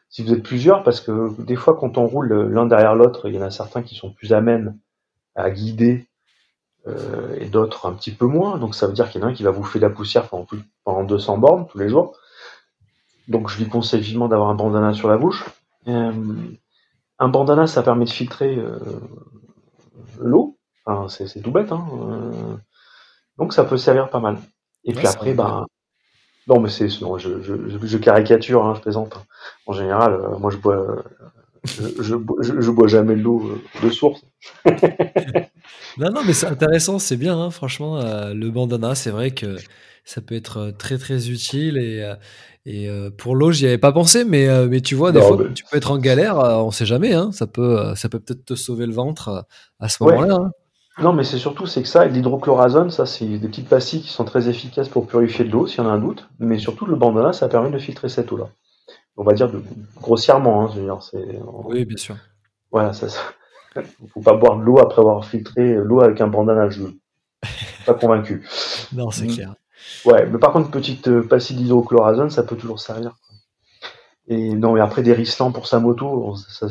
si 0.09 0.23
vous 0.23 0.33
êtes 0.33 0.43
plusieurs, 0.43 0.83
parce 0.83 1.01
que 1.01 1.41
des 1.41 1.55
fois, 1.55 1.75
quand 1.75 1.97
on 1.97 2.05
roule 2.05 2.49
l'un 2.51 2.65
derrière 2.65 2.95
l'autre, 2.95 3.29
il 3.29 3.35
y 3.35 3.37
en 3.37 3.43
a 3.43 3.51
certains 3.51 3.83
qui 3.83 3.95
sont 3.95 4.11
plus 4.11 4.33
amènes 4.33 4.77
à 5.35 5.49
guider 5.51 6.07
euh, 6.87 7.35
et 7.39 7.45
d'autres 7.45 7.87
un 7.87 7.93
petit 7.93 8.11
peu 8.11 8.25
moins. 8.25 8.57
Donc 8.57 8.75
ça 8.75 8.87
veut 8.87 8.93
dire 8.93 9.09
qu'il 9.09 9.21
y 9.21 9.23
en 9.23 9.27
a 9.27 9.31
un 9.31 9.33
qui 9.33 9.43
va 9.43 9.51
bouffer 9.51 9.79
de 9.79 9.85
la 9.85 9.89
poussière 9.89 10.27
pendant, 10.27 10.47
pendant 10.83 11.03
200 11.03 11.37
bornes 11.37 11.67
tous 11.67 11.77
les 11.77 11.89
jours. 11.89 12.17
Donc 13.27 13.49
je 13.49 13.57
lui 13.57 13.69
conseille 13.69 14.01
vivement 14.01 14.27
d'avoir 14.27 14.49
un 14.49 14.55
bandana 14.55 14.93
sur 14.93 15.07
la 15.07 15.17
bouche. 15.17 15.45
Euh, 15.87 16.11
un 17.19 17.27
bandana, 17.29 17.67
ça 17.67 17.83
permet 17.83 18.05
de 18.05 18.09
filtrer 18.09 18.57
l'eau 20.19 20.57
c'est 21.07 21.41
tout 21.41 21.51
bête, 21.51 21.71
hein, 21.71 21.85
euh. 21.93 22.55
donc 23.37 23.53
ça 23.53 23.63
peut 23.63 23.77
servir 23.77 24.09
pas 24.09 24.19
mal. 24.19 24.37
Et 24.83 24.93
puis 24.93 25.07
après, 25.07 25.33
ben, 25.33 25.65
non, 26.47 26.59
mais 26.59 26.69
c'est, 26.69 26.89
je, 26.89 27.77
je, 27.81 27.97
caricature, 27.97 28.65
hein, 28.65 28.73
je 28.75 28.81
plaisante. 28.81 29.17
En 29.65 29.71
général, 29.71 30.13
euh, 30.13 30.37
moi, 30.37 30.51
je 30.51 30.57
bois, 30.57 31.03
je, 31.63 31.95
je, 31.99 32.71
bois 32.71 32.87
jamais 32.87 33.15
de 33.15 33.21
l'eau 33.21 33.41
euh, 33.41 33.61
de 33.81 33.89
source. 33.89 34.25
non, 35.97 36.11
non, 36.11 36.21
mais 36.25 36.33
c'est 36.33 36.47
intéressant, 36.47 36.99
c'est 36.99 37.17
bien, 37.17 37.49
franchement. 37.49 37.99
le 38.33 38.49
bandana, 38.49 38.95
c'est 38.95 39.11
vrai 39.11 39.31
que 39.31 39.57
ça 40.05 40.21
peut 40.21 40.35
être 40.35 40.73
très 40.77 40.97
très 40.97 41.29
utile 41.29 41.77
et, 41.77 42.13
et 42.65 42.89
pour 43.17 43.35
l'eau, 43.35 43.51
j'y 43.51 43.65
avais 43.65 43.77
pas 43.77 43.91
pensé, 43.91 44.25
mais, 44.25 44.47
mais 44.67 44.81
tu 44.81 44.95
vois, 44.95 45.11
des 45.11 45.21
fois, 45.21 45.37
tu 45.53 45.63
peux 45.63 45.77
être 45.77 45.91
en 45.91 45.97
galère, 45.97 46.37
on 46.37 46.71
sait 46.71 46.85
jamais, 46.85 47.13
ça 47.31 47.47
peut 47.47 47.93
ça 47.95 48.09
peut 48.09 48.19
peut-être 48.19 48.45
te 48.45 48.55
sauver 48.55 48.85
le 48.85 48.93
ventre 48.93 49.45
à 49.79 49.89
ce 49.89 50.03
moment-là. 50.03 50.51
Non, 50.99 51.11
mais 51.11 51.23
c'est 51.23 51.39
surtout 51.39 51.65
c'est 51.65 51.81
que 51.81 51.87
ça, 51.87 52.05
l'hydrochlorazone, 52.05 52.91
ça 52.91 53.05
c'est 53.07 53.25
des 53.25 53.47
petites 53.47 53.67
pastilles 53.67 54.01
qui 54.01 54.11
sont 54.11 54.25
très 54.25 54.47
efficaces 54.47 54.89
pour 54.89 55.07
purifier 55.07 55.43
de 55.43 55.49
l'eau, 55.49 55.65
s'il 55.65 55.79
y 55.79 55.81
en 55.81 55.89
a 55.89 55.93
un 55.93 55.97
doute. 55.97 56.29
Mais 56.39 56.59
surtout 56.59 56.85
le 56.85 56.95
bandana, 56.95 57.33
ça 57.33 57.47
permet 57.47 57.71
de 57.71 57.79
filtrer 57.79 58.09
cette 58.09 58.31
eau-là. 58.31 58.49
On 59.17 59.23
va 59.23 59.33
dire 59.33 59.51
de, 59.51 59.61
grossièrement, 60.01 60.63
hein, 60.63 60.69
je 60.73 60.79
veux 60.79 60.85
dire, 60.85 61.01
c'est. 61.01 61.39
Oui, 61.65 61.85
bien 61.85 61.97
sûr. 61.97 62.15
Voilà, 62.71 62.93
ça. 62.93 63.07
Faut 64.13 64.21
pas 64.21 64.33
boire 64.33 64.57
de 64.57 64.63
l'eau 64.63 64.79
après 64.79 65.01
avoir 65.01 65.25
filtré 65.25 65.75
l'eau 65.75 66.01
avec 66.01 66.21
un 66.21 66.27
bandana. 66.27 66.69
Je 66.69 66.83
pas 67.85 67.93
convaincu. 67.93 68.47
non, 68.93 69.11
c'est 69.11 69.27
clair. 69.27 69.55
Ouais, 70.05 70.25
mais 70.25 70.37
par 70.37 70.53
contre, 70.53 70.71
petite 70.71 71.07
euh, 71.09 71.27
pastille 71.27 71.57
d'hydrochlorazone, 71.57 72.29
ça 72.29 72.43
peut 72.43 72.55
toujours 72.55 72.79
servir. 72.79 73.15
Et 74.27 74.53
non, 74.55 74.73
mais 74.73 74.79
après 74.79 75.03
des 75.03 75.13
rislants 75.13 75.51
pour 75.51 75.67
sa 75.67 75.79
moto, 75.79 76.35
ça, 76.35 76.69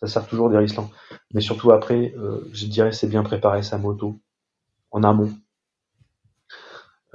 ça 0.00 0.06
sert 0.06 0.26
toujours 0.26 0.50
des 0.50 0.56
Riesling. 0.56 0.86
Mais 1.34 1.40
surtout 1.40 1.72
après, 1.72 2.14
euh, 2.16 2.48
je 2.52 2.66
dirais 2.66 2.92
c'est 2.92 3.06
bien 3.06 3.22
préparer 3.22 3.62
sa 3.62 3.78
moto 3.78 4.18
en 4.90 5.02
amont. 5.02 5.30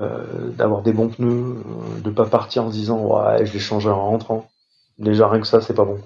Euh, 0.02 0.50
d'avoir 0.52 0.82
des 0.82 0.92
bons 0.92 1.08
pneus, 1.08 1.56
euh, 1.66 2.02
de 2.02 2.10
pas 2.10 2.26
partir 2.26 2.66
en 2.66 2.70
se 2.70 2.76
disant 2.76 3.00
ouais 3.00 3.46
je 3.46 3.52
vais 3.52 3.60
changer 3.60 3.90
en 3.90 4.10
rentrant. 4.10 4.50
Déjà 5.00 5.28
rien 5.28 5.42
que 5.42 5.48
ça 5.48 5.62
c'est 5.62 5.74
pas 5.74 5.86
bon. 5.86 6.00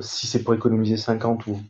Si 0.00 0.26
c'est 0.26 0.42
pour 0.42 0.54
économiser 0.54 0.96
50 0.96 1.46
ou 1.46 1.60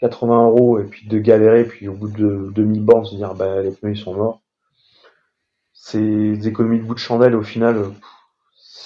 80 0.00 0.46
euros 0.46 0.78
et 0.78 0.84
puis 0.84 1.06
de 1.06 1.18
galérer 1.18 1.64
puis 1.64 1.88
au 1.88 1.94
bout 1.94 2.08
de 2.08 2.50
2000 2.54 2.82
bornes 2.82 3.04
se 3.04 3.16
dire 3.16 3.34
bah 3.34 3.62
les 3.62 3.70
pneus 3.70 3.92
ils 3.92 3.98
sont 3.98 4.14
morts. 4.14 4.40
C'est 5.72 6.00
des 6.00 6.48
économies 6.48 6.78
de 6.78 6.84
bout 6.84 6.94
de 6.94 6.98
chandelle 6.98 7.34
au 7.34 7.42
final 7.42 7.92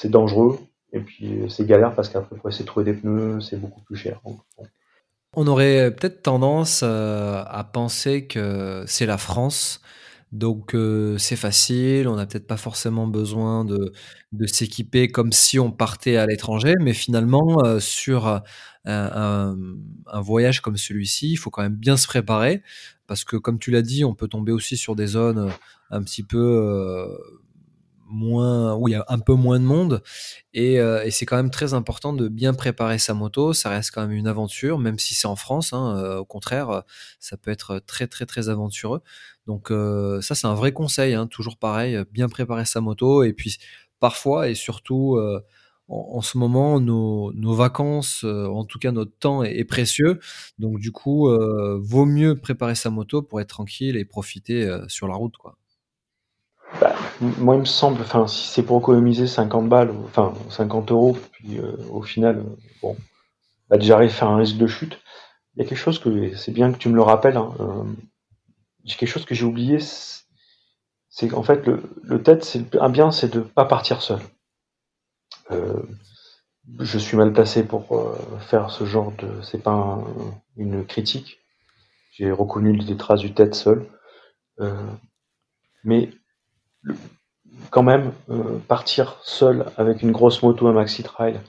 c'est 0.02 0.10
dangereux. 0.10 0.58
Et 0.92 1.00
puis 1.00 1.40
euh, 1.40 1.48
c'est 1.48 1.66
galère 1.66 1.94
parce 1.94 2.08
qu'après 2.08 2.36
pour 2.36 2.48
essayer 2.48 2.64
de 2.64 2.68
trouver 2.68 2.84
des 2.84 2.92
pneus, 2.92 3.40
c'est 3.40 3.56
beaucoup 3.56 3.80
plus 3.82 3.96
cher. 3.96 4.20
On 5.34 5.46
aurait 5.46 5.90
peut-être 5.90 6.22
tendance 6.22 6.82
euh, 6.84 7.42
à 7.46 7.64
penser 7.64 8.26
que 8.26 8.84
c'est 8.86 9.06
la 9.06 9.16
France, 9.16 9.80
donc 10.32 10.74
euh, 10.74 11.18
c'est 11.18 11.36
facile, 11.36 12.08
on 12.08 12.16
n'a 12.16 12.26
peut-être 12.26 12.46
pas 12.46 12.56
forcément 12.56 13.06
besoin 13.06 13.64
de, 13.64 13.92
s'équiper 14.46 15.08
comme 15.08 15.32
si 15.32 15.58
on 15.58 15.70
partait 15.70 16.16
à 16.16 16.26
l'étranger, 16.26 16.74
mais 16.80 16.94
finalement 16.94 17.78
sur 17.78 18.26
un, 18.26 18.42
un, 18.84 20.20
voyage 20.20 20.60
comme 20.60 20.76
celui-ci, 20.76 21.32
il 21.32 21.36
faut 21.36 21.50
quand 21.50 21.62
même 21.62 21.76
bien 21.76 21.96
se 21.96 22.06
préparer, 22.06 22.62
parce 23.06 23.24
que 23.24 23.36
comme 23.36 23.58
tu 23.58 23.70
l'as 23.70 23.82
dit, 23.82 24.04
on 24.04 24.14
peut 24.14 24.28
tomber 24.28 24.52
aussi 24.52 24.76
sur 24.76 24.96
des 24.96 25.06
zones 25.06 25.50
un 25.90 26.02
petit 26.02 26.22
peu 26.22 27.08
moins, 28.12 28.74
où 28.76 28.88
il 28.88 28.92
y 28.92 28.94
a 28.94 29.04
un 29.08 29.18
peu 29.18 29.34
moins 29.34 29.58
de 29.58 29.64
monde. 29.64 30.02
Euh, 30.56 31.02
et, 31.02 31.10
c'est 31.10 31.26
quand 31.26 31.36
même 31.36 31.50
très 31.50 31.74
important 31.74 32.12
de 32.12 32.28
bien 32.28 32.54
préparer 32.54 32.98
sa 32.98 33.14
moto. 33.14 33.52
Ça 33.52 33.70
reste 33.70 33.90
quand 33.90 34.02
même 34.02 34.12
une 34.12 34.28
aventure, 34.28 34.78
même 34.78 34.98
si 34.98 35.14
c'est 35.14 35.26
en 35.26 35.36
France. 35.36 35.72
Hein, 35.72 35.96
euh, 35.98 36.18
au 36.18 36.24
contraire, 36.24 36.82
ça 37.18 37.36
peut 37.36 37.50
être 37.50 37.80
très 37.80 38.06
très 38.06 38.26
très 38.26 38.48
aventureux. 38.48 39.02
Donc 39.46 39.70
euh, 39.70 40.20
ça, 40.20 40.34
c'est 40.34 40.46
un 40.46 40.54
vrai 40.54 40.72
conseil. 40.72 41.14
Hein, 41.14 41.26
toujours 41.26 41.58
pareil, 41.58 41.98
bien 42.12 42.28
préparer 42.28 42.64
sa 42.64 42.80
moto. 42.80 43.22
Et 43.24 43.32
puis 43.32 43.58
parfois 44.00 44.48
et 44.48 44.54
surtout 44.54 45.18
en, 45.88 46.22
ce 46.22 46.38
moment, 46.38 46.80
nos, 46.80 47.54
vacances, 47.54 48.24
en 48.24 48.64
tout 48.64 48.78
cas 48.78 48.92
notre 48.92 49.16
temps 49.18 49.44
est, 49.44 49.64
précieux. 49.64 50.18
Donc 50.58 50.80
du 50.80 50.90
coup, 50.90 51.28
vaut 51.80 52.06
mieux 52.06 52.36
préparer 52.36 52.74
sa 52.74 52.90
moto 52.90 53.22
pour 53.22 53.40
être 53.40 53.48
tranquille 53.48 53.96
et 53.96 54.04
profiter 54.04 54.68
sur 54.88 55.06
la 55.06 55.14
route, 55.14 55.36
quoi. 55.36 55.56
Bah, 56.80 56.94
moi, 57.20 57.56
il 57.56 57.60
me 57.60 57.64
semble, 57.64 57.98
si 58.28 58.48
c'est 58.48 58.62
pour 58.62 58.80
économiser 58.80 59.26
50 59.26 59.68
balles, 59.68 59.92
enfin 60.04 60.32
50 60.50 60.90
euros, 60.90 61.16
puis 61.32 61.58
euh, 61.58 61.76
au 61.90 62.02
final, 62.02 62.38
euh, 62.38 62.56
bon, 62.82 62.96
bah, 63.68 63.76
déjà 63.76 64.06
faire 64.08 64.28
un 64.28 64.36
risque 64.36 64.56
de 64.56 64.66
chute. 64.66 64.98
Il 65.54 65.62
y 65.62 65.66
a 65.66 65.68
quelque 65.68 65.78
chose 65.78 65.98
que 65.98 66.34
c'est 66.34 66.52
bien 66.52 66.72
que 66.72 66.78
tu 66.78 66.88
me 66.88 66.94
le 66.94 67.02
rappelles. 67.02 67.36
Hein, 67.36 67.52
quelque 68.86 69.06
chose 69.06 69.24
que 69.24 69.34
j'ai 69.34 69.44
oublié, 69.44 69.78
c'est 71.08 71.28
qu'en 71.28 71.42
fait, 71.42 71.66
le, 71.66 71.82
le 72.02 72.22
TED, 72.22 72.42
c'est 72.44 72.76
un 72.76 72.88
bien, 72.88 73.10
c'est 73.10 73.32
de 73.32 73.40
pas 73.40 73.64
partir 73.64 74.02
seul. 74.02 74.20
Euh, 75.50 75.82
je 76.78 76.98
suis 76.98 77.16
mal 77.16 77.32
placé 77.32 77.64
pour 77.64 77.92
euh, 77.92 78.16
faire 78.40 78.70
ce 78.70 78.84
genre 78.84 79.12
de. 79.12 79.42
C'est 79.42 79.62
pas 79.62 79.98
une 80.56 80.84
critique. 80.86 81.40
J'ai 82.12 82.30
reconnu 82.30 82.76
des 82.78 82.96
traces 82.96 83.20
du 83.20 83.34
TED 83.34 83.54
seul. 83.54 83.86
Euh, 84.60 84.86
mais 85.84 86.10
quand 87.70 87.82
même, 87.82 88.12
partir 88.68 89.18
seul 89.22 89.66
avec 89.76 90.02
une 90.02 90.12
grosse 90.12 90.42
moto, 90.42 90.66
un 90.66 90.72
maxi 90.72 91.02
trail 91.02 91.40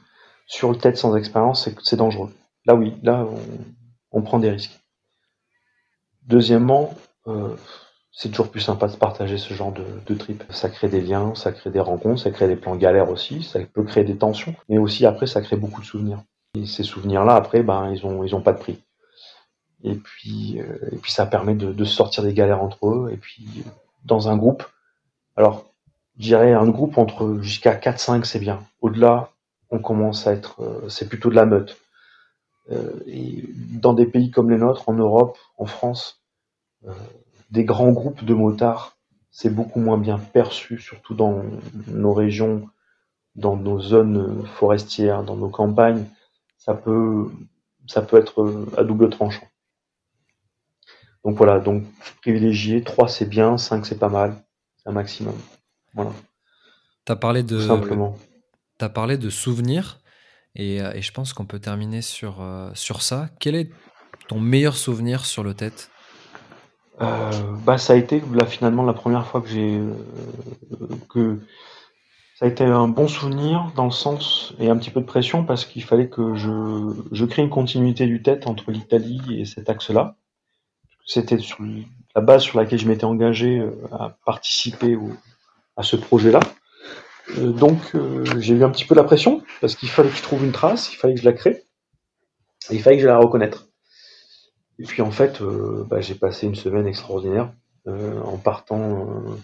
sur 0.45 0.71
le 0.71 0.77
TED 0.77 0.97
sans 0.97 1.15
expérience, 1.15 1.69
c'est 1.83 1.95
dangereux. 1.95 2.31
Là, 2.65 2.75
oui, 2.75 2.93
là, 3.03 3.25
on 4.11 4.21
prend 4.21 4.39
des 4.39 4.49
risques. 4.49 4.79
Deuxièmement, 6.23 6.93
euh, 7.27 7.55
c'est 8.11 8.29
toujours 8.29 8.51
plus 8.51 8.61
sympa 8.61 8.87
de 8.87 8.95
partager 8.95 9.37
ce 9.37 9.53
genre 9.53 9.73
de, 9.73 10.15
trip. 10.15 10.43
Ça 10.51 10.69
crée 10.69 10.87
des 10.87 11.01
liens, 11.01 11.33
ça 11.35 11.51
crée 11.51 11.71
des 11.71 11.79
rencontres, 11.79 12.21
ça 12.21 12.31
crée 12.31 12.47
des 12.47 12.55
plans 12.55 12.75
galères 12.75 13.09
aussi, 13.09 13.41
ça 13.43 13.59
peut 13.59 13.83
créer 13.83 14.03
des 14.03 14.17
tensions, 14.17 14.55
mais 14.69 14.77
aussi 14.77 15.05
après 15.05 15.25
ça 15.25 15.41
crée 15.41 15.55
beaucoup 15.55 15.81
de 15.81 15.85
souvenirs. 15.85 16.19
Et 16.55 16.67
ces 16.67 16.83
souvenirs-là, 16.83 17.35
après, 17.35 17.63
ben 17.63 17.91
ils 17.91 18.05
ont 18.05 18.23
ils 18.23 18.35
ont 18.35 18.41
pas 18.41 18.53
de 18.53 18.59
prix. 18.59 18.79
Et 19.83 19.95
puis 19.95 20.61
euh, 20.61 20.89
et 20.91 20.97
puis 20.97 21.11
ça 21.11 21.25
permet 21.25 21.55
de, 21.55 21.85
sortir 21.85 22.23
des 22.23 22.33
galères 22.33 22.61
entre 22.61 22.87
eux. 22.87 23.09
Et 23.11 23.17
puis 23.17 23.63
dans 24.05 24.29
un 24.29 24.37
groupe, 24.37 24.63
alors 25.35 25.65
je 26.17 26.23
dirais 26.23 26.53
un 26.53 26.67
groupe 26.69 26.99
entre 26.99 27.39
jusqu'à 27.41 27.75
4-5 27.75 28.25
c'est 28.25 28.39
bien. 28.39 28.63
Au-delà, 28.81 29.31
on 29.71 29.79
commence 29.79 30.27
à 30.27 30.33
être, 30.33 30.61
euh, 30.61 30.87
c'est 30.87 31.09
plutôt 31.09 31.29
de 31.29 31.35
la 31.35 31.45
meute. 31.45 31.77
Et 33.07 33.43
dans 33.73 33.91
des 33.91 34.05
pays 34.05 34.31
comme 34.31 34.49
les 34.49 34.57
nôtres, 34.57 34.87
en 34.87 34.93
Europe, 34.93 35.37
en 35.57 35.65
France, 35.65 36.22
des 37.51 37.63
grands 37.63 37.91
groupes 37.91 38.23
de 38.23 38.33
motards, 38.33 38.97
c'est 39.31 39.49
beaucoup 39.49 39.79
moins 39.79 39.97
bien 39.97 40.17
perçu, 40.19 40.79
surtout 40.79 41.15
dans 41.15 41.43
nos 41.87 42.13
régions, 42.13 42.69
dans 43.35 43.55
nos 43.55 43.79
zones 43.79 44.45
forestières, 44.45 45.23
dans 45.23 45.35
nos 45.35 45.49
campagnes. 45.49 46.05
Ça 46.57 46.73
peut, 46.73 47.31
ça 47.87 48.01
peut 48.01 48.17
être 48.17 48.65
à 48.77 48.83
double 48.83 49.09
tranchant. 49.09 49.47
Donc 51.23 51.37
voilà, 51.37 51.59
donc 51.59 51.83
privilégier 52.21 52.83
3 52.83 53.07
c'est 53.07 53.25
bien, 53.25 53.57
5 53.57 53.85
c'est 53.85 53.99
pas 53.99 54.09
mal, 54.09 54.35
c'est 54.77 54.89
un 54.89 54.93
maximum. 54.93 55.35
Voilà. 55.93 56.11
Tu 57.05 57.11
as 57.11 57.15
parlé 57.15 57.43
de 57.43 57.59
simplement. 57.59 58.17
Tu 58.77 58.85
as 58.85 58.89
parlé 58.89 59.17
de 59.17 59.29
souvenirs 59.29 59.99
et, 60.55 60.81
euh, 60.81 60.93
et 60.93 61.01
je 61.01 61.11
pense 61.11 61.33
qu'on 61.33 61.45
peut 61.45 61.59
terminer 61.59 62.01
sur, 62.01 62.41
euh, 62.41 62.69
sur 62.73 63.01
ça. 63.01 63.29
Quel 63.39 63.55
est 63.55 63.71
ton 64.27 64.39
meilleur 64.39 64.75
souvenir 64.75 65.25
sur 65.25 65.43
le 65.43 65.53
tête? 65.53 65.89
Euh, 67.01 67.31
bah, 67.65 67.77
ça 67.77 67.93
a 67.93 67.95
été 67.95 68.21
finalement 68.47 68.83
la 68.83 68.93
première 68.93 69.25
fois 69.25 69.41
que 69.41 69.47
j'ai 69.47 69.77
euh, 69.77 69.95
que 71.09 71.39
ça 72.35 72.45
a 72.45 72.47
été 72.47 72.63
un 72.63 72.87
bon 72.87 73.07
souvenir 73.07 73.71
dans 73.75 73.85
le 73.85 73.91
sens 73.91 74.53
et 74.59 74.69
un 74.69 74.77
petit 74.77 74.91
peu 74.91 75.01
de 75.01 75.05
pression 75.05 75.43
parce 75.43 75.65
qu'il 75.65 75.83
fallait 75.83 76.07
que 76.07 76.35
je, 76.35 76.93
je 77.11 77.25
crée 77.25 77.41
une 77.41 77.49
continuité 77.49 78.05
du 78.05 78.21
tête 78.21 78.47
entre 78.47 78.71
l'Italie 78.71 79.21
et 79.39 79.45
cet 79.45 79.69
axe-là. 79.69 80.17
C'était 81.05 81.39
sur 81.39 81.59
la 82.15 82.21
base 82.21 82.43
sur 82.43 82.59
laquelle 82.59 82.79
je 82.79 82.87
m'étais 82.87 83.05
engagé 83.05 83.59
euh, 83.59 83.71
à 83.91 84.17
participer 84.25 84.97
à 85.75 85.83
ce 85.83 85.95
projet-là. 85.95 86.41
donc 87.37 87.95
j'ai 88.37 88.53
eu 88.53 88.63
un 88.63 88.69
petit 88.69 88.85
peu 88.85 88.93
la 88.93 89.03
pression 89.03 89.41
parce 89.61 89.75
qu'il 89.75 89.89
fallait 89.89 90.09
que 90.09 90.17
je 90.17 90.21
trouve 90.21 90.43
une 90.43 90.51
trace, 90.51 90.93
il 90.93 90.97
fallait 90.97 91.15
que 91.15 91.21
je 91.21 91.25
la 91.25 91.33
crée, 91.33 91.63
et 92.69 92.75
il 92.75 92.81
fallait 92.81 92.97
que 92.97 93.01
je 93.01 93.07
la 93.07 93.17
reconnaisse. 93.17 93.72
Et 94.79 94.83
puis 94.83 95.01
en 95.01 95.11
fait, 95.11 95.41
euh, 95.41 95.85
bah, 95.87 96.01
j'ai 96.01 96.15
passé 96.15 96.47
une 96.47 96.55
semaine 96.55 96.87
extraordinaire 96.87 97.53
euh, 97.87 98.19
en 98.21 98.37
partant. 98.37 99.07
Euh, 99.09 99.35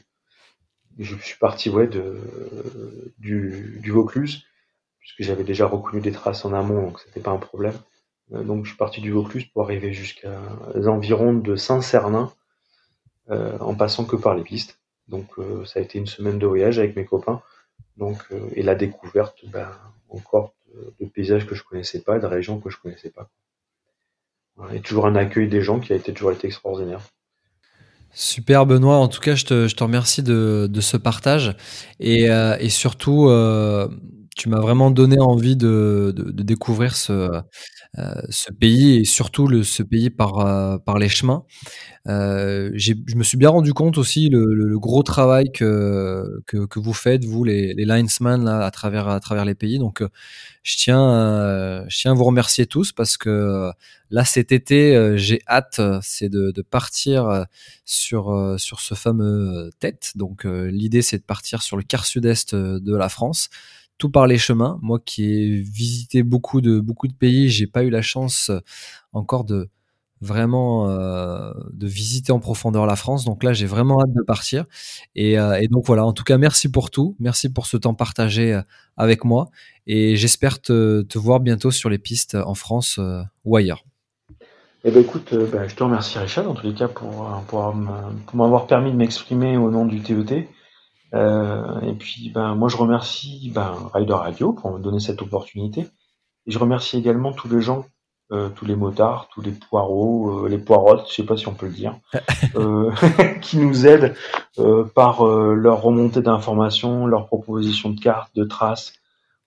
je 0.97 1.15
suis 1.15 1.37
parti 1.37 1.69
ouais 1.69 1.87
du, 3.17 3.81
Vaucluse 3.87 4.43
puisque 4.99 5.23
j'avais 5.23 5.43
déjà 5.43 5.65
reconnu 5.65 6.01
des 6.01 6.11
traces 6.11 6.43
en 6.45 6.53
amont, 6.53 6.81
donc 6.81 6.99
c'était 6.99 7.21
pas 7.21 7.31
un 7.31 7.37
problème. 7.37 7.77
donc 8.29 8.65
je 8.65 8.71
suis 8.71 8.77
parti 8.77 8.99
du 8.99 9.11
Vaucluse 9.11 9.45
pour 9.45 9.63
arriver 9.63 9.93
jusqu'à 9.93 10.41
les 10.75 10.89
environs 10.89 11.33
de 11.33 11.55
Saint-Cernin 11.55 12.33
en 13.29 13.75
passant 13.75 14.03
que 14.03 14.17
par 14.17 14.35
les 14.35 14.43
pistes. 14.43 14.77
Donc 15.07 15.27
ça 15.65 15.79
a 15.79 15.83
été 15.83 15.99
une 15.99 16.05
semaine 16.05 16.37
de 16.37 16.45
voyage 16.45 16.79
avec 16.79 16.97
mes 16.97 17.05
copains. 17.05 17.41
Donc 17.95 18.27
et 18.55 18.61
la 18.61 18.75
découverte, 18.75 19.45
ben, 19.45 19.71
encore 20.09 20.53
de, 20.75 20.93
de 20.99 21.09
paysages 21.09 21.47
que 21.47 21.55
je 21.55 21.63
connaissais 21.63 22.01
pas, 22.01 22.19
de 22.19 22.25
régions 22.25 22.59
que 22.59 22.69
je 22.69 22.77
connaissais 22.77 23.09
pas 23.09 23.29
et 24.73 24.81
toujours 24.81 25.05
un 25.07 25.15
accueil 25.15 25.47
des 25.47 25.61
gens 25.61 25.79
qui 25.79 25.93
a 25.93 25.95
été 25.95 26.13
toujours 26.13 26.31
été 26.31 26.47
extraordinaire. 26.47 27.01
Super 28.11 28.65
Benoît, 28.65 28.97
en 28.97 29.07
tout 29.07 29.21
cas 29.21 29.35
je 29.35 29.45
te, 29.45 29.83
remercie 29.83 30.23
de, 30.23 30.69
ce 30.79 30.97
partage 30.97 31.55
et, 31.99 32.29
euh, 32.29 32.57
surtout 32.69 33.29
euh, 33.29 33.87
tu 34.35 34.49
m'as 34.49 34.59
vraiment 34.59 34.89
donné 34.89 35.19
envie 35.19 35.55
de, 35.55 36.13
découvrir 36.15 36.95
ce, 36.95 37.29
ce 38.29 38.51
pays 38.51 38.97
et 38.97 39.05
surtout 39.05 39.47
le, 39.47 39.63
ce 39.63 39.81
pays 39.83 40.09
par, 40.09 40.39
euh, 40.39 40.77
par 40.77 40.99
les 40.99 41.09
chemins. 41.09 41.43
Euh, 42.07 42.71
je 42.75 42.93
me 43.15 43.23
suis 43.23 43.37
bien 43.37 43.49
rendu 43.49 43.73
compte 43.73 43.97
aussi 43.97 44.29
le, 44.29 44.53
le, 44.53 44.67
le 44.67 44.79
gros 44.79 45.03
travail 45.03 45.51
que, 45.51 46.41
que, 46.45 46.65
que, 46.65 46.79
vous 46.79 46.93
faites, 46.93 47.25
vous 47.25 47.43
les, 47.43 47.73
les 47.73 47.85
linesmen 47.85 48.43
là, 48.45 48.65
à, 48.65 48.71
travers, 48.71 49.07
à 49.07 49.19
travers 49.19 49.43
les 49.43 49.55
pays. 49.55 49.79
Donc 49.79 50.03
je 50.63 50.77
tiens, 50.77 51.85
je 51.89 51.97
tiens 51.99 52.11
à 52.11 52.13
vous 52.13 52.23
remercier 52.23 52.67
tous 52.67 52.91
parce 52.91 53.17
que 53.17 53.71
là 54.11 54.23
cet 54.23 54.51
été 54.51 55.17
j'ai 55.17 55.41
hâte, 55.47 55.81
c'est 56.01 56.29
de, 56.29 56.51
de, 56.51 56.61
partir 56.61 57.45
sur, 57.85 58.55
sur 58.57 58.79
ce 58.79 58.93
fameux 58.95 59.71
tête. 59.79 60.11
Donc 60.15 60.45
l'idée 60.45 61.01
c'est 61.01 61.17
de 61.17 61.23
partir 61.23 61.61
sur 61.61 61.75
le 61.75 61.83
quart 61.83 62.05
sud-est 62.05 62.55
de 62.55 62.95
la 62.95 63.09
France 63.09 63.49
tout 63.99 64.09
par 64.09 64.25
les 64.25 64.39
chemins. 64.39 64.79
Moi 64.81 64.99
qui 65.03 65.25
ai 65.25 65.61
visité 65.61 66.23
beaucoup 66.23 66.61
de 66.61 66.79
beaucoup 66.79 67.07
de 67.07 67.13
pays, 67.13 67.49
j'ai 67.49 67.67
pas 67.67 67.83
eu 67.83 67.91
la 67.91 68.01
chance 68.01 68.51
encore 69.13 69.43
de 69.43 69.69
vraiment 70.21 70.89
euh, 70.89 71.51
de 71.71 71.87
visiter 71.87 72.31
en 72.31 72.39
profondeur 72.39 72.85
la 72.85 72.95
France. 72.95 73.25
Donc 73.25 73.43
là, 73.43 73.53
j'ai 73.53 73.65
vraiment 73.65 74.01
hâte 74.01 74.13
de 74.13 74.21
partir. 74.21 74.65
Et, 75.15 75.39
euh, 75.39 75.59
donc 75.69 75.85
voilà, 75.85 76.05
en 76.05 76.13
tout 76.13 76.23
cas, 76.23 76.37
merci 76.37 76.69
pour 76.69 76.91
tout. 76.91 77.15
Merci 77.19 77.51
pour 77.51 77.65
ce 77.65 77.77
temps 77.77 77.93
partagé 77.93 78.53
euh, 78.53 78.61
avec 78.97 79.23
moi. 79.23 79.49
Et 79.87 80.15
j'espère 80.15 80.61
te, 80.61 81.05
voir 81.17 81.39
bientôt 81.39 81.71
sur 81.71 81.89
les 81.89 81.97
pistes 81.97 82.35
en 82.35 82.53
France 82.53 82.97
euh, 82.99 83.21
ou 83.45 83.55
ailleurs. 83.55 83.83
Eh 84.85 84.91
ben 84.91 85.01
écoute, 85.01 85.33
ben, 85.51 85.67
je 85.67 85.75
te 85.75 85.83
remercie 85.83 86.17
Richard 86.19 86.49
en 86.49 86.53
tous 86.53 86.65
les 86.65 86.73
cas 86.73 86.87
pour, 86.87 87.27
pour, 87.47 87.75
pour 88.25 88.35
m'avoir 88.35 88.65
permis 88.65 88.91
de 88.91 88.95
m'exprimer 88.95 89.57
au 89.57 89.69
nom 89.69 89.85
du 89.85 89.99
TET. 89.99 90.47
Euh, 91.13 91.81
et 91.81 91.93
puis, 91.93 92.29
ben, 92.29 92.55
moi, 92.55 92.69
je 92.69 92.77
remercie 92.77 93.51
ben, 93.53 93.75
Rider 93.93 94.13
Radio 94.13 94.53
pour 94.53 94.71
me 94.71 94.79
donner 94.79 94.99
cette 94.99 95.21
opportunité. 95.21 95.87
Et 96.45 96.51
je 96.51 96.59
remercie 96.59 96.97
également 96.97 97.31
tous 97.33 97.49
les 97.49 97.61
gens, 97.61 97.85
euh, 98.31 98.49
tous 98.49 98.65
les 98.65 98.75
motards, 98.75 99.27
tous 99.33 99.41
les 99.41 99.51
poireaux, 99.51 100.45
euh, 100.45 100.49
les 100.49 100.57
poirottes, 100.57 101.07
je 101.09 101.15
sais 101.15 101.25
pas 101.25 101.37
si 101.37 101.47
on 101.47 101.53
peut 101.53 101.67
le 101.67 101.73
dire, 101.73 101.95
euh, 102.55 102.91
qui 103.41 103.57
nous 103.57 103.87
aident 103.87 104.15
euh, 104.59 104.83
par 104.83 105.25
euh, 105.25 105.53
leur 105.53 105.81
remontée 105.81 106.21
d'informations, 106.21 107.07
leur 107.07 107.27
proposition 107.27 107.89
de 107.89 107.99
cartes, 107.99 108.35
de 108.35 108.43
traces. 108.43 108.93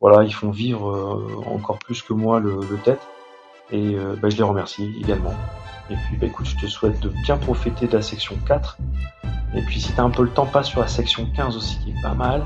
Voilà, 0.01 0.25
ils 0.25 0.35
font 0.35 0.51
vivre 0.51 1.25
encore 1.47 1.79
plus 1.79 2.03
que 2.03 2.13
moi 2.13 2.41
le, 2.41 2.57
le 2.69 2.77
tête. 2.79 3.07
Et 3.71 3.95
ben, 4.21 4.29
je 4.29 4.37
les 4.37 4.43
remercie 4.43 4.93
également. 5.01 5.33
Et 5.91 5.95
puis, 5.95 6.17
ben, 6.17 6.29
écoute, 6.29 6.47
je 6.47 6.57
te 6.57 6.67
souhaite 6.67 7.01
de 7.01 7.11
bien 7.25 7.37
profiter 7.37 7.87
de 7.87 7.97
la 7.97 8.03
section 8.03 8.37
4 8.47 8.79
et 9.55 9.63
puis 9.63 9.81
si 9.81 9.93
t'as 9.93 10.03
un 10.03 10.11
peu 10.11 10.23
le 10.23 10.31
temps, 10.31 10.47
passe 10.47 10.69
sur 10.69 10.81
la 10.81 10.89
section 10.89 11.29
15 11.37 11.57
aussi, 11.57 11.79
qui 11.79 11.91
est 11.91 12.03
pas 12.03 12.15
mal. 12.15 12.43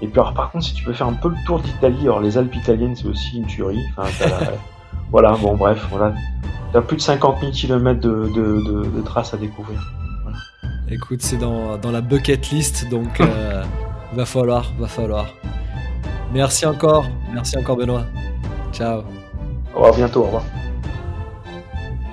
Et 0.00 0.08
puis 0.08 0.20
alors 0.20 0.34
par 0.34 0.50
contre, 0.50 0.64
si 0.64 0.74
tu 0.74 0.84
peux 0.84 0.92
faire 0.92 1.06
un 1.06 1.14
peu 1.14 1.28
le 1.28 1.36
tour 1.46 1.60
d'Italie, 1.60 2.02
alors 2.02 2.20
les 2.20 2.36
Alpes 2.36 2.54
italiennes, 2.54 2.96
c'est 2.96 3.06
aussi 3.06 3.38
une 3.38 3.46
tuerie. 3.46 3.82
Enfin, 3.96 4.26
la... 4.26 4.52
voilà, 5.10 5.32
bon 5.32 5.56
bref, 5.56 5.86
voilà. 5.90 6.14
T'as 6.72 6.80
plus 6.80 6.96
de 6.96 7.02
50 7.02 7.40
000 7.40 7.52
km 7.52 8.00
de, 8.00 8.30
de, 8.34 8.62
de, 8.62 8.90
de 8.90 9.00
traces 9.02 9.32
à 9.34 9.36
découvrir. 9.36 9.78
Voilà. 10.22 10.38
Écoute, 10.90 11.22
c'est 11.22 11.36
dans, 11.36 11.76
dans, 11.78 11.90
la 11.90 12.00
bucket 12.00 12.50
list, 12.50 12.88
donc 12.90 13.20
euh, 13.20 13.62
va 14.14 14.26
falloir, 14.26 14.72
va 14.78 14.88
falloir. 14.88 15.26
Merci 16.32 16.66
encore, 16.66 17.04
merci 17.32 17.56
encore 17.58 17.76
Benoît. 17.76 18.04
Ciao. 18.72 19.02
Au 19.74 19.76
revoir 19.76 19.94
bientôt, 19.94 20.20
au 20.20 20.24
revoir. 20.24 20.44